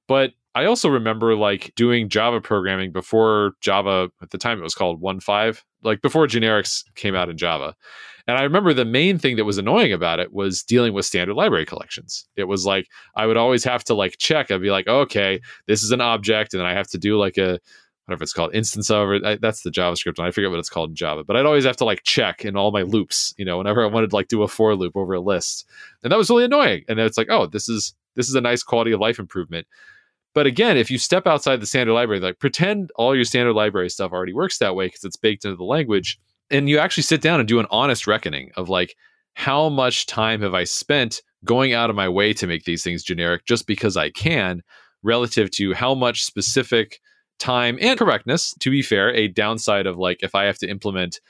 But 0.09 0.33
i 0.55 0.65
also 0.65 0.89
remember 0.89 1.35
like 1.35 1.73
doing 1.77 2.09
java 2.09 2.41
programming 2.41 2.93
before 2.93 3.53
java 3.61 4.11
at 4.23 4.31
the 4.31 4.39
time 4.39 4.59
it 4.59 4.63
was 4.63 4.75
called 4.75 5.03
1.5 5.03 5.63
like 5.83 6.01
before 6.01 6.27
generics 6.27 6.85
came 6.95 7.15
out 7.15 7.29
in 7.29 7.37
java 7.37 7.75
and 8.27 8.39
I 8.39 8.43
remember 8.43 8.73
the 8.73 8.85
main 8.85 9.19
thing 9.19 9.37
that 9.37 9.45
was 9.45 9.59
annoying 9.59 9.93
about 9.93 10.19
it 10.19 10.33
was 10.33 10.63
dealing 10.63 10.95
with 10.95 11.05
standard 11.05 11.35
library 11.35 11.67
collections. 11.67 12.27
It 12.37 12.45
was 12.45 12.65
like 12.65 12.89
I 13.17 13.27
would 13.27 13.37
always 13.37 13.65
have 13.65 13.85
to 13.85 13.95
like 13.95 14.17
check. 14.19 14.51
I'd 14.51 14.63
be 14.63 14.71
like, 14.71 14.89
okay, 14.89 15.41
this 15.67 15.83
is 15.83 15.91
an 15.91 16.01
object, 16.01 16.55
and 16.55 16.61
then 16.61 16.67
I 16.67 16.73
have 16.73 16.89
to 16.89 16.99
do 16.99 17.19
like 17.19 17.37
a 17.37 17.61
whatever 18.07 18.23
it's 18.23 18.33
called 18.33 18.55
instance 18.55 18.91
of 18.91 19.11
it. 19.13 19.41
That's 19.41 19.63
the 19.63 19.71
JavaScript, 19.71 20.19
and 20.19 20.27
I 20.27 20.31
forget 20.31 20.51
what 20.51 20.59
it's 20.59 20.69
called 20.69 20.91
in 20.91 20.97
Java. 20.97 21.25
But 21.25 21.37
I'd 21.37 21.47
always 21.47 21.65
have 21.65 21.77
to 21.77 21.85
like 21.85 22.03
check 22.05 22.45
in 22.45 22.57
all 22.57 22.71
my 22.71 22.83
loops, 22.83 23.35
you 23.37 23.45
know, 23.45 23.59
whenever 23.59 23.83
I 23.83 23.89
wanted 23.89 24.11
to 24.11 24.17
like 24.17 24.29
do 24.29 24.43
a 24.43 24.49
for 24.49 24.75
loop 24.75 24.97
over 24.97 25.15
a 25.15 25.21
list, 25.21 25.67
and 26.03 26.11
that 26.11 26.19
was 26.19 26.31
really 26.31 26.45
annoying. 26.45 26.85
And 26.89 26.99
it's 26.99 27.19
like, 27.19 27.31
oh, 27.31 27.47
this 27.47 27.69
is 27.69 27.95
this 28.15 28.29
is 28.29 28.35
a 28.35 28.41
nice 28.41 28.63
quality 28.63 28.93
of 28.93 29.01
life 29.01 29.19
improvement. 29.19 29.67
But 30.35 30.47
again, 30.47 30.77
if 30.77 30.91
you 30.91 30.99
step 30.99 31.27
outside 31.27 31.61
the 31.61 31.67
standard 31.67 31.93
library, 31.93 32.21
like 32.21 32.41
pretend 32.41 32.91
all 32.97 33.15
your 33.15 33.25
standard 33.25 33.53
library 33.53 33.89
stuff 33.89 34.13
already 34.13 34.33
works 34.33 34.59
that 34.59 34.75
way 34.75 34.87
because 34.87 35.05
it's 35.05 35.17
baked 35.17 35.45
into 35.45 35.57
the 35.57 35.65
language 35.65 36.19
and 36.51 36.69
you 36.69 36.79
actually 36.79 37.03
sit 37.03 37.21
down 37.21 37.41
and 37.41 37.49
do 37.49 37.61
an 37.61 37.67
honest 37.71 38.07
reckoning 38.07 38.51
of 38.57 38.69
like 38.69 38.95
how 39.35 39.69
much 39.69 40.07
time 40.07 40.43
have 40.43 40.55
I 40.55 40.65
spent 40.65 41.23
going 41.45 41.73
out 41.73 41.91
of 41.91 41.97
my 41.97 42.09
way 42.09 42.33
to 42.35 42.47
make 42.47 42.65
these 42.65 42.83
things 42.83 43.03
generic 43.03 43.45
just 43.47 43.67
because 43.67 43.97
I 43.97 44.11
can 44.11 44.63
relative 45.03 45.51
to 45.53 45.75
how 45.75 45.95
much 45.95 46.25
specific 46.25 47.01
time 47.39 47.79
and 47.81 47.99
correctness 47.99 48.55
to 48.61 48.71
be 48.71 48.81
fair 48.81 49.13
a 49.13 49.29
downside 49.29 49.87
of 49.87 49.99
like 49.99 50.23
if 50.23 50.35
I 50.35 50.45
have 50.45 50.59
to 50.59 50.69
implement 50.69 51.21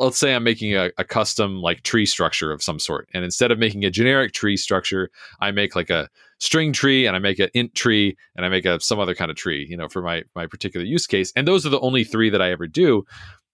let's 0.00 0.18
say 0.18 0.34
I'm 0.34 0.42
making 0.42 0.74
a, 0.74 0.90
a, 0.96 1.04
custom 1.04 1.60
like 1.60 1.82
tree 1.82 2.06
structure 2.06 2.50
of 2.50 2.62
some 2.62 2.78
sort. 2.78 3.06
And 3.12 3.22
instead 3.22 3.50
of 3.50 3.58
making 3.58 3.84
a 3.84 3.90
generic 3.90 4.32
tree 4.32 4.56
structure, 4.56 5.10
I 5.40 5.50
make 5.50 5.76
like 5.76 5.90
a 5.90 6.08
string 6.38 6.72
tree 6.72 7.06
and 7.06 7.14
I 7.14 7.18
make 7.18 7.38
an 7.38 7.50
int 7.52 7.74
tree 7.74 8.16
and 8.34 8.46
I 8.46 8.48
make 8.48 8.64
a 8.64 8.80
some 8.80 8.98
other 8.98 9.14
kind 9.14 9.30
of 9.30 9.36
tree, 9.36 9.66
you 9.68 9.76
know, 9.76 9.88
for 9.88 10.00
my 10.00 10.22
my 10.34 10.46
particular 10.46 10.86
use 10.86 11.06
case. 11.06 11.32
And 11.36 11.46
those 11.46 11.66
are 11.66 11.70
the 11.70 11.80
only 11.80 12.02
three 12.02 12.30
that 12.30 12.40
I 12.40 12.50
ever 12.50 12.66
do. 12.66 13.04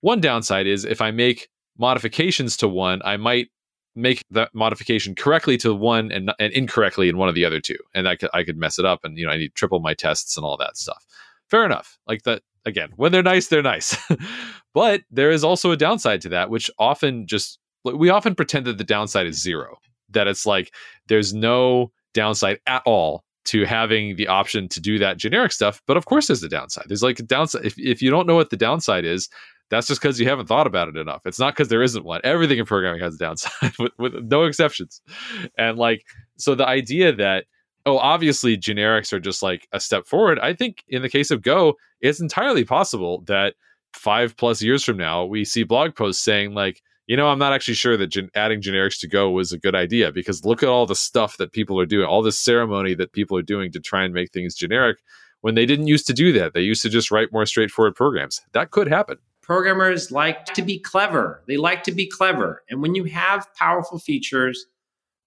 One 0.01 0.21
downside 0.21 0.67
is 0.67 0.85
if 0.85 1.01
I 1.01 1.11
make 1.11 1.49
modifications 1.79 2.57
to 2.59 2.69
one, 2.69 3.01
I 3.05 3.17
might 3.17 3.49
make 3.95 4.23
that 4.31 4.55
modification 4.55 5.15
correctly 5.15 5.57
to 5.57 5.75
one 5.75 6.13
and, 6.13 6.33
and 6.39 6.53
incorrectly 6.53 7.09
in 7.09 7.17
one 7.17 7.29
of 7.29 7.35
the 7.35 7.45
other 7.45 7.61
two. 7.61 7.79
And 7.95 8.07
I 8.07 8.17
could, 8.17 8.29
I 8.35 8.45
could 8.45 8.59
mess 8.59 8.79
it 8.79 8.85
up 8.85 9.01
and, 9.05 9.19
you 9.19 9.27
know, 9.27 9.33
I 9.33 9.39
need 9.39 9.55
triple 9.55 9.81
my 9.81 9.95
tests 9.95 10.37
and 10.37 10.45
all 10.45 10.57
that 10.59 10.77
stuff. 10.77 11.05
Fair 11.51 11.65
enough. 11.65 11.99
Like 12.07 12.23
that, 12.25 12.43
again, 12.67 12.91
when 12.97 13.11
they're 13.11 13.23
nice, 13.23 13.49
they're 13.49 13.63
nice. 13.63 13.97
but 14.75 15.03
there 15.11 15.31
is 15.31 15.43
also 15.43 15.71
a 15.71 15.77
downside 15.77 16.21
to 16.23 16.29
that, 16.31 16.51
which 16.51 16.71
often 16.79 17.27
just, 17.27 17.59
we 17.85 18.11
often 18.11 18.35
pretend 18.35 18.67
that 18.67 18.79
the 18.79 18.85
downside 18.85 19.27
is 19.27 19.41
zero, 19.41 19.79
that 20.11 20.27
it's 20.27 20.45
like 20.45 20.75
there's 21.07 21.33
no 21.33 21.91
downside 22.13 22.59
at 22.67 22.83
all 22.85 23.25
to 23.47 23.65
having 23.65 24.17
the 24.17 24.27
option 24.27 24.69
to 24.69 24.81
do 24.81 24.99
that 24.99 25.17
generic 25.17 25.53
stuff. 25.53 25.81
But 25.87 25.97
of 25.97 26.05
course, 26.05 26.27
there's 26.27 26.43
a 26.43 26.49
downside. 26.49 26.87
There's 26.89 27.03
like 27.03 27.21
a 27.21 27.23
downside. 27.23 27.65
If, 27.65 27.79
if 27.79 28.03
you 28.03 28.11
don't 28.11 28.27
know 28.27 28.35
what 28.35 28.51
the 28.51 28.57
downside 28.57 29.05
is, 29.05 29.29
that's 29.71 29.87
just 29.87 30.01
because 30.01 30.21
you 30.21 30.29
haven't 30.29 30.47
thought 30.47 30.67
about 30.67 30.89
it 30.89 30.97
enough. 30.97 31.23
It's 31.25 31.39
not 31.39 31.55
because 31.55 31.69
there 31.69 31.83
isn't 31.83 32.05
one. 32.05 32.21
Everything 32.25 32.59
in 32.59 32.67
programming 32.67 33.01
has 33.01 33.15
a 33.15 33.19
downside, 33.19 33.73
with, 33.79 33.93
with 33.99 34.15
no 34.15 34.45
exceptions. 34.45 35.01
And 35.59 35.77
like, 35.79 36.05
so 36.37 36.55
the 36.55 36.67
idea 36.67 37.13
that 37.13 37.47
oh, 37.87 37.99
obviously 37.99 38.59
generics 38.59 39.13
are 39.13 39.21
just 39.21 39.43
like 39.43 39.69
a 39.73 39.81
step 39.81 40.07
forward. 40.07 40.41
I 40.41 40.53
think 40.53 40.85
in 40.89 41.03
the 41.03 41.09
case 41.09 41.31
of 41.31 41.43
Go, 41.43 41.75
it's 42.01 42.21
entirely 42.21 42.65
possible 42.65 43.23
that 43.29 43.55
five 43.93 44.37
plus 44.37 44.61
years 44.61 44.85
from 44.85 44.97
now, 44.97 45.25
we 45.25 45.45
see 45.45 45.63
blog 45.63 45.95
posts 45.95 46.23
saying 46.23 46.53
like, 46.53 46.83
you 47.07 47.17
know, 47.17 47.29
I'm 47.29 47.39
not 47.39 47.53
actually 47.53 47.75
sure 47.75 47.97
that 47.97 48.09
gen- 48.09 48.31
adding 48.35 48.61
generics 48.61 48.99
to 49.01 49.09
Go 49.09 49.31
was 49.31 49.53
a 49.53 49.59
good 49.59 49.77
idea 49.77 50.11
because 50.11 50.45
look 50.45 50.65
at 50.65 50.69
all 50.69 50.87
the 50.87 50.97
stuff 50.97 51.37
that 51.37 51.53
people 51.53 51.79
are 51.81 51.87
doing, 51.87 52.05
all 52.07 52.23
this 52.23 52.39
ceremony 52.39 52.95
that 52.95 53.13
people 53.13 53.39
are 53.39 53.43
doing 53.43 53.71
to 53.71 53.81
try 53.81 54.03
and 54.03 54.13
make 54.13 54.33
things 54.33 54.57
generic 54.57 54.99
when 55.43 55.55
they 55.55 55.65
didn't 55.65 55.87
used 55.87 56.09
to 56.09 56.13
do 56.13 56.33
that. 56.33 56.55
They 56.55 56.63
used 56.63 56.83
to 56.83 56.89
just 56.89 57.13
write 57.13 57.33
more 57.33 57.47
straightforward 57.47 57.95
programs. 57.95 58.43
That 58.53 58.73
could 58.73 58.89
happen 58.89 59.19
programmers 59.47 60.11
like 60.11 60.45
to 60.47 60.63
be 60.63 60.79
clever. 60.79 61.43
They 61.47 61.57
like 61.57 61.85
to 61.85 61.93
be 61.93 62.07
clever. 62.07 62.65
And 62.69 62.83
when 62.83 62.97
you 62.97 63.05
have 63.05 63.47
powerful 63.55 63.99
features, 63.99 64.67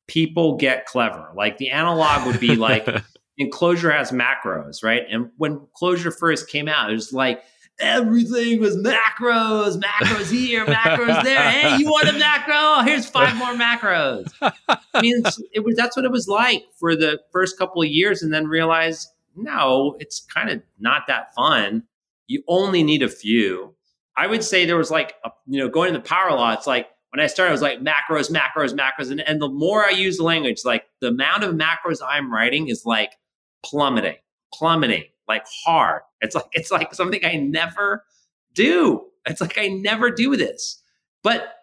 people 0.07 0.57
get 0.57 0.85
clever. 0.85 1.29
Like 1.33 1.57
the 1.57 1.69
analog 1.69 2.27
would 2.27 2.39
be 2.39 2.55
like, 2.55 2.87
enclosure 3.37 3.91
has 3.91 4.11
macros, 4.11 4.83
right? 4.83 5.03
And 5.09 5.31
when 5.37 5.61
Clojure 5.81 6.13
first 6.13 6.49
came 6.49 6.67
out, 6.67 6.91
it 6.91 6.95
was 6.95 7.13
like, 7.13 7.41
everything 7.79 8.59
was 8.59 8.75
macros, 8.75 9.81
macros 9.81 10.29
here, 10.29 10.65
macros 10.65 11.23
there. 11.23 11.49
Hey, 11.49 11.77
you 11.77 11.85
want 11.85 12.09
a 12.09 12.13
macro? 12.13 12.53
Oh, 12.53 12.83
here's 12.83 13.05
five 13.05 13.37
more 13.37 13.53
macros. 13.53 14.29
I 14.93 15.01
mean, 15.01 15.23
it 15.53 15.63
was 15.63 15.77
that's 15.77 15.95
what 15.95 16.03
it 16.03 16.11
was 16.11 16.27
like 16.27 16.65
for 16.77 16.93
the 16.93 17.21
first 17.31 17.57
couple 17.57 17.81
of 17.81 17.87
years, 17.87 18.21
and 18.21 18.33
then 18.33 18.47
realize 18.47 19.07
no, 19.37 19.95
it's 19.99 20.19
kind 20.19 20.49
of 20.49 20.61
not 20.77 21.03
that 21.07 21.33
fun. 21.33 21.83
You 22.27 22.43
only 22.49 22.83
need 22.83 23.01
a 23.01 23.07
few. 23.07 23.75
I 24.19 24.27
would 24.27 24.43
say 24.43 24.65
there 24.65 24.75
was 24.75 24.91
like, 24.91 25.13
a, 25.23 25.31
you 25.47 25.59
know, 25.59 25.69
going 25.69 25.93
to 25.93 25.99
the 25.99 26.05
power 26.05 26.31
law, 26.31 26.51
it's 26.51 26.67
like 26.67 26.87
when 27.11 27.23
I 27.23 27.27
started, 27.27 27.51
I 27.51 27.53
was 27.53 27.61
like 27.61 27.79
macros, 27.79 28.29
macros, 28.29 28.73
macros. 28.73 29.11
And, 29.11 29.21
and 29.21 29.41
the 29.41 29.47
more 29.47 29.85
I 29.85 29.91
use 29.91 30.17
the 30.17 30.23
language, 30.23 30.59
like 30.65 30.83
the 30.99 31.07
amount 31.07 31.45
of 31.45 31.55
macros 31.55 32.01
I'm 32.05 32.31
writing 32.31 32.67
is 32.67 32.85
like 32.85 33.13
plummeting, 33.63 34.17
plummeting, 34.53 35.05
like 35.29 35.45
hard. 35.63 36.01
It's 36.19 36.35
like, 36.35 36.47
it's 36.51 36.69
like 36.69 36.93
something 36.93 37.23
I 37.23 37.37
never 37.37 38.03
do. 38.53 39.05
It's 39.25 39.39
like 39.39 39.57
I 39.57 39.69
never 39.69 40.11
do 40.11 40.35
this. 40.35 40.83
But 41.23 41.53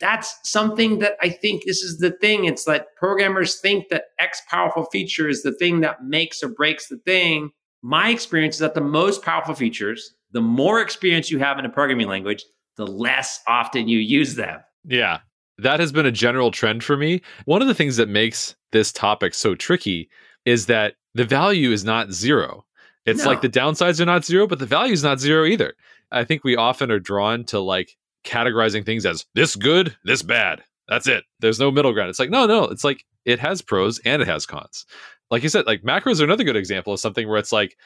that's 0.00 0.36
something 0.42 0.98
that 0.98 1.16
I 1.20 1.28
think 1.28 1.64
this 1.64 1.82
is 1.82 1.98
the 1.98 2.10
thing. 2.10 2.46
It's 2.46 2.64
that 2.64 2.88
programmers 2.96 3.60
think 3.60 3.90
that 3.90 4.06
X 4.18 4.42
powerful 4.50 4.86
feature 4.86 5.28
is 5.28 5.44
the 5.44 5.52
thing 5.52 5.82
that 5.82 6.02
makes 6.02 6.42
or 6.42 6.48
breaks 6.48 6.88
the 6.88 6.98
thing. 6.98 7.50
My 7.80 8.10
experience 8.10 8.56
is 8.56 8.60
that 8.60 8.74
the 8.74 8.80
most 8.80 9.22
powerful 9.22 9.54
features 9.54 10.14
the 10.32 10.40
more 10.40 10.80
experience 10.80 11.30
you 11.30 11.38
have 11.38 11.58
in 11.58 11.64
a 11.64 11.70
programming 11.70 12.08
language, 12.08 12.44
the 12.76 12.86
less 12.86 13.40
often 13.46 13.88
you 13.88 13.98
use 13.98 14.34
them. 14.34 14.60
Yeah. 14.84 15.20
That 15.58 15.80
has 15.80 15.92
been 15.92 16.06
a 16.06 16.12
general 16.12 16.50
trend 16.50 16.82
for 16.82 16.96
me. 16.96 17.20
One 17.44 17.62
of 17.62 17.68
the 17.68 17.74
things 17.74 17.96
that 17.96 18.08
makes 18.08 18.56
this 18.72 18.90
topic 18.92 19.34
so 19.34 19.54
tricky 19.54 20.08
is 20.44 20.66
that 20.66 20.94
the 21.14 21.24
value 21.24 21.70
is 21.70 21.84
not 21.84 22.10
zero. 22.10 22.64
It's 23.04 23.24
no. 23.24 23.30
like 23.30 23.42
the 23.42 23.48
downsides 23.48 24.00
are 24.00 24.06
not 24.06 24.24
zero, 24.24 24.46
but 24.46 24.58
the 24.58 24.66
value 24.66 24.92
is 24.92 25.02
not 25.02 25.20
zero 25.20 25.44
either. 25.44 25.74
I 26.10 26.24
think 26.24 26.44
we 26.44 26.56
often 26.56 26.90
are 26.90 26.98
drawn 26.98 27.44
to 27.44 27.60
like 27.60 27.96
categorizing 28.24 28.86
things 28.86 29.04
as 29.04 29.26
this 29.34 29.56
good, 29.56 29.96
this 30.04 30.22
bad. 30.22 30.62
That's 30.88 31.06
it. 31.06 31.24
There's 31.40 31.60
no 31.60 31.70
middle 31.70 31.92
ground. 31.92 32.10
It's 32.10 32.18
like, 32.18 32.30
no, 32.30 32.46
no. 32.46 32.64
It's 32.64 32.84
like 32.84 33.04
it 33.24 33.38
has 33.38 33.62
pros 33.62 33.98
and 34.00 34.22
it 34.22 34.28
has 34.28 34.46
cons. 34.46 34.86
Like 35.30 35.42
you 35.42 35.48
said, 35.48 35.66
like 35.66 35.82
macros 35.82 36.20
are 36.20 36.24
another 36.24 36.44
good 36.44 36.56
example 36.56 36.92
of 36.92 37.00
something 37.00 37.28
where 37.28 37.38
it's 37.38 37.52
like, 37.52 37.76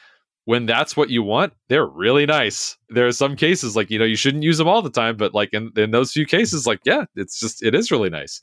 when 0.47 0.65
that's 0.65 0.97
what 0.97 1.11
you 1.11 1.23
want, 1.23 1.53
they're 1.69 1.87
really 1.87 2.25
nice. 2.25 2.79
There 2.89 3.07
are 3.07 3.13
some 3.13 3.35
cases 3.35 3.75
like, 3.75 3.91
you 3.91 3.99
know, 3.99 4.05
you 4.05 4.17
shouldn't 4.17 4.45
use 4.45 4.59
them 4.59 4.69
all 4.69 4.81
the 4.81 4.89
time, 4.89 5.17
but 5.17 5.35
like 5.35 5.53
in, 5.53 5.73
in 5.77 5.91
those 5.91 6.13
few 6.13 6.25
cases, 6.25 6.67
like, 6.67 6.81
yeah, 6.85 7.05
it's 7.17 7.39
just, 7.41 7.65
it 7.65 7.75
is 7.75 7.91
really 7.91 8.11
nice. 8.11 8.41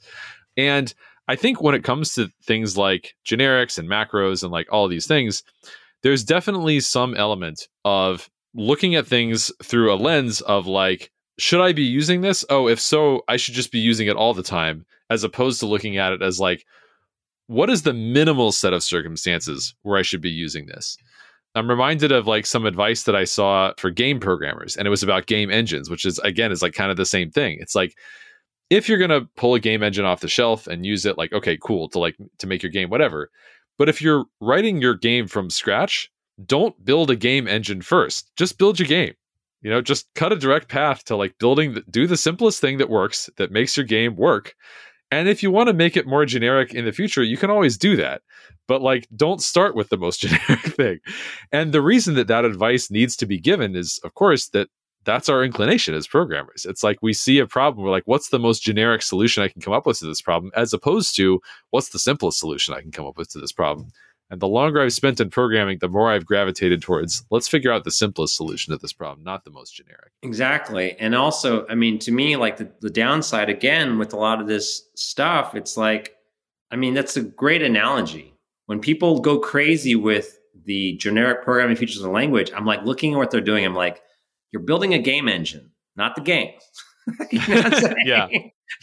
And 0.58 0.94
I 1.30 1.38
think 1.38 1.62
when 1.62 1.76
it 1.76 1.86
comes 1.86 2.14
to 2.16 2.30
things 2.44 2.78
like 2.78 3.16
generics 3.26 3.80
and 3.80 3.90
macros 3.90 4.44
and 4.44 4.52
like 4.52 4.68
all 4.70 4.90
these 4.90 5.08
things, 5.08 5.44
there's 6.02 6.26
definitely 6.26 6.82
some 6.82 7.16
element 7.16 7.70
of 7.86 8.30
looking 8.54 8.96
at 8.96 9.08
things 9.08 9.50
through 9.64 9.92
a 9.92 9.96
lens 9.96 10.42
of 10.42 10.68
like, 10.68 11.10
should 11.40 11.62
I 11.62 11.72
be 11.72 11.84
using 11.84 12.20
this? 12.20 12.44
Oh, 12.50 12.68
if 12.68 12.82
so, 12.82 13.24
I 13.30 13.38
should 13.38 13.54
just 13.54 13.72
be 13.72 13.80
using 13.80 14.08
it 14.08 14.18
all 14.18 14.34
the 14.34 14.44
time, 14.44 14.86
as 15.10 15.24
opposed 15.24 15.62
to 15.62 15.68
looking 15.68 15.98
at 15.98 16.12
it 16.12 16.22
as 16.22 16.38
like, 16.38 16.66
what 17.48 17.70
is 17.70 17.84
the 17.84 17.94
minimal 17.94 18.52
set 18.52 18.74
of 18.74 18.84
circumstances 18.84 19.74
where 19.84 19.98
I 19.98 20.02
should 20.02 20.22
be 20.22 20.30
using 20.30 20.66
this? 20.66 20.98
I'm 21.56 21.70
reminded 21.70 22.12
of 22.12 22.28
like 22.28 22.46
some 22.46 22.66
advice 22.66 23.04
that 23.04 23.16
I 23.16 23.26
saw 23.26 23.74
for 23.78 23.92
game 23.92 24.20
programmers, 24.20 24.76
and 24.76 24.88
it 24.88 24.92
was 24.92 25.04
about 25.04 25.28
game 25.28 25.52
engines, 25.52 25.90
which 25.90 26.06
is 26.06 26.20
again 26.20 26.52
is 26.52 26.62
like 26.62 26.74
kind 26.74 26.92
of 26.92 26.98
the 26.98 27.06
same 27.06 27.30
thing. 27.30 27.58
It's 27.60 27.76
like 27.76 27.96
if 28.70 28.90
you're 28.90 28.98
gonna 28.98 29.28
pull 29.38 29.54
a 29.54 29.60
game 29.60 29.84
engine 29.84 30.06
off 30.06 30.22
the 30.22 30.28
shelf 30.28 30.66
and 30.68 30.86
use 30.86 31.06
it, 31.06 31.18
like 31.18 31.32
okay, 31.32 31.58
cool 31.62 31.90
to 31.90 32.00
like 32.00 32.16
to 32.40 32.48
make 32.48 32.64
your 32.64 32.72
game, 32.72 32.90
whatever. 32.90 33.30
But 33.78 33.90
if 33.90 34.02
you're 34.02 34.26
writing 34.42 34.82
your 34.82 34.96
game 34.96 35.28
from 35.28 35.50
scratch, 35.50 36.12
don't 36.46 36.84
build 36.84 37.12
a 37.12 37.16
game 37.16 37.48
engine 37.48 37.82
first. 37.82 38.32
Just 38.36 38.58
build 38.58 38.80
your 38.80 38.88
game. 38.88 39.14
You 39.62 39.70
know, 39.70 39.82
just 39.82 40.08
cut 40.16 40.34
a 40.34 40.36
direct 40.36 40.68
path 40.68 41.06
to 41.06 41.16
like 41.16 41.38
building. 41.40 41.76
The, 41.76 41.82
do 41.90 42.08
the 42.08 42.18
simplest 42.18 42.60
thing 42.62 42.80
that 42.80 42.90
works 42.90 43.30
that 43.38 43.52
makes 43.52 43.78
your 43.78 43.86
game 43.86 44.16
work, 44.16 44.56
and 45.14 45.30
if 45.30 45.44
you 45.44 45.52
want 45.52 45.68
to 45.68 45.74
make 45.74 45.96
it 45.96 46.08
more 46.08 46.26
generic 46.26 46.74
in 46.74 46.86
the 46.86 46.92
future, 46.92 47.24
you 47.24 47.38
can 47.38 47.50
always 47.50 47.78
do 47.78 47.96
that. 47.98 48.22
But 48.68 48.82
like, 48.82 49.08
don't 49.16 49.42
start 49.42 49.76
with 49.76 49.90
the 49.90 49.98
most 49.98 50.20
generic 50.22 50.62
thing. 50.62 51.00
And 51.52 51.72
the 51.72 51.82
reason 51.82 52.16
that 52.16 52.28
that 52.28 52.46
advice 52.46 52.90
needs 52.90 53.16
to 53.18 53.26
be 53.26 53.40
given 53.40 53.76
is, 53.76 54.00
of 54.04 54.16
course, 54.16 54.50
that 54.50 54.70
that's 55.06 55.30
our 55.30 55.44
inclination 55.44 55.94
as 55.94 56.08
programmers. 56.08 56.66
It's 56.66 56.84
like 56.84 56.98
we 57.02 57.14
see 57.14 57.38
a 57.40 57.46
problem, 57.46 57.84
we're 57.84 57.92
like, 57.92 58.08
what's 58.08 58.30
the 58.30 58.40
most 58.40 58.64
generic 58.64 59.02
solution 59.02 59.44
I 59.44 59.50
can 59.50 59.62
come 59.62 59.74
up 59.74 59.86
with 59.86 60.00
to 60.00 60.06
this 60.06 60.22
problem, 60.22 60.52
as 60.56 60.74
opposed 60.74 61.16
to 61.18 61.42
what's 61.70 61.90
the 61.90 62.00
simplest 62.00 62.40
solution 62.40 62.74
I 62.74 62.82
can 62.82 62.92
come 62.92 63.06
up 63.06 63.18
with 63.18 63.30
to 63.32 63.40
this 63.40 63.52
problem. 63.52 63.90
And 64.34 64.42
the 64.42 64.48
longer 64.48 64.82
I've 64.82 64.94
spent 64.94 65.20
in 65.20 65.30
programming, 65.30 65.78
the 65.78 65.88
more 65.88 66.12
I've 66.12 66.26
gravitated 66.26 66.82
towards 66.82 67.24
let's 67.30 67.48
figure 67.48 67.72
out 67.72 67.84
the 67.84 67.92
simplest 67.92 68.36
solution 68.36 68.72
to 68.74 68.80
this 68.80 68.92
problem, 68.92 69.24
not 69.24 69.44
the 69.46 69.52
most 69.52 69.76
generic. 69.76 70.12
Exactly. 70.24 70.96
And 71.00 71.14
also, 71.14 71.68
I 71.68 71.76
mean, 71.76 72.00
to 72.00 72.12
me, 72.12 72.36
like 72.36 72.58
the, 72.58 72.68
the 72.82 72.90
downside 72.90 73.52
again 73.52 74.00
with 74.00 74.12
a 74.12 74.18
lot 74.18 74.42
of 74.42 74.48
this 74.48 74.90
stuff, 74.96 75.54
it's 75.54 75.78
like, 75.78 76.16
I 76.72 76.78
mean, 76.78 76.96
that's 76.96 77.16
a 77.16 77.22
great 77.22 77.62
analogy. 77.62 78.34
When 78.66 78.80
people 78.80 79.20
go 79.20 79.38
crazy 79.38 79.94
with 79.94 80.40
the 80.66 80.98
generic 80.98 81.44
programming 81.44 81.76
features 81.76 81.98
of 81.98 82.04
the 82.04 82.10
language, 82.10 82.52
I'm 82.56 82.66
like 82.66 82.84
looking 82.84 83.14
at 83.14 83.18
what 83.18 83.30
they're 83.30 83.40
doing. 83.40 83.64
I'm 83.64 83.76
like, 83.76 84.02
you're 84.52 84.64
building 84.64 84.96
a 84.96 85.00
game 85.00 85.30
engine, 85.30 85.70
not 85.96 86.16
the 86.16 86.22
game. 86.22 86.54
you 87.32 87.40
know 87.48 87.70
yeah. 88.06 88.28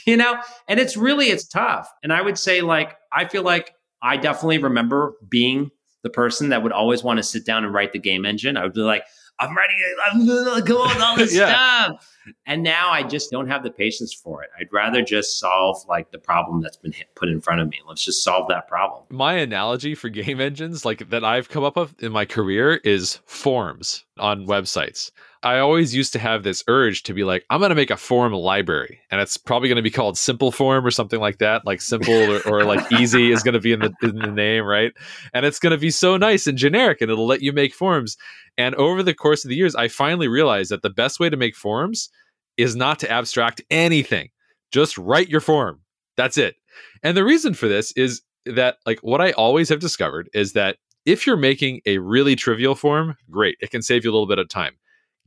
You 0.07 0.17
know, 0.17 0.41
and 0.69 0.79
it's 0.79 0.97
really 0.97 1.27
it's 1.27 1.49
tough. 1.49 1.91
And 2.05 2.13
I 2.13 2.23
would 2.23 2.39
say 2.39 2.61
like 2.61 2.97
I 3.13 3.25
feel 3.25 3.43
like 3.43 3.75
I 4.03 4.17
definitely 4.17 4.59
remember 4.59 5.15
being 5.29 5.71
the 6.03 6.11
person 6.11 6.49
that 6.51 6.63
would 6.63 6.73
always 6.73 7.03
want 7.03 7.19
to 7.19 7.23
sit 7.23 7.45
down 7.45 7.65
and 7.65 7.75
write 7.75 7.93
the 7.93 7.99
game 7.99 8.25
engine. 8.25 8.57
I 8.57 8.63
would 8.63 8.73
be 8.73 8.81
like, 8.81 9.05
I'm 9.41 9.57
ready. 9.57 9.75
I'm 10.07 10.27
gonna 10.27 10.63
go 10.63 10.83
on 10.83 11.01
all 11.01 11.17
this 11.17 11.35
yeah. 11.37 11.85
stuff. 11.87 12.17
And 12.47 12.63
now 12.63 12.91
I 12.91 13.03
just 13.03 13.31
don't 13.31 13.49
have 13.49 13.63
the 13.63 13.71
patience 13.71 14.13
for 14.13 14.43
it. 14.43 14.51
I'd 14.59 14.71
rather 14.71 15.03
just 15.03 15.39
solve 15.41 15.83
like 15.89 16.11
the 16.13 16.19
problem 16.19 16.61
that's 16.61 16.77
been 16.77 16.93
hit, 16.93 17.15
put 17.17 17.31
in 17.31 17.41
front 17.41 17.63
of 17.63 17.69
me. 17.69 17.79
Let's 17.89 18.05
just 18.05 18.23
solve 18.23 18.49
that 18.49 18.69
problem. 18.69 19.05
My 19.09 19.35
analogy 19.35 19.95
for 19.95 20.11
game 20.11 20.41
engines, 20.41 20.85
like 20.85 21.09
that 21.09 21.25
I've 21.25 21.49
come 21.49 21.65
up 21.65 21.77
with 21.77 22.01
in 22.03 22.13
my 22.13 22.27
career, 22.27 22.77
is 22.85 23.19
forms 23.25 24.05
on 24.19 24.47
websites. 24.47 25.11
I 25.43 25.59
always 25.59 25.95
used 25.95 26.13
to 26.13 26.19
have 26.19 26.43
this 26.43 26.63
urge 26.69 27.03
to 27.05 27.15
be 27.15 27.25
like, 27.25 27.47
I'm 27.49 27.61
going 27.61 27.71
to 27.71 27.75
make 27.75 27.91
a 27.91 27.97
form 27.97 28.35
library, 28.35 29.01
and 29.11 29.23
it's 29.23 29.39
probably 29.39 29.71
going 29.71 29.77
to 29.77 29.83
be 29.83 29.91
called 29.91 30.19
Simple 30.19 30.53
Form 30.53 30.85
or 30.85 30.91
something 30.91 31.19
like 31.19 31.39
that. 31.39 31.65
Like 31.65 31.81
simple 31.81 32.13
or, 32.13 32.47
or 32.47 32.65
like 32.65 32.93
easy 32.93 33.33
is 33.33 33.43
going 33.43 33.55
to 33.55 33.61
be 33.61 33.73
in 33.73 33.81
the 33.81 33.95
in 34.03 34.17
the 34.17 34.31
name, 34.31 34.65
right? 34.65 34.93
And 35.33 35.47
it's 35.47 35.59
going 35.59 35.71
to 35.71 35.79
be 35.79 35.91
so 35.91 36.19
nice 36.19 36.47
and 36.47 36.59
generic, 36.59 37.01
and 37.01 37.11
it'll 37.11 37.27
let 37.27 37.41
you 37.41 37.53
make 37.53 37.73
forms. 37.73 38.19
And 38.59 38.75
over 38.75 39.03
the 39.03 39.15
course 39.15 39.45
of 39.45 39.49
the 39.49 39.57
years, 39.57 39.75
I 39.75 39.89
finally 39.89 40.29
realized 40.29 40.71
that 40.73 40.83
the 40.83 40.91
best 40.91 41.19
way 41.19 41.31
to 41.31 41.37
make 41.39 41.57
forms 41.57 42.11
is 42.59 42.77
not 42.77 42.99
to 42.99 43.11
abstract 43.11 43.63
anything. 43.71 44.29
Just 44.73 44.99
write 44.99 45.31
your 45.31 45.41
form. 45.41 45.81
That's 46.19 46.37
it. 46.37 46.57
And 47.03 47.17
the 47.17 47.25
reason 47.25 47.55
for 47.55 47.67
this 47.67 47.93
is 47.93 48.21
that, 48.45 48.77
like, 48.85 48.99
what 49.01 49.23
I 49.23 49.33
always 49.33 49.71
have 49.71 49.81
discovered 49.81 50.29
is 50.35 50.53
that 50.53 50.77
if 51.07 51.27
you're 51.27 51.39
making 51.39 51.81
a 51.87 51.97
really 51.97 52.37
trivial 52.37 52.75
form, 52.75 53.17
great, 53.31 53.57
it 53.61 53.71
can 53.71 53.81
save 53.81 54.05
you 54.05 54.11
a 54.11 54.13
little 54.13 54.27
bit 54.27 54.39
of 54.39 54.51
time 54.51 54.75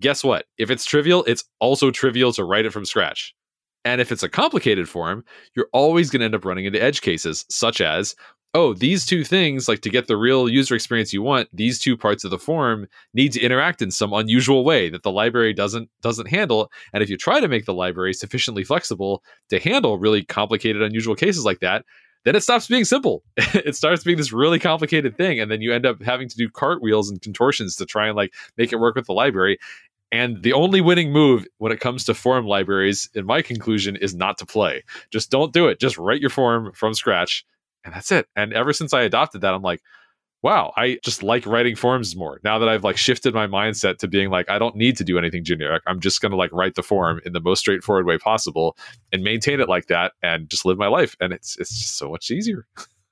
guess 0.01 0.23
what? 0.23 0.45
If 0.57 0.69
it's 0.69 0.85
trivial, 0.85 1.23
it's 1.25 1.43
also 1.59 1.91
trivial 1.91 2.33
to 2.33 2.43
write 2.43 2.65
it 2.65 2.73
from 2.73 2.85
scratch. 2.85 3.33
And 3.85 3.99
if 3.99 4.11
it's 4.11 4.23
a 4.23 4.29
complicated 4.29 4.87
form, 4.87 5.25
you're 5.55 5.69
always 5.73 6.09
going 6.09 6.21
to 6.21 6.25
end 6.25 6.35
up 6.35 6.45
running 6.45 6.65
into 6.65 6.81
edge 6.81 7.01
cases, 7.01 7.45
such 7.49 7.81
as, 7.81 8.15
oh, 8.53 8.73
these 8.73 9.05
two 9.05 9.23
things, 9.23 9.67
like 9.67 9.81
to 9.81 9.89
get 9.89 10.07
the 10.07 10.15
real 10.15 10.47
user 10.47 10.75
experience 10.75 11.11
you 11.11 11.21
want, 11.21 11.49
these 11.51 11.79
two 11.79 11.97
parts 11.97 12.23
of 12.23 12.31
the 12.31 12.37
form 12.39 12.87
need 13.13 13.31
to 13.33 13.41
interact 13.41 13.81
in 13.81 13.91
some 13.91 14.13
unusual 14.13 14.63
way 14.63 14.89
that 14.89 15.03
the 15.03 15.11
library 15.11 15.53
doesn't 15.53 15.89
doesn't 16.01 16.27
handle. 16.27 16.71
And 16.93 17.03
if 17.03 17.09
you 17.09 17.17
try 17.17 17.39
to 17.39 17.47
make 17.47 17.65
the 17.65 17.73
library 17.73 18.13
sufficiently 18.13 18.63
flexible 18.63 19.23
to 19.49 19.59
handle 19.59 19.97
really 19.97 20.23
complicated, 20.23 20.81
unusual 20.81 21.15
cases 21.15 21.43
like 21.43 21.59
that, 21.59 21.83
then 22.25 22.35
it 22.35 22.41
stops 22.41 22.67
being 22.67 22.85
simple. 22.85 23.23
it 23.37 23.75
starts 23.75 24.03
being 24.03 24.17
this 24.17 24.31
really 24.31 24.59
complicated 24.59 25.17
thing. 25.17 25.39
And 25.39 25.51
then 25.51 25.61
you 25.61 25.73
end 25.73 25.85
up 25.85 26.01
having 26.01 26.29
to 26.29 26.37
do 26.37 26.49
cartwheels 26.49 27.09
and 27.09 27.21
contortions 27.21 27.75
to 27.77 27.85
try 27.85 28.07
and 28.07 28.15
like 28.15 28.33
make 28.57 28.71
it 28.71 28.77
work 28.77 28.95
with 28.95 29.07
the 29.07 29.13
library. 29.13 29.59
And 30.11 30.43
the 30.43 30.53
only 30.53 30.79
winning 30.79 31.11
move 31.11 31.47
when 31.57 31.71
it 31.71 31.79
comes 31.79 32.05
to 32.05 32.13
form 32.13 32.45
libraries, 32.45 33.09
in 33.15 33.25
my 33.25 33.41
conclusion, 33.41 33.95
is 33.95 34.13
not 34.13 34.37
to 34.37 34.45
play. 34.45 34.83
Just 35.11 35.31
don't 35.31 35.51
do 35.51 35.67
it. 35.67 35.79
Just 35.79 35.97
write 35.97 36.21
your 36.21 36.29
form 36.29 36.71
from 36.73 36.93
scratch. 36.93 37.43
And 37.83 37.93
that's 37.93 38.11
it. 38.11 38.27
And 38.35 38.53
ever 38.53 38.73
since 38.73 38.93
I 38.93 39.01
adopted 39.01 39.41
that, 39.41 39.53
I'm 39.53 39.63
like, 39.63 39.81
wow, 40.43 40.73
I 40.75 40.99
just 41.03 41.23
like 41.23 41.45
writing 41.45 41.75
forms 41.75 42.15
more. 42.15 42.39
Now 42.43 42.59
that 42.59 42.67
I've 42.67 42.83
like 42.83 42.97
shifted 42.97 43.33
my 43.33 43.47
mindset 43.47 43.97
to 43.99 44.07
being 44.07 44.29
like, 44.29 44.49
I 44.49 44.59
don't 44.59 44.75
need 44.75 44.97
to 44.97 45.03
do 45.03 45.17
anything 45.17 45.43
generic. 45.43 45.81
I'm 45.87 46.01
just 46.01 46.21
gonna 46.21 46.35
like 46.35 46.51
write 46.51 46.75
the 46.75 46.83
form 46.83 47.21
in 47.25 47.31
the 47.31 47.39
most 47.39 47.59
straightforward 47.59 48.05
way 48.05 48.17
possible 48.17 48.77
and 49.11 49.23
maintain 49.23 49.61
it 49.61 49.69
like 49.69 49.87
that 49.87 50.11
and 50.21 50.49
just 50.49 50.65
live 50.65 50.77
my 50.77 50.87
life. 50.87 51.15
And 51.19 51.33
it's 51.33 51.57
it's 51.57 51.79
just 51.79 51.97
so 51.97 52.09
much 52.09 52.29
easier. 52.29 52.67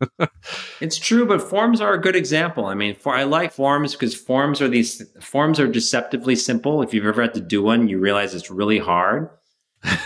it's 0.82 0.98
true, 0.98 1.26
but 1.26 1.42
forms 1.42 1.80
are 1.80 1.94
a 1.94 2.02
good 2.02 2.16
example. 2.16 2.66
I 2.66 2.74
mean, 2.74 2.96
for 2.96 3.16
I 3.16 3.24
like 3.24 3.54
forms 3.54 3.94
because 3.94 4.14
forms 4.14 4.62
are 4.62 4.68
these 4.68 5.02
forms 5.22 5.60
are 5.60 5.68
deceptively 5.68 6.36
simple. 6.36 6.82
If 6.82 6.94
you've 6.94 7.06
ever 7.06 7.22
had 7.22 7.34
to 7.36 7.42
do 7.42 7.64
one, 7.64 7.88
you 7.88 7.98
realize 8.00 8.36
it's 8.36 8.52
really 8.52 8.80
hard. 8.80 9.30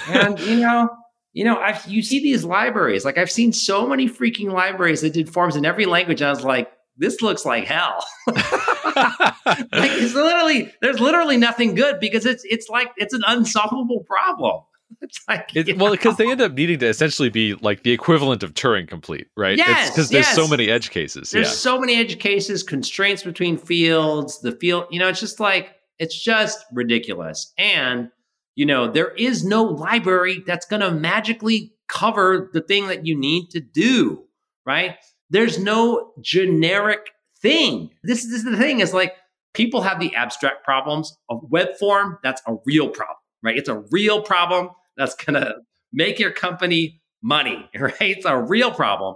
and 0.08 0.40
you 0.42 0.58
know, 0.58 0.90
you 1.34 1.44
know, 1.44 1.58
I've 1.58 1.86
you 1.88 2.02
see 2.04 2.20
these 2.22 2.44
libraries. 2.44 3.04
Like 3.04 3.18
I've 3.18 3.32
seen 3.32 3.52
so 3.52 3.88
many 3.88 4.08
freaking 4.08 4.52
libraries 4.52 5.02
that 5.02 5.14
did 5.14 5.32
forms 5.32 5.56
in 5.56 5.66
every 5.66 5.86
language. 5.86 6.22
I 6.22 6.30
was 6.30 6.44
like, 6.44 6.72
this 6.98 7.22
looks 7.22 7.46
like 7.46 7.66
hell. 7.66 8.06
like 8.28 8.38
it's 9.74 10.14
literally 10.14 10.74
there's 10.82 11.00
literally 11.00 11.38
nothing 11.38 11.76
good 11.76 12.00
because 12.00 12.26
it's 12.26 12.44
it's 12.46 12.70
like 12.70 12.92
it's 12.98 13.14
an 13.14 13.22
unsolvable 13.28 14.04
problem. 14.06 14.62
It's 15.02 15.20
like 15.28 15.50
it, 15.56 15.78
well, 15.78 15.92
because 15.92 16.16
they 16.16 16.30
end 16.30 16.42
up 16.42 16.54
needing 16.54 16.80
to 16.80 16.88
essentially 16.88 17.30
be 17.30 17.56
like 17.56 17.84
the 17.84 17.92
equivalent 17.92 18.44
of 18.44 18.54
Turing 18.54 18.88
complete, 18.88 19.28
right? 19.36 19.58
Yes, 19.58 19.90
because 19.90 20.10
there's 20.10 20.28
yes. 20.28 20.36
so 20.36 20.48
many 20.48 20.70
edge 20.70 20.92
cases. 20.92 21.32
There's 21.32 21.48
yeah. 21.48 21.54
so 21.54 21.80
many 21.80 21.96
edge 21.96 22.18
cases, 22.20 22.64
constraints 22.64 23.22
between 23.24 23.58
fields, 23.58 24.40
the 24.40 24.54
field. 24.54 24.86
You 24.92 25.00
know, 25.00 25.10
it's 25.10 25.20
just 25.20 25.40
like 25.40 25.76
it's 26.00 26.18
just 26.18 26.64
ridiculous. 26.72 27.52
And 27.58 28.10
you 28.56 28.66
know, 28.66 28.90
there 28.90 29.10
is 29.10 29.44
no 29.44 29.64
library 29.64 30.44
that's 30.46 30.66
going 30.66 30.82
to 30.82 30.92
magically 30.92 31.74
cover 31.88 32.50
the 32.54 32.62
thing 32.62 32.88
that 32.88 33.06
you 33.06 33.18
need 33.18 33.50
to 33.50 33.60
do, 33.60 34.24
right? 34.66 34.96
There's 35.30 35.58
no 35.60 36.12
generic 36.22 37.12
thing. 37.42 37.92
This, 38.04 38.26
is 38.26 38.44
the 38.44 38.58
thing 38.58 38.80
is 38.80 38.94
like 38.94 39.14
people 39.54 39.82
have 39.82 40.00
the 40.00 40.16
abstract 40.16 40.64
problems 40.64 41.16
of 41.30 41.42
web 41.50 41.76
form. 41.78 42.20
That's 42.24 42.42
a 42.48 42.56
real 42.66 42.90
problem, 42.90 43.18
right? 43.44 43.58
It's 43.58 43.70
a 43.70 43.84
real 43.92 44.22
problem 44.22 44.70
that's 44.98 45.16
going 45.16 45.42
to 45.42 45.56
make 45.92 46.20
your 46.20 46.32
company 46.32 47.02
money, 47.22 47.70
right? 47.80 47.96
It's 48.00 48.26
a 48.26 48.38
real 48.38 48.72
problem. 48.72 49.16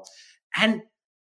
And 0.60 0.82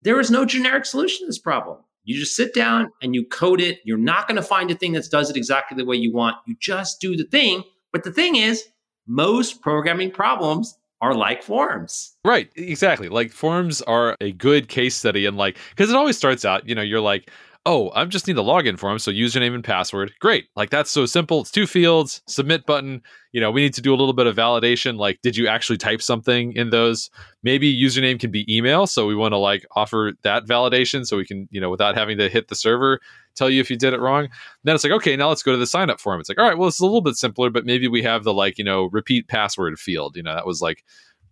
there 0.02 0.20
is 0.20 0.32
no 0.32 0.46
generic 0.46 0.86
solution 0.86 1.20
to 1.20 1.28
this 1.28 1.40
problem. 1.40 1.78
You 2.04 2.20
just 2.20 2.36
sit 2.36 2.54
down 2.54 2.92
and 3.02 3.16
you 3.16 3.26
code 3.26 3.62
it. 3.62 3.80
You're 3.86 3.98
not 3.98 4.28
going 4.28 4.36
to 4.36 4.42
find 4.42 4.70
a 4.70 4.76
thing 4.76 4.92
that 4.94 5.10
does 5.10 5.30
it 5.30 5.38
exactly 5.38 5.78
the 5.78 5.86
way 5.86 5.96
you 5.96 6.12
want. 6.12 6.36
You 6.46 6.56
just 6.60 7.00
do 7.00 7.16
the 7.16 7.24
thing. 7.24 7.64
But 7.94 8.04
the 8.04 8.12
thing 8.12 8.36
is, 8.36 8.66
most 9.08 9.62
programming 9.62 10.12
problems 10.12 10.78
are 11.04 11.14
like 11.14 11.44
forms. 11.44 12.16
Right, 12.24 12.50
exactly. 12.56 13.10
Like 13.10 13.34
forms 13.34 13.82
are 13.82 14.16
a 14.22 14.32
good 14.32 14.70
case 14.70 14.96
study 14.96 15.26
and 15.26 15.36
like 15.36 15.58
because 15.72 15.90
it 15.90 15.98
always 15.98 16.18
starts 16.18 16.46
out, 16.46 16.66
you 16.66 16.74
know, 16.74 16.82
you're 16.82 17.02
like, 17.02 17.30
oh, 17.66 17.92
I 17.96 18.04
just 18.06 18.28
need 18.28 18.38
a 18.38 18.42
login 18.42 18.78
form, 18.78 19.00
so 19.00 19.12
username 19.12 19.56
and 19.56 19.64
password. 19.64 20.12
Great. 20.20 20.48
Like 20.56 20.70
that's 20.70 20.92
so 20.92 21.06
simple. 21.06 21.42
It's 21.42 21.52
two 21.52 21.66
fields, 21.66 22.22
submit 22.28 22.66
button. 22.66 23.02
You 23.32 23.42
know, 23.42 23.52
we 23.52 23.62
need 23.62 23.74
to 23.76 23.82
do 23.82 23.94
a 23.94 23.96
little 23.96 24.14
bit 24.14 24.28
of 24.28 24.36
validation. 24.36 24.98
Like, 24.98 25.22
did 25.22 25.38
you 25.38 25.48
actually 25.48 25.78
type 25.78 26.02
something 26.02 26.54
in 26.54 26.70
those? 26.72 27.10
Maybe 27.42 27.74
username 27.74 28.20
can 28.20 28.32
be 28.32 28.46
email, 28.54 28.86
so 28.86 29.08
we 29.08 29.16
want 29.16 29.32
to 29.32 29.38
like 29.38 29.66
offer 29.76 30.14
that 30.24 30.46
validation 30.46 31.06
so 31.06 31.18
we 31.18 31.26
can, 31.26 31.48
you 31.52 31.62
know, 31.62 31.70
without 31.70 31.96
having 31.96 32.18
to 32.18 32.30
hit 32.30 32.50
the 32.50 32.56
server, 32.56 33.00
tell 33.36 33.50
you 33.50 33.62
if 33.62 33.70
you 33.70 33.78
did 33.78 33.94
it 33.94 34.02
wrong. 34.02 34.28
then 34.64 34.76
it's 34.76 34.84
like, 34.84 34.94
okay, 34.94 35.16
now 35.16 35.30
let's 35.30 35.44
go 35.44 35.52
to 35.52 35.58
the 35.58 35.66
sign 35.66 35.90
up 35.90 36.00
form. 36.00 36.20
It's 36.20 36.30
like, 36.30 36.40
all 36.40 36.48
right, 36.48 36.58
well, 36.58 36.68
it's 36.68 36.80
a 36.80 36.86
little 36.86 37.02
bit 37.02 37.16
simpler, 37.16 37.50
but 37.50 37.66
maybe 37.66 37.88
we 37.88 38.04
have 38.04 38.24
the 38.24 38.34
like, 38.34 38.58
you 38.58 38.64
know, 38.64 38.86
repeat 38.86 39.28
password 39.28 39.80
field. 39.80 40.16
You 40.16 40.24
know, 40.24 40.36
that 40.36 40.46
was 40.46 40.62
like 40.62 40.84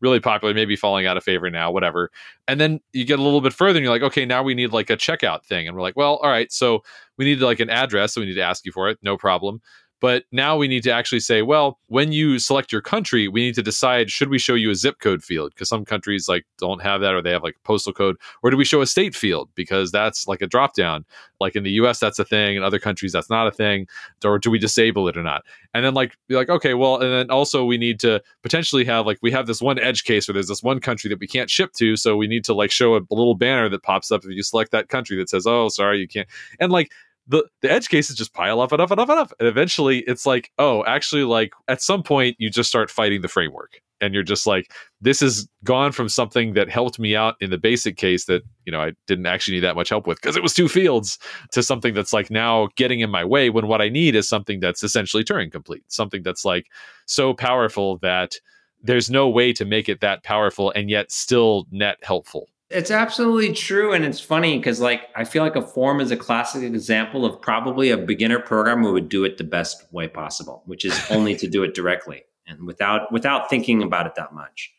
really 0.02 0.20
popular, 0.20 0.54
maybe 0.54 0.76
falling 0.76 1.06
out 1.06 1.18
of 1.18 1.24
favor 1.24 1.50
now, 1.50 1.72
whatever. 1.72 2.12
And 2.48 2.60
then 2.60 2.80
you 2.92 3.06
get 3.06 3.20
a 3.20 3.22
little 3.22 3.42
bit 3.42 3.54
further 3.54 3.78
and 3.78 3.84
you're 3.84 3.94
like, 3.94 4.02
okay, 4.02 4.26
now 4.26 4.44
we 4.44 4.54
need 4.54 4.72
like 4.72 4.90
a 4.90 4.98
checkout 4.98 5.46
thing. 5.46 5.68
And 5.68 5.76
we're 5.76 5.84
like, 5.84 5.96
well, 5.96 6.18
all 6.18 6.30
right, 6.30 6.52
so 6.52 6.84
we 7.18 7.26
need 7.26 7.40
like 7.40 7.60
an 7.60 7.70
address, 7.70 8.14
so 8.14 8.22
we 8.22 8.28
need 8.28 8.36
to 8.36 8.42
ask 8.42 8.66
you 8.66 8.72
for 8.72 8.90
it, 8.90 8.98
no 9.02 9.18
problem. 9.18 9.62
But 10.02 10.24
now 10.32 10.58
we 10.58 10.68
need 10.68 10.82
to 10.84 10.92
actually 10.92 11.20
say, 11.20 11.44
well, 11.44 11.80
when 11.88 12.12
you 12.12 12.40
select 12.40 12.72
your 12.72 12.82
country, 12.82 13.28
we 13.28 13.42
need 13.42 13.54
to 13.56 13.62
decide 13.62 14.10
should 14.10 14.30
we 14.30 14.40
show 14.40 14.56
you 14.56 14.72
a 14.72 14.76
zip 14.76 15.00
code 15.00 15.24
field 15.24 15.54
because 15.54 15.70
some 15.70 15.86
countries 15.86 16.28
like 16.28 16.44
don't 16.58 16.82
have 16.82 17.02
that 17.02 17.14
or 17.14 17.22
they 17.22 17.32
have 17.32 17.44
like 17.44 17.56
postal 17.64 17.94
code, 17.94 18.18
or 18.42 18.50
do 18.50 18.58
we 18.58 18.66
show 18.66 18.82
a 18.82 18.88
state 18.88 19.16
field 19.16 19.50
because 19.54 19.92
that's 19.92 20.28
like 20.28 20.42
a 20.42 20.48
drop 20.48 20.74
down. 20.74 21.06
Like 21.40 21.56
in 21.56 21.64
the 21.64 21.72
U.S., 21.72 22.00
that's 22.00 22.18
a 22.18 22.26
thing. 22.26 22.58
In 22.58 22.64
other 22.64 22.80
countries, 22.80 23.12
that's 23.12 23.30
not 23.30 23.48
a 23.48 23.52
thing. 23.52 23.88
Or 24.26 24.40
do 24.40 24.50
we 24.50 24.58
disable 24.58 25.08
it 25.08 25.18
or 25.18 25.24
not? 25.24 25.44
And 25.74 25.86
then 25.86 25.94
like 25.94 26.18
be 26.28 26.36
like, 26.36 26.50
okay, 26.50 26.74
well, 26.74 26.96
and 26.96 27.12
then 27.12 27.30
also 27.30 27.64
we 27.64 27.78
need 27.78 28.00
to 28.00 28.22
potentially 28.42 28.84
have 28.86 29.06
like 29.06 29.20
we 29.22 29.32
have 29.32 29.46
this 29.46 29.62
one 29.62 29.78
edge 29.78 30.04
case 30.04 30.28
where 30.28 30.34
there's 30.34 30.48
this 30.48 30.64
one 30.64 30.80
country 30.80 31.10
that 31.10 31.20
we 31.20 31.28
can't 31.28 31.50
ship 31.50 31.74
to, 31.74 31.96
so 31.96 32.18
we 32.18 32.28
need 32.28 32.44
to 32.46 32.56
like 32.56 32.72
show 32.72 32.96
a, 32.96 33.02
a 33.02 33.14
little 33.14 33.36
banner 33.36 33.70
that 33.70 33.84
pops 33.84 34.12
up 34.12 34.24
if 34.26 34.32
you 34.32 34.42
select 34.42 34.72
that 34.72 34.90
country 34.90 35.16
that 35.18 35.30
says, 35.30 35.46
oh, 35.46 35.70
sorry, 35.70 36.00
you 36.00 36.08
can't. 36.08 36.28
And 36.60 36.72
like 36.72 36.92
the 37.32 37.48
the 37.62 37.72
edge 37.72 37.90
cases 37.90 38.18
just 38.18 38.34
pile 38.34 38.60
up 38.60 38.72
and 38.72 38.82
up 38.82 38.92
and 38.92 39.00
up 39.00 39.10
and 39.10 39.20
up. 39.20 39.34
And 39.40 39.48
eventually 39.48 40.00
it's 40.00 40.26
like 40.26 40.52
oh 40.60 40.84
actually 40.86 41.24
like 41.24 41.54
at 41.68 41.82
some 41.82 42.04
point 42.04 42.36
you 42.38 42.50
just 42.50 42.70
start 42.70 42.92
fighting 42.92 43.22
the 43.22 43.28
framework. 43.28 43.82
And 44.02 44.16
you're 44.16 44.24
just 44.24 44.48
like 44.48 44.72
this 45.00 45.20
has 45.20 45.48
gone 45.64 45.92
from 45.92 46.10
something 46.10 46.54
that 46.54 46.70
helped 46.70 47.00
me 47.00 47.16
out 47.16 47.36
in 47.40 47.52
the 47.52 47.58
basic 47.58 47.98
case 47.98 48.26
that 48.26 48.42
you 48.66 48.72
know 48.72 48.82
i 48.82 48.94
didn't 49.06 49.28
actually 49.28 49.56
need 49.56 49.64
that 49.64 49.76
much 49.76 49.90
help 49.90 50.08
with 50.08 50.20
because 50.20 50.36
it 50.36 50.42
was 50.42 50.56
two 50.56 50.68
fields 50.68 51.20
to 51.52 51.62
something 51.62 51.94
that's 51.94 52.12
like 52.12 52.32
now 52.32 52.68
getting 52.76 53.02
in 53.02 53.12
my 53.12 53.24
way 53.24 53.52
when 53.52 53.68
what 53.68 53.80
i 53.80 53.90
need 53.90 54.16
is 54.16 54.28
something 54.28 54.60
that's 54.60 54.82
essentially 54.82 55.24
turing 55.24 55.52
complete 55.52 55.84
something 55.88 56.24
that's 56.24 56.44
like 56.44 56.66
so 57.06 57.32
powerful 57.32 58.00
that 58.00 58.38
there's 58.82 59.12
no 59.12 59.30
way 59.30 59.54
to 59.54 59.66
make 59.66 59.88
it 59.88 60.02
that 60.02 60.24
powerful 60.24 60.72
and 60.72 60.90
yet 60.90 61.12
still 61.12 61.68
net 61.70 61.98
helpful 62.02 62.48
it's 62.72 62.92
absolutely 62.92 63.54
true. 63.54 63.94
And 63.94 64.04
it's 64.06 64.20
funny 64.20 64.58
because, 64.58 64.80
like, 64.80 65.10
I 65.16 65.24
feel 65.24 65.44
like 65.44 65.56
a 65.56 65.62
form 65.62 66.02
is 66.02 66.12
a 66.12 66.18
classic 66.18 66.64
example 66.64 67.26
of 67.26 67.42
probably 67.42 67.90
a 67.90 67.98
beginner 67.98 68.40
programmer 68.40 68.92
would 68.92 69.10
do 69.10 69.24
it 69.24 69.38
the 69.38 69.44
best 69.44 69.86
way 69.92 70.08
possible, 70.08 70.64
which 70.66 70.86
is 70.86 71.00
only 71.10 71.36
to 71.38 71.48
do 71.48 71.64
it 71.64 71.74
directly 71.74 72.24
and 72.48 72.66
without 72.66 73.12
without 73.12 73.50
thinking 73.50 73.84
about 73.84 74.08
it 74.08 74.16
that 74.16 74.34
much. 74.34 74.72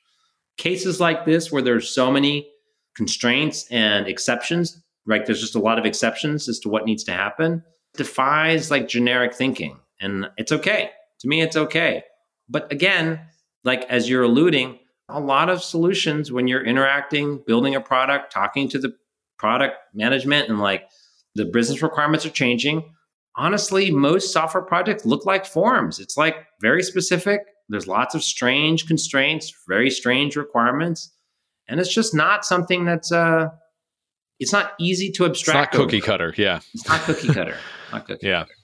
Cases 0.57 1.01
like 1.01 1.25
this, 1.25 1.51
where 1.51 1.63
there's 1.63 1.89
so 1.89 2.11
many 2.11 2.49
constraints 2.95 3.67
and 3.71 4.07
exceptions, 4.07 4.83
right? 5.07 5.25
There's 5.25 5.41
just 5.41 5.55
a 5.55 5.61
lot 5.61 5.79
of 5.79 5.87
exceptions 5.87 6.49
as 6.49 6.59
to 6.61 6.69
what 6.69 6.85
needs 6.85 7.05
to 7.05 7.13
happen, 7.13 7.65
defies 7.95 8.71
like 8.71 8.89
generic 8.89 9.35
thinking. 9.35 9.79
And 10.01 10.29
it's 10.37 10.53
okay. 10.53 10.91
To 11.21 11.29
me, 11.29 11.41
it's 11.41 11.57
okay. 11.57 12.05
But 12.49 12.71
again, 12.71 13.21
like 13.65 13.85
as 13.85 14.11
you're 14.11 14.25
alluding, 14.25 14.79
a 15.13 15.21
lot 15.21 15.49
of 15.49 15.63
solutions 15.63 16.33
when 16.33 16.49
you're 16.49 16.65
interacting, 16.65 17.43
building 17.47 17.75
a 17.75 17.81
product, 17.81 18.33
talking 18.33 18.69
to 18.71 18.79
the 18.79 18.95
product 19.39 19.77
management, 19.95 20.49
and 20.49 20.61
like 20.61 20.89
the 21.35 21.45
business 21.45 21.83
requirements 21.83 22.27
are 22.27 22.31
changing. 22.31 22.91
Honestly, 23.37 23.91
most 23.91 24.33
software 24.33 24.63
projects 24.63 25.07
look 25.07 25.25
like 25.25 25.47
forms. 25.47 25.99
It's 25.99 26.17
like 26.17 26.37
very 26.61 26.83
specific. 26.83 27.41
There's 27.69 27.87
lots 27.87 28.15
of 28.15 28.23
strange 28.23 28.87
constraints, 28.87 29.53
very 29.67 29.91
strange 29.91 30.37
requirements. 30.37 31.11
And 31.69 31.81
it's 31.81 31.93
just 31.93 32.15
not 32.15 32.45
something 32.45 32.85
that's 32.85 33.11
uh 33.11 33.49
it's 34.39 34.53
not 34.53 34.73
easy 34.81 35.11
to 35.13 35.25
abstract. 35.25 35.75
It's 35.75 35.79
not 35.79 35.85
cookie 35.85 35.99
over. 35.99 36.07
cutter, 36.07 36.35
yeah. 36.37 36.61
It's 36.75 36.89
not 36.89 37.01
cookie 37.03 37.33
cutter. 37.33 37.57
not 37.93 38.07
cookie 38.07 38.27
yeah. 38.27 38.41
Cutter. 38.41 38.55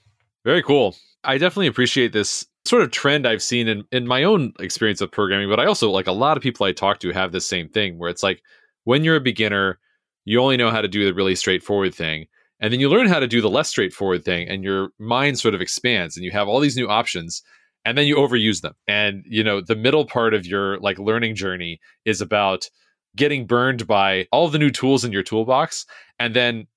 Very 0.45 0.61
cool. 0.61 0.95
I 1.23 1.37
definitely 1.37 1.67
appreciate 1.67 2.11
this 2.11 2.45
sort 2.65 2.83
of 2.83 2.91
trend 2.91 3.25
I've 3.25 3.43
seen 3.43 3.67
in, 3.67 3.83
in 3.91 4.07
my 4.07 4.23
own 4.23 4.53
experience 4.59 5.01
of 5.01 5.11
programming, 5.11 5.49
but 5.49 5.59
I 5.59 5.65
also 5.65 5.89
like 5.89 6.07
a 6.07 6.11
lot 6.11 6.37
of 6.37 6.43
people 6.43 6.65
I 6.65 6.71
talk 6.71 6.99
to 6.99 7.11
have 7.11 7.31
this 7.31 7.47
same 7.47 7.69
thing 7.69 7.97
where 7.97 8.09
it's 8.09 8.23
like 8.23 8.41
when 8.83 9.03
you're 9.03 9.15
a 9.15 9.21
beginner, 9.21 9.79
you 10.25 10.39
only 10.39 10.57
know 10.57 10.69
how 10.69 10.81
to 10.81 10.87
do 10.87 11.05
the 11.05 11.13
really 11.13 11.35
straightforward 11.35 11.95
thing. 11.95 12.27
And 12.59 12.73
then 12.73 12.79
you 12.79 12.89
learn 12.89 13.07
how 13.07 13.19
to 13.19 13.27
do 13.27 13.41
the 13.41 13.49
less 13.49 13.69
straightforward 13.69 14.25
thing, 14.25 14.49
and 14.49 14.63
your 14.63 14.89
mind 14.99 15.39
sort 15.39 15.55
of 15.55 15.61
expands 15.61 16.17
and 16.17 16.25
you 16.25 16.31
have 16.31 16.47
all 16.47 16.59
these 16.59 16.75
new 16.75 16.89
options 16.89 17.41
and 17.85 17.97
then 17.97 18.05
you 18.05 18.17
overuse 18.17 18.61
them. 18.61 18.73
And 18.87 19.23
you 19.25 19.43
know, 19.43 19.61
the 19.61 19.75
middle 19.75 20.05
part 20.05 20.33
of 20.33 20.45
your 20.45 20.77
like 20.79 20.99
learning 20.99 21.35
journey 21.35 21.79
is 22.05 22.21
about 22.21 22.69
getting 23.15 23.47
burned 23.47 23.87
by 23.87 24.27
all 24.31 24.49
the 24.49 24.59
new 24.59 24.69
tools 24.69 25.03
in 25.03 25.11
your 25.11 25.23
toolbox 25.23 25.85
and 26.19 26.35
then 26.35 26.67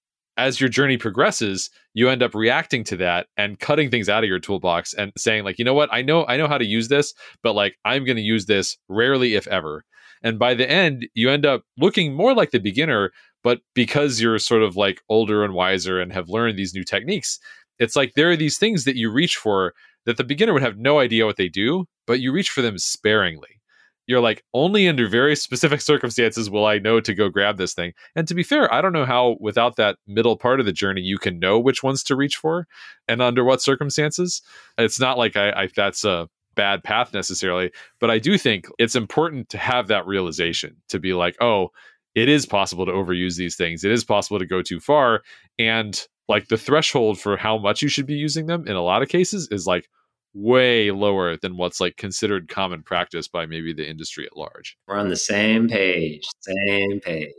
as 0.42 0.60
your 0.60 0.68
journey 0.68 0.96
progresses, 0.96 1.70
you 1.94 2.08
end 2.08 2.20
up 2.20 2.34
reacting 2.34 2.82
to 2.82 2.96
that 2.96 3.28
and 3.36 3.60
cutting 3.60 3.90
things 3.90 4.08
out 4.08 4.24
of 4.24 4.28
your 4.28 4.40
toolbox 4.40 4.92
and 4.92 5.12
saying 5.16 5.44
like, 5.44 5.56
you 5.56 5.64
know 5.64 5.72
what, 5.72 5.88
I 5.92 6.02
know 6.02 6.26
I 6.26 6.36
know 6.36 6.48
how 6.48 6.58
to 6.58 6.64
use 6.64 6.88
this, 6.88 7.14
but 7.44 7.54
like 7.54 7.76
I'm 7.84 8.04
going 8.04 8.16
to 8.16 8.22
use 8.22 8.46
this 8.46 8.76
rarely 8.88 9.34
if 9.34 9.46
ever. 9.46 9.84
And 10.24 10.40
by 10.40 10.54
the 10.54 10.68
end, 10.68 11.06
you 11.14 11.30
end 11.30 11.46
up 11.46 11.62
looking 11.78 12.12
more 12.14 12.34
like 12.34 12.50
the 12.50 12.58
beginner, 12.58 13.12
but 13.44 13.60
because 13.72 14.20
you're 14.20 14.38
sort 14.40 14.64
of 14.64 14.76
like 14.76 15.00
older 15.08 15.44
and 15.44 15.54
wiser 15.54 16.00
and 16.00 16.12
have 16.12 16.28
learned 16.28 16.58
these 16.58 16.74
new 16.74 16.84
techniques, 16.84 17.38
it's 17.78 17.94
like 17.94 18.14
there 18.14 18.30
are 18.30 18.36
these 18.36 18.58
things 18.58 18.84
that 18.84 18.96
you 18.96 19.12
reach 19.12 19.36
for 19.36 19.74
that 20.06 20.16
the 20.16 20.24
beginner 20.24 20.52
would 20.52 20.62
have 20.62 20.76
no 20.76 20.98
idea 20.98 21.24
what 21.24 21.36
they 21.36 21.48
do, 21.48 21.86
but 22.04 22.18
you 22.18 22.32
reach 22.32 22.50
for 22.50 22.62
them 22.62 22.78
sparingly 22.78 23.61
you're 24.06 24.20
like 24.20 24.42
only 24.52 24.88
under 24.88 25.08
very 25.08 25.36
specific 25.36 25.80
circumstances 25.80 26.50
will 26.50 26.66
I 26.66 26.78
know 26.78 27.00
to 27.00 27.14
go 27.14 27.28
grab 27.28 27.56
this 27.56 27.74
thing. 27.74 27.92
And 28.16 28.26
to 28.28 28.34
be 28.34 28.42
fair, 28.42 28.72
I 28.72 28.80
don't 28.80 28.92
know 28.92 29.04
how 29.04 29.36
without 29.40 29.76
that 29.76 29.96
middle 30.06 30.36
part 30.36 30.60
of 30.60 30.66
the 30.66 30.72
journey 30.72 31.00
you 31.00 31.18
can 31.18 31.38
know 31.38 31.58
which 31.58 31.82
ones 31.82 32.02
to 32.04 32.16
reach 32.16 32.36
for 32.36 32.66
and 33.08 33.22
under 33.22 33.44
what 33.44 33.62
circumstances. 33.62 34.42
It's 34.78 35.00
not 35.00 35.18
like 35.18 35.36
I, 35.36 35.50
I 35.50 35.68
that's 35.74 36.04
a 36.04 36.28
bad 36.54 36.84
path 36.84 37.14
necessarily, 37.14 37.70
but 38.00 38.10
I 38.10 38.18
do 38.18 38.36
think 38.36 38.66
it's 38.78 38.96
important 38.96 39.48
to 39.50 39.58
have 39.58 39.88
that 39.88 40.06
realization 40.06 40.76
to 40.88 40.98
be 40.98 41.14
like, 41.14 41.36
oh, 41.40 41.68
it 42.14 42.28
is 42.28 42.44
possible 42.44 42.84
to 42.84 42.92
overuse 42.92 43.36
these 43.36 43.56
things. 43.56 43.84
It 43.84 43.92
is 43.92 44.04
possible 44.04 44.38
to 44.38 44.46
go 44.46 44.62
too 44.62 44.80
far. 44.80 45.22
And 45.58 46.00
like 46.28 46.48
the 46.48 46.58
threshold 46.58 47.18
for 47.18 47.36
how 47.36 47.58
much 47.58 47.82
you 47.82 47.88
should 47.88 48.06
be 48.06 48.14
using 48.14 48.46
them 48.46 48.66
in 48.66 48.76
a 48.76 48.82
lot 48.82 49.02
of 49.02 49.08
cases 49.08 49.48
is 49.50 49.66
like 49.66 49.88
way 50.34 50.90
lower 50.90 51.36
than 51.36 51.56
what's 51.56 51.80
like 51.80 51.96
considered 51.96 52.48
common 52.48 52.82
practice 52.82 53.28
by 53.28 53.46
maybe 53.46 53.72
the 53.72 53.88
industry 53.88 54.26
at 54.26 54.36
large. 54.36 54.76
We're 54.86 54.96
on 54.96 55.08
the 55.08 55.16
same 55.16 55.68
page, 55.68 56.26
same 56.40 57.00
page. 57.00 57.32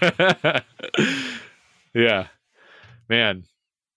yeah. 1.94 2.28
Man, 3.08 3.44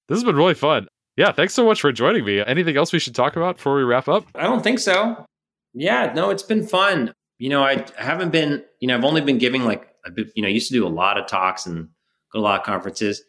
this 0.08 0.18
has 0.18 0.24
been 0.24 0.36
really 0.36 0.54
fun. 0.54 0.88
Yeah, 1.18 1.32
thanks 1.32 1.54
so 1.54 1.66
much 1.66 1.80
for 1.80 1.92
joining 1.92 2.26
me. 2.26 2.44
Anything 2.46 2.76
else 2.76 2.92
we 2.92 3.00
should 3.00 3.16
talk 3.16 3.36
about 3.36 3.58
before 3.58 3.76
we 3.76 3.84
wrap 3.84 4.10
up? 4.10 4.26
I 4.36 4.44
don't 4.44 4.64
think 4.64 4.80
so. 4.80 5.26
Yeah, 5.74 6.12
no, 6.14 6.30
it's 6.30 6.44
been 6.44 6.68
fun. 6.68 7.14
You 7.38 7.50
know, 7.50 7.64
I 7.64 7.86
haven't 7.98 8.32
been, 8.32 8.64
you 8.80 8.88
know, 8.88 8.98
I've 8.98 9.04
only 9.04 9.22
been 9.22 9.38
giving 9.38 9.64
like, 9.64 9.88
you 10.36 10.42
know, 10.42 10.48
I 10.48 10.52
used 10.52 10.68
to 10.70 10.74
do 10.74 10.86
a 10.86 10.90
lot 10.90 11.18
of 11.18 11.28
talks 11.28 11.66
and 11.66 11.90
go 12.32 12.40
to 12.40 12.40
a 12.40 12.42
lot 12.42 12.60
of 12.60 12.66
conferences. 12.66 13.24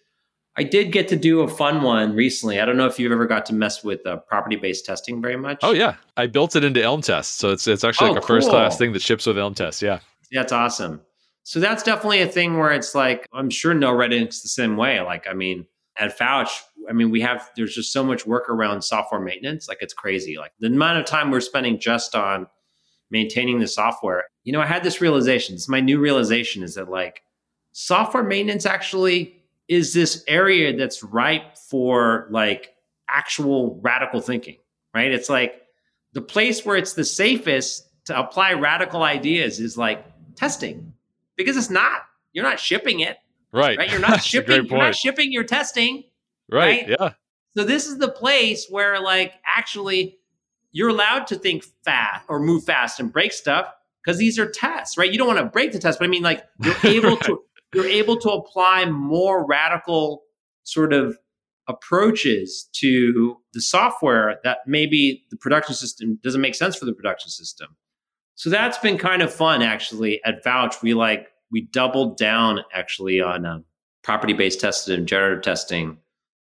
I 0.59 0.63
did 0.63 0.91
get 0.91 1.09
to 1.09 1.17
do 1.17 1.41
a 1.41 1.49
fun 1.49 1.83
one 1.83 2.15
recently. 2.15 2.61
I 2.61 2.65
don't 2.65 2.79
know 2.79 2.87
if 2.87 2.99
you've 2.99 3.13
ever 3.13 3.27
got 3.27 3.45
to 3.47 3.55
mess 3.55 3.85
with 3.85 4.07
uh, 4.07 4.17
property 4.17 4.57
based 4.57 4.87
testing 4.87 5.21
very 5.21 5.37
much. 5.37 5.59
Oh 5.63 5.73
yeah, 5.73 5.97
I 6.17 6.27
built 6.27 6.57
it 6.57 6.65
into 6.65 6.83
Elm 6.83 7.03
Test, 7.03 7.37
so 7.37 7.53
it's 7.53 7.67
it's 7.67 7.85
actually 7.85 8.09
oh, 8.09 8.13
like 8.13 8.23
a 8.23 8.27
cool. 8.27 8.37
first 8.37 8.49
class 8.49 8.79
thing 8.79 8.93
that 8.93 9.03
ships 9.03 9.27
with 9.27 9.39
Elm 9.39 9.55
Test. 9.55 9.83
Yeah, 9.83 10.01
that's 10.33 10.53
awesome. 10.53 11.03
So 11.43 11.61
that's 11.61 11.83
definitely 11.83 12.23
a 12.23 12.27
thing 12.27 12.59
where 12.59 12.73
it's 12.73 12.95
like 12.95 13.29
I'm 13.33 13.51
sure 13.51 13.75
NoRedInk's 13.75 14.43
the 14.43 14.49
same 14.49 14.77
way. 14.77 15.01
Like 15.01 15.27
I 15.29 15.35
mean, 15.35 15.67
at 15.99 16.17
Vouch, 16.17 16.51
I 16.89 16.93
mean 16.93 17.11
we 17.11 17.21
have 17.21 17.51
there's 17.55 17.75
just 17.75 17.93
so 17.93 18.03
much 18.03 18.27
work 18.27 18.49
around 18.49 18.83
software 18.83 19.21
maintenance. 19.21 19.69
Like 19.69 19.79
it's 19.81 19.95
crazy. 19.95 20.39
Like 20.39 20.53
the 20.59 20.69
amount 20.69 20.99
of 20.99 21.05
time 21.05 21.31
we're 21.31 21.41
spending 21.41 21.79
just 21.79 22.15
on 22.15 22.47
maintaining 23.11 23.61
the 23.61 23.69
software. 23.69 24.25
You 24.45 24.53
know, 24.53 24.61
I 24.61 24.67
had 24.67 24.83
this 24.83 25.01
realization. 25.03 25.55
It's 25.55 25.69
my 25.69 25.81
new 25.81 26.01
realization 26.01 26.63
is 26.63 26.75
that 26.77 26.89
like 26.89 27.23
software 27.73 28.25
maintenance 28.25 28.65
actually 28.65 29.37
is 29.69 29.93
this 29.93 30.25
area 30.29 30.77
that's 30.77 31.03
ripe 31.03 31.57
for 31.57 32.29
like 32.31 32.75
actual 33.09 33.81
radical 33.83 34.21
thinking, 34.21 34.59
right? 34.95 35.13
It's 35.13 35.29
like 35.29 35.63
the 36.13 36.23
place 36.23 36.65
where 36.65 36.77
it's 36.77 36.95
the 36.95 37.05
safest 37.05 37.89
to 38.07 38.19
apply 38.19 38.53
radical 38.53 39.03
ideas 39.03 39.61
is 39.61 39.77
like 39.77 40.05
testing 40.37 40.93
because 41.37 41.57
it's 41.57 41.71
not. 41.71 42.03
You're 42.33 42.45
not 42.45 42.61
shipping 42.61 43.01
it. 43.01 43.17
Right. 43.53 43.79
Right. 43.79 43.91
You're 43.91 44.01
not 44.01 44.23
shipping. 44.23 44.67
You're 44.67 44.79
not 44.79 44.95
shipping 44.95 45.33
your 45.33 45.45
testing. 45.45 46.05
Right, 46.51 46.89
right. 46.89 46.97
Yeah. 47.01 47.13
So 47.57 47.65
this 47.65 47.87
is 47.87 47.99
the 47.99 48.11
place 48.11 48.67
where 48.69 49.01
like 49.01 49.33
actually 49.47 50.19
you're 50.73 50.91
allowed 50.91 51.27
to 51.29 51.37
think 51.37 51.65
fast 51.85 52.25
or 52.29 52.39
move 52.39 52.65
fast 52.65 53.01
and 53.01 53.11
break 53.11 53.33
stuff 53.33 53.73
because 54.05 54.19
these 54.19 54.39
are 54.39 54.49
tests, 54.49 54.99
right? 54.99 55.11
You 55.11 55.19
don't 55.19 55.27
want 55.27 55.39
to 55.39 55.47
break 55.47 55.73
the 55.73 55.79
test, 55.79 55.99
but 55.99 56.05
I 56.05 56.09
mean 56.09 56.23
like 56.23 56.45
you're 56.63 56.75
able 56.85 57.17
to 57.17 57.43
you're 57.75 57.87
able 57.87 58.17
to 58.19 58.31
apply 58.31 58.85
more 58.87 59.47
radical 59.47 60.23
sort 60.65 60.93
of 60.93 61.19
approaches 61.69 62.69
to 62.73 63.37
the 63.53 63.61
software 63.61 64.39
that 64.45 64.59
maybe 64.67 65.25
the 65.31 65.37
production 65.37 65.75
system 65.75 66.19
doesn't 66.23 66.41
make 66.41 66.55
sense 66.55 66.77
for 66.77 66.85
the 66.85 66.93
production 66.93 67.31
system. 67.31 67.77
So 68.37 68.51
that's 68.51 68.79
been 68.79 68.99
kind 68.99 69.23
of 69.23 69.33
fun 69.33 69.63
actually 69.63 70.21
at 70.25 70.45
Vouch. 70.45 70.83
We 70.83 70.95
like 70.95 71.29
we 71.51 71.63
doubled 71.63 72.19
down 72.19 72.61
actually 72.73 73.21
on 73.21 73.47
um, 73.47 73.65
property 74.03 74.33
based 74.33 74.61
testing 74.61 74.95
and 74.95 75.09
generative 75.09 75.43
testing 75.43 75.99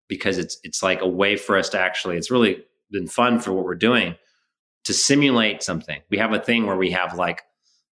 because 0.08 0.38
it's 0.38 0.58
it's 0.64 0.82
like 0.82 1.02
a 1.02 1.08
way 1.08 1.36
for 1.36 1.58
us 1.58 1.70
to 1.70 1.80
actually 1.80 2.18
it's 2.18 2.32
really 2.32 2.64
been 2.92 3.08
fun 3.08 3.40
for 3.40 3.52
what 3.54 3.66
we're 3.66 3.76
doing 3.76 4.16
to 4.86 4.94
simulate 4.94 5.62
something. 5.62 6.02
We 6.10 6.18
have 6.18 6.34
a 6.34 6.40
thing 6.40 6.66
where 6.66 6.76
we 6.76 6.92
have 6.92 7.16
like 7.16 7.44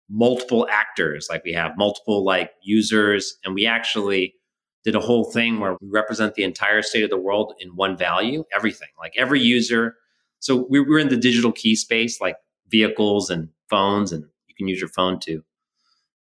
multiple 0.09 0.67
actors. 0.71 1.27
Like 1.29 1.43
we 1.43 1.53
have 1.53 1.77
multiple 1.77 2.23
like 2.23 2.51
users 2.61 3.37
and 3.45 3.53
we 3.53 3.65
actually 3.65 4.35
did 4.83 4.95
a 4.95 4.99
whole 4.99 5.25
thing 5.31 5.59
where 5.59 5.77
we 5.81 5.87
represent 5.89 6.35
the 6.35 6.43
entire 6.43 6.81
state 6.81 7.03
of 7.03 7.09
the 7.09 7.17
world 7.17 7.53
in 7.59 7.75
one 7.75 7.97
value 7.97 8.43
everything 8.55 8.87
like 8.97 9.13
every 9.17 9.41
user. 9.41 9.95
So 10.39 10.67
we 10.69 10.79
were 10.79 10.99
in 10.99 11.09
the 11.09 11.17
digital 11.17 11.51
key 11.51 11.75
space 11.75 12.19
like 12.19 12.37
vehicles 12.69 13.29
and 13.29 13.49
phones 13.69 14.11
and 14.11 14.23
you 14.47 14.55
can 14.55 14.67
use 14.67 14.79
your 14.79 14.89
phone 14.89 15.19
to 15.21 15.43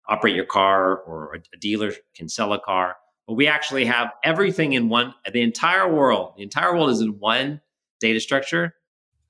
operate 0.08 0.36
your 0.36 0.46
car 0.46 0.98
or 0.98 1.36
a 1.54 1.58
dealer 1.58 1.94
can 2.16 2.30
sell 2.30 2.54
a 2.54 2.60
car. 2.60 2.96
But 3.28 3.36
we 3.36 3.48
actually 3.48 3.86
have 3.86 4.12
everything 4.24 4.74
in 4.74 4.90
one 4.90 5.14
the 5.32 5.42
entire 5.42 5.92
world 5.92 6.34
the 6.38 6.44
entire 6.44 6.74
world 6.74 6.90
is 6.90 7.02
in 7.02 7.20
one 7.20 7.62
data 8.00 8.20
structure 8.20 8.76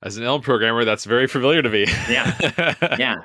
as 0.04 0.18
an 0.18 0.24
Elm 0.24 0.42
programmer, 0.42 0.84
that's 0.84 1.06
very 1.06 1.26
familiar 1.26 1.62
to 1.62 1.70
me. 1.70 1.86
yeah, 2.10 2.74
yeah. 2.98 3.16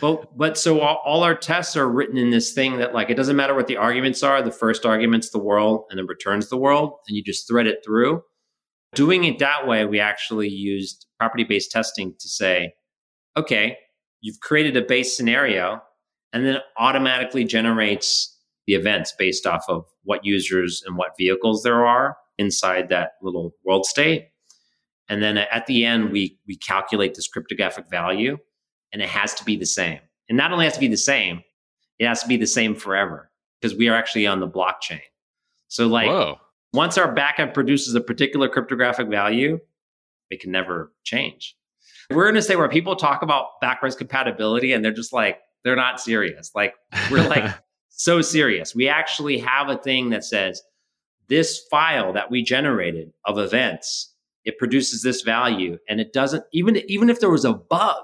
But 0.00 0.36
but 0.36 0.56
so 0.56 0.80
all, 0.80 1.00
all, 1.04 1.22
our 1.22 1.34
tests 1.34 1.76
are 1.76 1.88
written 1.88 2.16
in 2.16 2.30
this 2.30 2.52
thing 2.52 2.78
that 2.78 2.94
like 2.94 3.10
it 3.10 3.14
doesn't 3.14 3.36
matter 3.36 3.54
what 3.54 3.66
the 3.66 3.76
arguments 3.76 4.22
are. 4.22 4.42
The 4.42 4.50
first 4.50 4.86
argument's 4.86 5.30
the 5.30 5.38
world, 5.38 5.84
and 5.90 5.98
then 5.98 6.06
returns 6.06 6.48
the 6.48 6.56
world, 6.56 6.94
and 7.06 7.16
you 7.16 7.22
just 7.22 7.46
thread 7.46 7.66
it 7.66 7.80
through. 7.84 8.22
Doing 8.94 9.24
it 9.24 9.38
that 9.38 9.66
way, 9.66 9.84
we 9.84 10.00
actually 10.00 10.48
used 10.48 11.06
property 11.18 11.44
based 11.44 11.70
testing 11.70 12.14
to 12.18 12.28
say, 12.28 12.72
okay, 13.36 13.76
you've 14.22 14.40
created 14.40 14.76
a 14.76 14.82
base 14.82 15.16
scenario, 15.16 15.82
and 16.32 16.46
then 16.46 16.56
it 16.56 16.62
automatically 16.78 17.44
generates 17.44 18.38
the 18.66 18.74
events 18.74 19.12
based 19.18 19.46
off 19.46 19.64
of 19.68 19.84
what 20.04 20.24
users 20.24 20.82
and 20.86 20.96
what 20.96 21.16
vehicles 21.18 21.62
there 21.62 21.84
are 21.84 22.16
inside 22.38 22.88
that 22.88 23.12
little 23.20 23.52
world 23.64 23.84
state 23.84 24.28
and 25.12 25.22
then 25.22 25.36
at 25.36 25.66
the 25.66 25.84
end, 25.84 26.10
we, 26.10 26.38
we 26.48 26.56
calculate 26.56 27.14
this 27.14 27.28
cryptographic 27.28 27.90
value 27.90 28.38
and 28.94 29.02
it 29.02 29.10
has 29.10 29.34
to 29.34 29.44
be 29.44 29.56
the 29.56 29.66
same. 29.66 29.98
And 30.30 30.38
not 30.38 30.52
only 30.52 30.64
has 30.64 30.72
to 30.72 30.80
be 30.80 30.88
the 30.88 30.96
same, 30.96 31.42
it 31.98 32.06
has 32.06 32.22
to 32.22 32.28
be 32.28 32.38
the 32.38 32.46
same 32.46 32.74
forever 32.74 33.30
because 33.60 33.76
we 33.76 33.90
are 33.90 33.94
actually 33.94 34.26
on 34.26 34.40
the 34.40 34.48
blockchain. 34.48 35.02
So 35.68 35.86
like 35.86 36.08
Whoa. 36.08 36.38
once 36.72 36.96
our 36.96 37.14
backend 37.14 37.52
produces 37.52 37.94
a 37.94 38.00
particular 38.00 38.48
cryptographic 38.48 39.08
value, 39.08 39.60
it 40.30 40.40
can 40.40 40.50
never 40.50 40.94
change. 41.04 41.58
We're 42.10 42.24
going 42.24 42.34
to 42.36 42.40
say 42.40 42.56
where 42.56 42.70
people 42.70 42.96
talk 42.96 43.20
about 43.20 43.60
backwards 43.60 43.94
compatibility 43.94 44.72
and 44.72 44.82
they're 44.82 44.92
just 44.92 45.12
like, 45.12 45.40
they're 45.62 45.76
not 45.76 46.00
serious. 46.00 46.52
Like 46.54 46.74
we're 47.10 47.28
like 47.28 47.54
so 47.90 48.22
serious. 48.22 48.74
We 48.74 48.88
actually 48.88 49.36
have 49.40 49.68
a 49.68 49.76
thing 49.76 50.08
that 50.08 50.24
says 50.24 50.62
this 51.28 51.60
file 51.70 52.14
that 52.14 52.30
we 52.30 52.42
generated 52.42 53.12
of 53.26 53.36
events 53.36 54.11
it 54.44 54.58
produces 54.58 55.02
this 55.02 55.22
value 55.22 55.78
and 55.88 56.00
it 56.00 56.12
doesn't 56.12 56.44
even 56.52 56.76
even 56.88 57.10
if 57.10 57.20
there 57.20 57.30
was 57.30 57.44
a 57.44 57.52
bug 57.52 58.02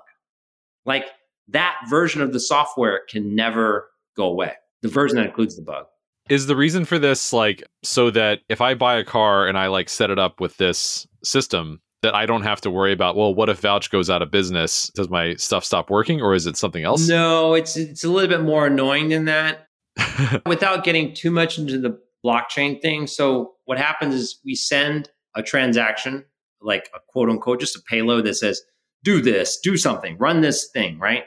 like 0.84 1.06
that 1.48 1.76
version 1.88 2.20
of 2.20 2.32
the 2.32 2.40
software 2.40 3.02
can 3.08 3.34
never 3.34 3.90
go 4.16 4.26
away. 4.26 4.52
The 4.82 4.88
version 4.88 5.16
that 5.16 5.26
includes 5.26 5.56
the 5.56 5.62
bug. 5.62 5.86
Is 6.28 6.46
the 6.46 6.56
reason 6.56 6.84
for 6.84 6.98
this 6.98 7.32
like 7.32 7.62
so 7.82 8.10
that 8.10 8.40
if 8.48 8.60
i 8.60 8.74
buy 8.74 8.96
a 8.96 9.04
car 9.04 9.46
and 9.46 9.56
i 9.56 9.68
like 9.68 9.88
set 9.88 10.10
it 10.10 10.18
up 10.18 10.40
with 10.40 10.58
this 10.58 11.06
system 11.24 11.80
that 12.02 12.14
i 12.14 12.26
don't 12.26 12.42
have 12.42 12.60
to 12.60 12.70
worry 12.70 12.92
about 12.92 13.16
well 13.16 13.34
what 13.34 13.48
if 13.48 13.60
vouch 13.60 13.90
goes 13.90 14.10
out 14.10 14.20
of 14.20 14.30
business? 14.30 14.90
Does 14.94 15.08
my 15.08 15.34
stuff 15.36 15.64
stop 15.64 15.88
working 15.90 16.20
or 16.20 16.34
is 16.34 16.46
it 16.46 16.56
something 16.56 16.84
else? 16.84 17.08
No 17.08 17.54
it's 17.54 17.76
it's 17.76 18.04
a 18.04 18.10
little 18.10 18.28
bit 18.28 18.44
more 18.44 18.66
annoying 18.66 19.08
than 19.08 19.24
that. 19.24 19.66
Without 20.46 20.84
getting 20.84 21.14
too 21.14 21.30
much 21.30 21.58
into 21.58 21.78
the 21.78 21.98
blockchain 22.24 22.80
thing 22.82 23.06
so 23.06 23.54
what 23.64 23.78
happens 23.78 24.14
is 24.14 24.38
we 24.44 24.54
send 24.54 25.08
a 25.34 25.42
transaction, 25.42 26.24
like 26.60 26.90
a 26.94 26.98
quote 27.08 27.30
unquote, 27.30 27.60
just 27.60 27.76
a 27.76 27.82
payload 27.88 28.24
that 28.24 28.34
says, 28.34 28.62
do 29.04 29.20
this, 29.20 29.58
do 29.62 29.76
something, 29.76 30.16
run 30.18 30.40
this 30.40 30.68
thing, 30.72 30.98
right? 30.98 31.24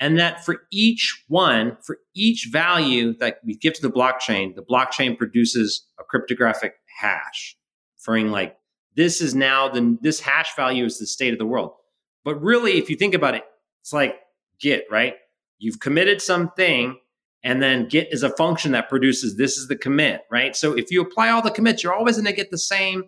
And 0.00 0.18
that 0.18 0.44
for 0.44 0.62
each 0.70 1.24
one, 1.28 1.76
for 1.82 1.98
each 2.14 2.48
value 2.52 3.16
that 3.18 3.38
we 3.44 3.56
give 3.56 3.74
to 3.74 3.82
the 3.82 3.90
blockchain, 3.90 4.54
the 4.54 4.62
blockchain 4.62 5.18
produces 5.18 5.86
a 5.98 6.04
cryptographic 6.04 6.74
hash, 7.00 7.56
referring 7.96 8.30
like 8.30 8.56
this 8.96 9.20
is 9.20 9.34
now 9.34 9.68
the 9.68 9.98
this 10.02 10.20
hash 10.20 10.54
value 10.56 10.84
is 10.84 10.98
the 10.98 11.06
state 11.06 11.32
of 11.32 11.38
the 11.38 11.46
world. 11.46 11.72
But 12.24 12.40
really, 12.42 12.78
if 12.78 12.90
you 12.90 12.96
think 12.96 13.14
about 13.14 13.34
it, 13.34 13.44
it's 13.80 13.92
like 13.92 14.16
Git, 14.60 14.84
right? 14.90 15.14
You've 15.58 15.80
committed 15.80 16.20
something 16.22 16.98
And 17.42 17.62
then 17.62 17.88
git 17.88 18.08
is 18.12 18.22
a 18.22 18.30
function 18.30 18.72
that 18.72 18.88
produces 18.88 19.36
this 19.36 19.56
is 19.56 19.68
the 19.68 19.76
commit, 19.76 20.22
right? 20.30 20.56
So 20.56 20.76
if 20.76 20.90
you 20.90 21.00
apply 21.00 21.30
all 21.30 21.42
the 21.42 21.50
commits, 21.50 21.82
you're 21.82 21.94
always 21.94 22.16
going 22.16 22.26
to 22.26 22.32
get 22.32 22.50
the 22.50 22.58
same 22.58 23.04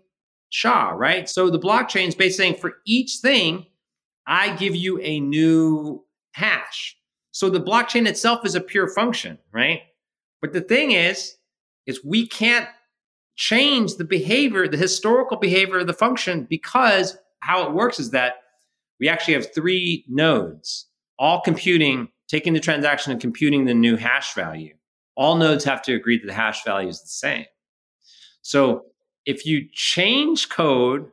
SHA, 0.50 0.90
right? 0.90 1.28
So 1.28 1.48
the 1.48 1.58
blockchain 1.58 2.08
is 2.08 2.14
basically 2.14 2.30
saying 2.30 2.54
for 2.60 2.74
each 2.86 3.18
thing, 3.22 3.66
I 4.26 4.54
give 4.56 4.76
you 4.76 5.00
a 5.00 5.20
new 5.20 6.04
hash. 6.32 6.96
So 7.32 7.48
the 7.48 7.60
blockchain 7.60 8.06
itself 8.06 8.44
is 8.44 8.54
a 8.54 8.60
pure 8.60 8.88
function, 8.88 9.38
right? 9.52 9.82
But 10.40 10.52
the 10.52 10.60
thing 10.60 10.92
is, 10.92 11.36
is 11.86 12.04
we 12.04 12.26
can't 12.26 12.68
change 13.36 13.96
the 13.96 14.04
behavior, 14.04 14.68
the 14.68 14.76
historical 14.76 15.36
behavior 15.36 15.78
of 15.78 15.86
the 15.86 15.92
function 15.92 16.46
because 16.48 17.16
how 17.40 17.66
it 17.66 17.72
works 17.72 17.98
is 17.98 18.10
that 18.10 18.34
we 18.98 19.08
actually 19.08 19.34
have 19.34 19.52
three 19.54 20.04
nodes, 20.08 20.86
all 21.18 21.40
computing, 21.40 22.08
taking 22.28 22.52
the 22.52 22.60
transaction 22.60 23.12
and 23.12 23.20
computing 23.20 23.64
the 23.64 23.74
new 23.74 23.96
hash 23.96 24.34
value. 24.34 24.74
All 25.16 25.36
nodes 25.36 25.64
have 25.64 25.82
to 25.82 25.94
agree 25.94 26.18
that 26.18 26.26
the 26.26 26.34
hash 26.34 26.64
value 26.64 26.88
is 26.88 27.00
the 27.00 27.08
same. 27.08 27.46
So 28.42 28.84
if 29.26 29.46
you 29.46 29.66
change 29.72 30.48
code 30.48 31.10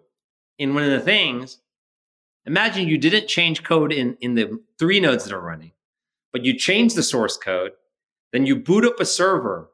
in 0.58 0.74
one 0.74 0.84
of 0.84 0.92
the 0.92 1.00
things, 1.00 1.60
imagine 2.46 2.88
you 2.88 2.98
didn't 2.98 3.28
change 3.28 3.64
code 3.64 3.92
in, 3.92 4.18
in 4.22 4.36
the 4.36 4.60
three 4.80 5.00
nodes 5.00 5.26
that 5.26 5.34
are 5.34 5.42
running, 5.42 5.72
but 6.32 6.46
you 6.46 6.58
change 6.58 6.94
the 6.94 7.04
source 7.04 7.38
code, 7.38 7.72
then 8.32 8.46
you 8.46 8.56
boot 8.56 8.86
up 8.86 9.00
a 9.00 9.06
server. 9.06 9.70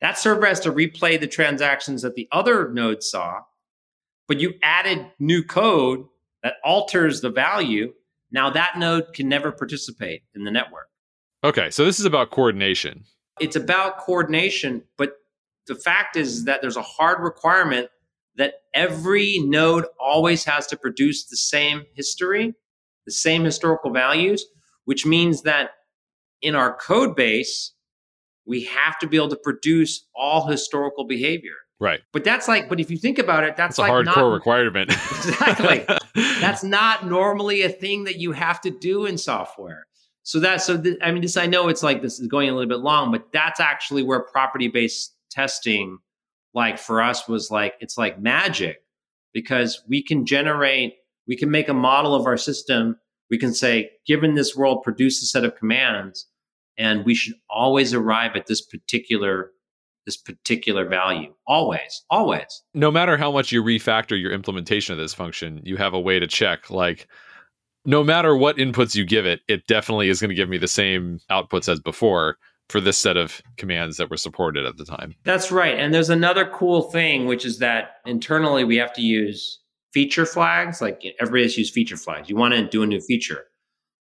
That 0.00 0.18
server 0.18 0.46
has 0.46 0.60
to 0.60 0.72
replay 0.72 1.20
the 1.20 1.26
transactions 1.26 2.02
that 2.02 2.14
the 2.14 2.28
other 2.32 2.70
node 2.70 3.02
saw, 3.02 3.40
but 4.28 4.40
you 4.40 4.54
added 4.62 5.06
new 5.18 5.42
code 5.42 6.06
that 6.42 6.54
alters 6.64 7.20
the 7.20 7.30
value. 7.30 7.92
Now 8.30 8.50
that 8.50 8.78
node 8.78 9.12
can 9.12 9.28
never 9.28 9.52
participate 9.52 10.22
in 10.34 10.44
the 10.44 10.50
network. 10.50 10.88
Okay, 11.42 11.70
so 11.70 11.84
this 11.84 11.98
is 11.98 12.06
about 12.06 12.30
coordination. 12.30 13.04
It's 13.40 13.56
about 13.56 13.98
coordination, 13.98 14.82
but 14.98 15.14
the 15.70 15.76
fact 15.76 16.16
is 16.16 16.46
that 16.46 16.60
there's 16.60 16.76
a 16.76 16.82
hard 16.82 17.22
requirement 17.22 17.88
that 18.36 18.54
every 18.74 19.38
node 19.38 19.84
always 20.00 20.44
has 20.44 20.66
to 20.66 20.76
produce 20.76 21.26
the 21.26 21.36
same 21.36 21.84
history, 21.94 22.54
the 23.06 23.12
same 23.12 23.44
historical 23.44 23.92
values, 23.92 24.44
which 24.84 25.06
means 25.06 25.42
that 25.42 25.70
in 26.42 26.56
our 26.56 26.76
code 26.76 27.14
base, 27.14 27.72
we 28.44 28.64
have 28.64 28.98
to 28.98 29.06
be 29.06 29.16
able 29.16 29.28
to 29.28 29.36
produce 29.36 30.08
all 30.16 30.48
historical 30.48 31.04
behavior. 31.04 31.54
Right. 31.78 32.00
But 32.12 32.24
that's 32.24 32.48
like, 32.48 32.68
but 32.68 32.80
if 32.80 32.90
you 32.90 32.96
think 32.96 33.20
about 33.20 33.44
it, 33.44 33.56
that's, 33.56 33.76
that's 33.76 33.78
a 33.78 33.82
like 33.92 33.92
hardcore 33.92 34.16
not, 34.16 34.32
requirement. 34.32 34.90
exactly. 35.10 35.86
That's 36.40 36.64
not 36.64 37.06
normally 37.06 37.62
a 37.62 37.68
thing 37.68 38.04
that 38.04 38.16
you 38.16 38.32
have 38.32 38.60
to 38.62 38.70
do 38.70 39.06
in 39.06 39.16
software. 39.16 39.86
So 40.24 40.40
that, 40.40 40.62
so 40.62 40.80
th- 40.82 40.98
I 41.00 41.12
mean, 41.12 41.22
this 41.22 41.36
I 41.36 41.46
know 41.46 41.68
it's 41.68 41.84
like 41.84 42.02
this 42.02 42.18
is 42.18 42.26
going 42.26 42.48
a 42.48 42.54
little 42.54 42.68
bit 42.68 42.80
long, 42.80 43.12
but 43.12 43.30
that's 43.32 43.60
actually 43.60 44.02
where 44.02 44.18
property 44.18 44.66
based 44.66 45.14
testing, 45.30 45.98
like 46.54 46.78
for 46.78 47.02
us, 47.02 47.28
was 47.28 47.50
like 47.50 47.74
it's 47.80 47.96
like 47.98 48.20
magic 48.20 48.82
because 49.32 49.82
we 49.88 50.02
can 50.02 50.26
generate, 50.26 50.94
we 51.26 51.36
can 51.36 51.50
make 51.50 51.68
a 51.68 51.74
model 51.74 52.14
of 52.14 52.26
our 52.26 52.36
system. 52.36 52.96
We 53.30 53.38
can 53.38 53.54
say, 53.54 53.90
given 54.06 54.34
this 54.34 54.56
world, 54.56 54.82
produce 54.82 55.22
a 55.22 55.26
set 55.26 55.44
of 55.44 55.54
commands, 55.54 56.26
and 56.76 57.04
we 57.04 57.14
should 57.14 57.34
always 57.48 57.94
arrive 57.94 58.34
at 58.34 58.46
this 58.46 58.60
particular 58.60 59.52
this 60.06 60.16
particular 60.16 60.88
value. 60.88 61.32
Always 61.46 62.04
always. 62.10 62.62
No 62.74 62.90
matter 62.90 63.16
how 63.16 63.30
much 63.30 63.52
you 63.52 63.62
refactor 63.62 64.20
your 64.20 64.32
implementation 64.32 64.92
of 64.92 64.98
this 64.98 65.14
function 65.14 65.60
you 65.64 65.76
have 65.76 65.94
a 65.94 66.00
way 66.00 66.18
to 66.18 66.26
check 66.26 66.70
like 66.70 67.06
no 67.84 68.02
matter 68.02 68.36
what 68.36 68.56
inputs 68.56 68.94
you 68.94 69.04
give 69.04 69.26
it 69.26 69.40
it 69.46 69.66
definitely 69.66 70.08
is 70.08 70.20
going 70.20 70.30
to 70.30 70.34
give 70.34 70.48
me 70.48 70.58
the 70.58 70.68
same 70.68 71.20
outputs 71.30 71.68
as 71.68 71.80
before 71.80 72.36
for 72.70 72.80
this 72.80 72.98
set 72.98 73.16
of 73.16 73.40
commands 73.56 73.96
that 73.96 74.10
were 74.10 74.16
supported 74.16 74.64
at 74.66 74.76
the 74.76 74.84
time. 74.84 75.14
That's 75.24 75.50
right. 75.50 75.78
And 75.78 75.92
there's 75.92 76.10
another 76.10 76.46
cool 76.46 76.82
thing 76.90 77.26
which 77.26 77.44
is 77.44 77.58
that 77.58 77.96
internally 78.06 78.64
we 78.64 78.76
have 78.76 78.92
to 78.94 79.02
use 79.02 79.58
feature 79.92 80.24
flags. 80.26 80.80
Like 80.80 81.02
everybody 81.20 81.42
has 81.44 81.58
used 81.58 81.74
feature 81.74 81.96
flags. 81.96 82.28
You 82.30 82.36
want 82.36 82.54
to 82.54 82.66
do 82.66 82.82
a 82.82 82.86
new 82.86 83.00
feature. 83.00 83.44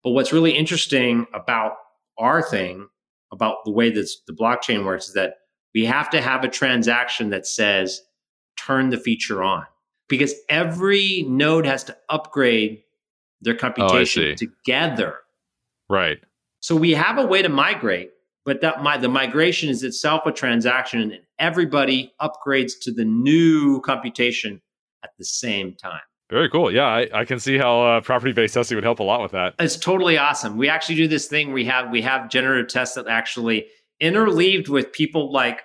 But 0.03 0.11
what's 0.11 0.33
really 0.33 0.53
interesting 0.53 1.27
about 1.35 1.73
our 2.19 2.43
thing 2.43 2.89
about 3.33 3.57
the 3.65 3.73
way 3.73 3.91
that 3.91 4.09
the 4.27 4.33
blockchain 4.33 4.85
works 4.85 5.09
is 5.09 5.15
that 5.15 5.35
we 5.75 5.85
have 5.85 6.09
to 6.11 6.21
have 6.21 6.45
a 6.45 6.49
transaction 6.49 7.31
that 7.31 7.47
says 7.47 8.01
turn 8.59 8.91
the 8.91 8.97
feature 8.99 9.43
on. 9.43 9.65
Because 10.09 10.33
every 10.49 11.25
node 11.29 11.67
has 11.67 11.83
to 11.85 11.97
upgrade 12.09 12.83
their 13.41 13.55
Oh, 13.55 13.59
computation 13.59 14.37
together. 14.37 15.17
right. 15.91 16.19
So 16.61 16.75
we 16.77 16.93
have 16.93 17.19
a 17.19 17.27
way 17.27 17.43
to 17.43 17.49
migrate, 17.49 18.11
but 18.47 18.63
that 18.63 18.83
my, 18.83 18.97
the 18.97 19.09
migration 19.09 19.69
is 19.69 19.83
itself 19.83 20.25
a 20.25 20.33
transaction 20.33 21.03
and 21.03 21.21
everybody 21.39 22.15
upgrades 22.23 22.73
to 22.81 22.93
the 22.93 23.05
new 23.05 23.81
computation 23.83 24.63
at 25.05 25.11
the 25.19 25.25
same 25.25 25.75
time. 25.75 26.01
very 26.31 26.49
cool 26.49 26.73
yeah 26.73 26.87
i, 26.87 27.09
I 27.13 27.25
can 27.27 27.39
see 27.39 27.59
how 27.59 27.83
uh, 27.83 28.01
property 28.01 28.33
based 28.33 28.55
testing 28.55 28.77
would 28.77 28.85
help 28.85 29.01
a 29.01 29.03
lot 29.03 29.21
with 29.21 29.33
that 29.33 29.55
It's 29.59 29.77
totally 29.77 30.17
awesome. 30.17 30.57
We 30.57 30.69
actually 30.69 30.95
do 30.97 31.09
this 31.09 31.27
thing. 31.27 31.53
We 31.53 31.65
have 31.67 31.91
we 31.91 32.01
have 32.03 32.31
generative 32.31 32.69
tests 32.69 32.95
that 32.95 33.07
actually 33.09 33.67
interleaved 34.01 34.69
with 34.69 34.93
people 34.93 35.33
like 35.33 35.61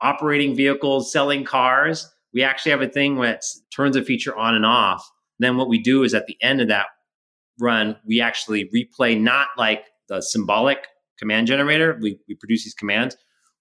operating 0.00 0.54
vehicles, 0.54 1.12
selling 1.12 1.44
cars. 1.44 2.10
We 2.32 2.42
actually 2.42 2.72
have 2.72 2.82
a 2.82 2.88
thing 2.88 3.20
that 3.20 3.42
turns 3.74 3.96
a 3.96 4.02
feature 4.04 4.36
on 4.36 4.54
and 4.54 4.66
off. 4.66 5.08
Then 5.38 5.56
what 5.56 5.68
we 5.68 5.78
do 5.80 6.02
is 6.02 6.14
at 6.14 6.26
the 6.26 6.36
end 6.42 6.60
of 6.60 6.68
that 6.68 6.86
run, 7.60 7.96
we 8.04 8.20
actually 8.20 8.68
replay 8.74 9.20
not 9.20 9.48
like 9.56 9.84
the 10.08 10.20
symbolic 10.20 10.86
command 11.18 11.46
generator. 11.46 11.98
We, 12.00 12.18
we 12.28 12.34
produce 12.34 12.64
these 12.64 12.74
commands. 12.74 13.16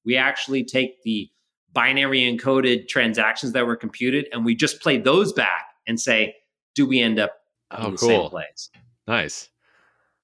We 0.06 0.18
actually 0.18 0.64
take 0.64 1.02
the 1.04 1.30
binary 1.74 2.22
encoded 2.22 2.88
transactions 2.88 3.54
that 3.54 3.66
were 3.66 3.76
computed 3.76 4.28
and 4.32 4.46
we 4.46 4.56
just 4.56 4.82
play 4.82 4.98
those 4.98 5.34
back 5.34 5.66
and 5.88 6.00
say, 6.00 6.36
do 6.76 6.86
we 6.86 7.00
end 7.00 7.20
up 7.20 7.34
oh 7.72 7.88
in 7.88 7.92
the 7.92 7.98
same 7.98 8.30
place? 8.30 8.70
nice 9.08 9.50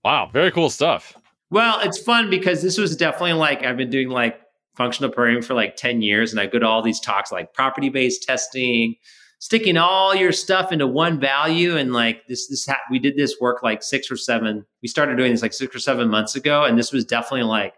wow 0.06 0.30
very 0.32 0.52
cool 0.52 0.70
stuff 0.70 1.18
Well, 1.52 1.80
it's 1.82 1.98
fun 1.98 2.30
because 2.30 2.62
this 2.62 2.78
was 2.78 2.96
definitely 2.96 3.34
like 3.34 3.64
I've 3.64 3.78
been 3.78 3.90
doing 3.90 4.10
like 4.10 4.40
functional 4.76 5.12
programming 5.12 5.42
for 5.42 5.56
like 5.56 5.76
10 5.76 6.02
years 6.02 6.32
and 6.32 6.40
I 6.40 6.46
go 6.46 6.60
to 6.60 6.68
all 6.68 6.82
these 6.82 7.00
talks 7.00 7.32
like 7.32 7.54
property 7.54 7.90
based 7.90 8.24
testing, 8.24 8.96
sticking 9.40 9.78
all 9.78 10.14
your 10.14 10.32
stuff 10.32 10.72
into 10.72 10.86
one 10.86 11.20
value 11.20 11.76
and 11.78 11.94
like 11.94 12.28
this 12.28 12.48
this 12.48 12.66
ha- 12.66 12.80
we 12.92 13.00
did 13.00 13.16
this 13.16 13.36
work 13.42 13.64
like 13.64 13.82
6 13.82 14.12
or 14.12 14.18
7 14.18 14.66
we 14.82 14.88
started 14.88 15.18
doing 15.18 15.32
this 15.32 15.42
like 15.42 15.54
6 15.54 15.76
or 15.76 15.80
7 15.80 16.10
months 16.10 16.36
ago 16.36 16.64
and 16.66 16.78
this 16.78 16.92
was 16.92 17.06
definitely 17.06 17.44
like 17.44 17.74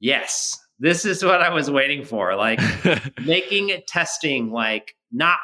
yes, 0.00 0.58
this 0.78 1.04
is 1.04 1.24
what 1.24 1.40
I 1.40 1.50
was 1.50 1.70
waiting 1.70 2.04
for 2.04 2.34
like 2.34 2.60
making 3.24 3.70
it 3.70 3.86
testing 3.86 4.50
like 4.50 4.94
not 5.12 5.38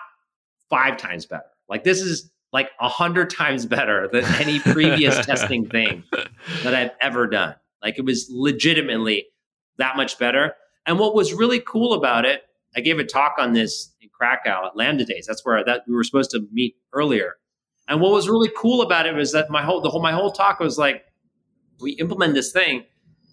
5 0.71 0.97
times 0.97 1.27
better. 1.27 1.45
Like 1.69 1.85
this 1.85 2.01
is 2.01 2.31
like 2.53 2.71
a 2.81 2.89
hundred 2.89 3.31
times 3.31 3.65
better 3.65 4.09
than 4.09 4.25
any 4.35 4.61
previous 4.61 5.25
testing 5.27 5.67
thing 5.69 6.05
that 6.63 6.75
I've 6.75 6.91
ever 7.01 7.27
done. 7.27 7.55
Like 7.83 7.99
it 7.99 8.05
was 8.05 8.29
legitimately 8.31 9.27
that 9.79 9.97
much 9.97 10.19
better. 10.19 10.55
And 10.85 10.99
what 10.99 11.15
was 11.15 11.33
really 11.33 11.61
cool 11.61 11.95
about 11.95 12.27
it, 12.27 12.43
I 12.77 12.81
gave 12.81 12.99
a 12.99 13.05
talk 13.05 13.35
on 13.39 13.53
this 13.53 13.93
in 14.01 14.09
Krakow 14.09 14.67
at 14.67 14.77
Lambda 14.77 15.05
Days. 15.05 15.27
That's 15.27 15.45
where 15.45 15.65
that 15.65 15.83
we 15.87 15.95
were 15.95 16.05
supposed 16.05 16.31
to 16.33 16.47
meet 16.53 16.77
earlier. 16.93 17.35
And 17.89 18.01
what 18.01 18.13
was 18.13 18.29
really 18.29 18.51
cool 18.57 18.81
about 18.83 19.07
it 19.07 19.15
was 19.15 19.33
that 19.33 19.51
my 19.51 19.63
whole 19.63 19.81
the 19.81 19.91
whole 19.91 20.03
my 20.03 20.13
whole 20.13 20.31
talk 20.31 20.61
was 20.61 20.79
like, 20.79 21.05
we 21.81 21.93
implement 21.93 22.35
this 22.35 22.53
thing. 22.53 22.85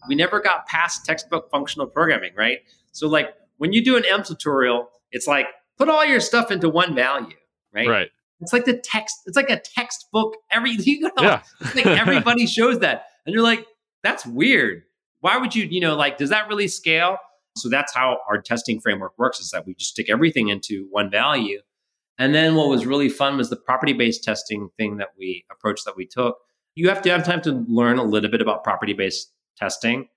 We 0.08 0.16
never 0.16 0.40
got 0.40 0.66
past 0.68 1.06
textbook 1.06 1.50
functional 1.52 1.88
programming, 1.88 2.32
right? 2.36 2.60
So 2.92 3.08
like 3.08 3.34
when 3.58 3.74
you 3.74 3.84
do 3.84 3.96
an 3.98 4.04
Elm 4.10 4.24
tutorial, 4.24 4.90
it's 5.12 5.28
like 5.28 5.46
put 5.78 5.90
all 5.90 6.06
your 6.06 6.20
stuff 6.20 6.52
into 6.52 6.70
one 6.70 6.96
value, 6.96 7.36
right? 7.74 7.88
right 7.88 8.08
It's 8.42 8.54
like 8.54 8.66
the 8.66 8.78
text. 8.78 9.16
It's 9.26 9.38
like 9.38 9.50
a 9.50 9.60
textbook. 9.60 10.36
Every 10.52 10.72
you 10.80 11.02
know, 11.02 11.12
Yeah. 11.20 11.44
like 11.76 11.86
everybody 11.86 12.48
shows 12.58 12.80
that, 12.80 13.06
and 13.26 13.34
you're 13.34 13.44
like, 13.44 13.66
that's 14.04 14.26
weird. 14.26 14.84
Why 15.22 15.38
would 15.38 15.54
you? 15.56 15.66
You 15.66 15.82
know, 15.82 15.96
like, 15.96 16.18
does 16.18 16.30
that 16.30 16.48
really 16.48 16.68
scale? 16.68 17.18
So 17.60 17.70
that's 17.70 17.93
how 17.93 18.20
our 18.30 18.41
testing 18.41 18.80
framework 18.80 19.14
works: 19.18 19.39
is 19.39 19.51
that 19.51 19.66
we 19.66 19.76
just 19.76 19.91
stick 19.91 20.10
everything 20.10 20.49
into 20.49 20.88
one 20.89 21.10
value. 21.10 21.62
And 22.18 22.36
then 22.36 22.55
what 22.55 22.70
was 22.70 22.86
really 22.86 23.10
fun 23.10 23.38
was 23.38 23.49
the 23.49 23.55
property-based 23.55 24.24
testing 24.24 24.70
thing 24.78 24.97
that 24.97 25.10
we 25.18 25.45
approach 25.51 25.84
that 25.86 25.95
we 25.95 26.05
took. 26.05 26.38
You 26.76 26.89
have 26.89 27.01
to 27.03 27.10
have 27.10 27.24
time 27.24 27.41
to 27.43 27.66
learn 27.68 27.97
a 27.97 28.03
little 28.03 28.30
bit 28.30 28.41
about 28.41 28.64
property-based 28.64 29.32
testing. 29.55 30.10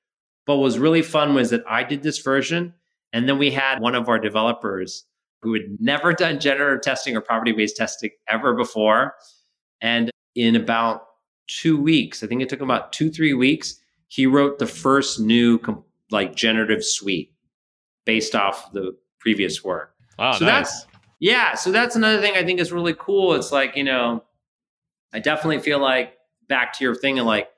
But 0.45 0.57
what 0.57 0.64
was 0.64 0.78
really 0.78 1.03
fun 1.03 1.34
was 1.34 1.51
that 1.51 1.62
I 1.68 1.84
did 1.84 2.03
this 2.03 2.18
version, 2.18 2.74
and 3.12 3.28
then 3.28 3.38
we 3.38 3.51
had 3.53 3.80
one 3.80 3.95
of 3.95 4.09
our 4.09 4.18
developers 4.18 5.05
who 5.43 5.53
had 5.55 5.80
never 5.80 6.12
done 6.12 6.40
generative 6.40 6.82
testing 6.82 7.16
or 7.16 7.20
property 7.20 7.53
based 7.53 7.76
testing 7.76 8.11
ever 8.28 8.55
before. 8.55 9.14
And 9.80 10.11
in 10.34 10.57
about 10.57 11.07
two 11.47 11.80
weeks, 11.80 12.22
I 12.22 12.26
think 12.26 12.43
it 12.43 12.49
took 12.49 12.61
him 12.61 12.70
about 12.70 12.93
two, 12.93 13.11
three 13.11 13.34
weeks, 13.34 13.76
he 14.09 14.26
wrote 14.26 14.59
the 14.59 14.66
first 14.66 15.18
new 15.18 15.61
like 16.11 16.34
generative 16.34 16.84
suite 16.84 17.32
based 18.05 18.34
off 18.34 18.72
the 18.72 18.96
previous 19.20 19.62
work. 19.62 19.94
wow 20.18 20.32
so 20.32 20.44
nice. 20.44 20.70
that's, 20.70 20.86
yeah. 21.20 21.55
So 21.55 21.70
that's 21.70 21.96
another 21.96 22.20
thing 22.20 22.34
I 22.36 22.44
think 22.44 22.61
is 22.61 22.72
really 22.72 22.94
cool. 22.98 23.34
It's 23.34 23.53
like, 23.53 23.76
you 23.76 23.84
know, 23.84 24.24
I 25.12 25.20
definitely 25.20 25.61
feel 25.61 25.78
like 25.78 26.14
back 26.48 26.72
to 26.78 26.84
your 26.84 26.94
thing 26.94 27.18
of 27.18 27.26
like, 27.26 27.48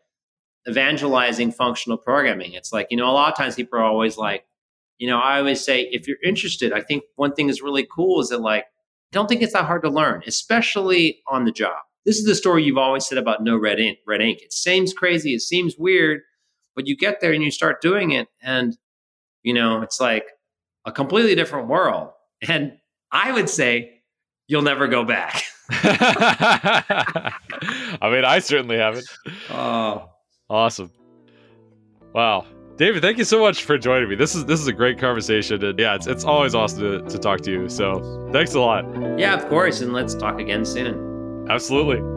evangelizing 0.66 1.53
functional 1.53 1.99
programming. 1.99 2.55
It's 2.55 2.72
like, 2.72 2.86
you 2.88 2.97
know, 2.97 3.05
a 3.05 3.12
lot 3.12 3.30
of 3.30 3.36
times 3.36 3.55
people 3.55 3.78
are 3.78 3.82
always 3.82 4.16
like, 4.16 4.47
you 4.97 5.07
know, 5.07 5.18
I 5.18 5.36
always 5.36 5.62
say, 5.62 5.82
if 5.92 6.09
you're 6.09 6.16
interested, 6.24 6.72
I 6.72 6.80
think 6.80 7.05
one 7.16 7.34
thing 7.34 7.51
is 7.51 7.61
really 7.61 7.86
cool 7.95 8.22
is 8.22 8.30
that, 8.30 8.40
like, 8.40 8.64
don't 9.12 9.28
think 9.28 9.42
it's 9.42 9.53
that 9.53 9.66
hard 9.66 9.82
to 9.82 9.90
learn, 9.90 10.22
especially 10.26 11.20
on 11.28 11.45
the 11.45 11.53
job. 11.53 11.76
This 12.07 12.16
is 12.16 12.24
the 12.24 12.34
story 12.34 12.64
you've 12.64 12.78
always 12.78 13.05
said 13.07 13.18
about 13.18 13.45
NoRedInk. 13.45 13.99
Red 14.07 14.22
ink. 14.22 14.40
It 14.40 14.55
seems 14.55 14.95
crazy. 14.95 15.34
It 15.34 15.42
seems 15.42 15.76
weird, 15.78 16.22
but 16.74 16.86
you 16.86 16.97
get 16.97 17.20
there 17.20 17.34
and 17.34 17.42
you 17.42 17.51
start 17.51 17.82
doing 17.82 18.12
it, 18.12 18.28
and 18.42 18.78
you 19.42 19.53
know, 19.53 19.82
it's 19.82 20.01
like 20.01 20.24
a 20.85 20.93
completely 20.93 21.35
different 21.35 21.68
world. 21.68 22.11
And 22.47 22.78
I 23.11 23.32
would 23.32 23.49
say 23.49 24.03
you'll 24.49 24.62
never 24.62 24.87
go 24.87 25.05
back. 25.05 25.43
I 25.70 27.32
mean, 28.03 28.24
I 28.24 28.39
certainly 28.39 28.76
haven't. 28.76 29.07
Oh, 29.51 30.11
awesome! 30.51 30.91
Wow, 32.12 32.45
David, 32.76 33.03
thank 33.03 33.16
you 33.18 33.24
so 33.24 33.41
much 33.41 33.64
for 33.64 33.78
joining 33.78 34.11
me. 34.11 34.14
This 34.14 34.35
is 34.35 34.45
this 34.45 34.61
is 34.61 34.66
a 34.66 34.72
great 34.72 34.99
conversation, 34.99 35.64
and 35.64 35.78
yeah, 35.78 35.95
it's 35.95 36.07
it's 36.07 36.24
always 36.24 36.55
awesome 36.55 36.80
to, 36.80 37.09
to 37.09 37.18
talk 37.18 37.41
to 37.43 37.51
you. 37.51 37.68
So 37.68 38.28
thanks 38.32 38.53
a 38.55 38.61
lot. 38.61 38.85
Yeah, 39.18 39.35
of 39.35 39.49
course, 39.49 39.80
and 39.80 39.95
let's 39.95 40.14
talk 40.14 40.39
again 40.39 40.64
soon. 40.66 41.47
Absolutely. 41.49 42.14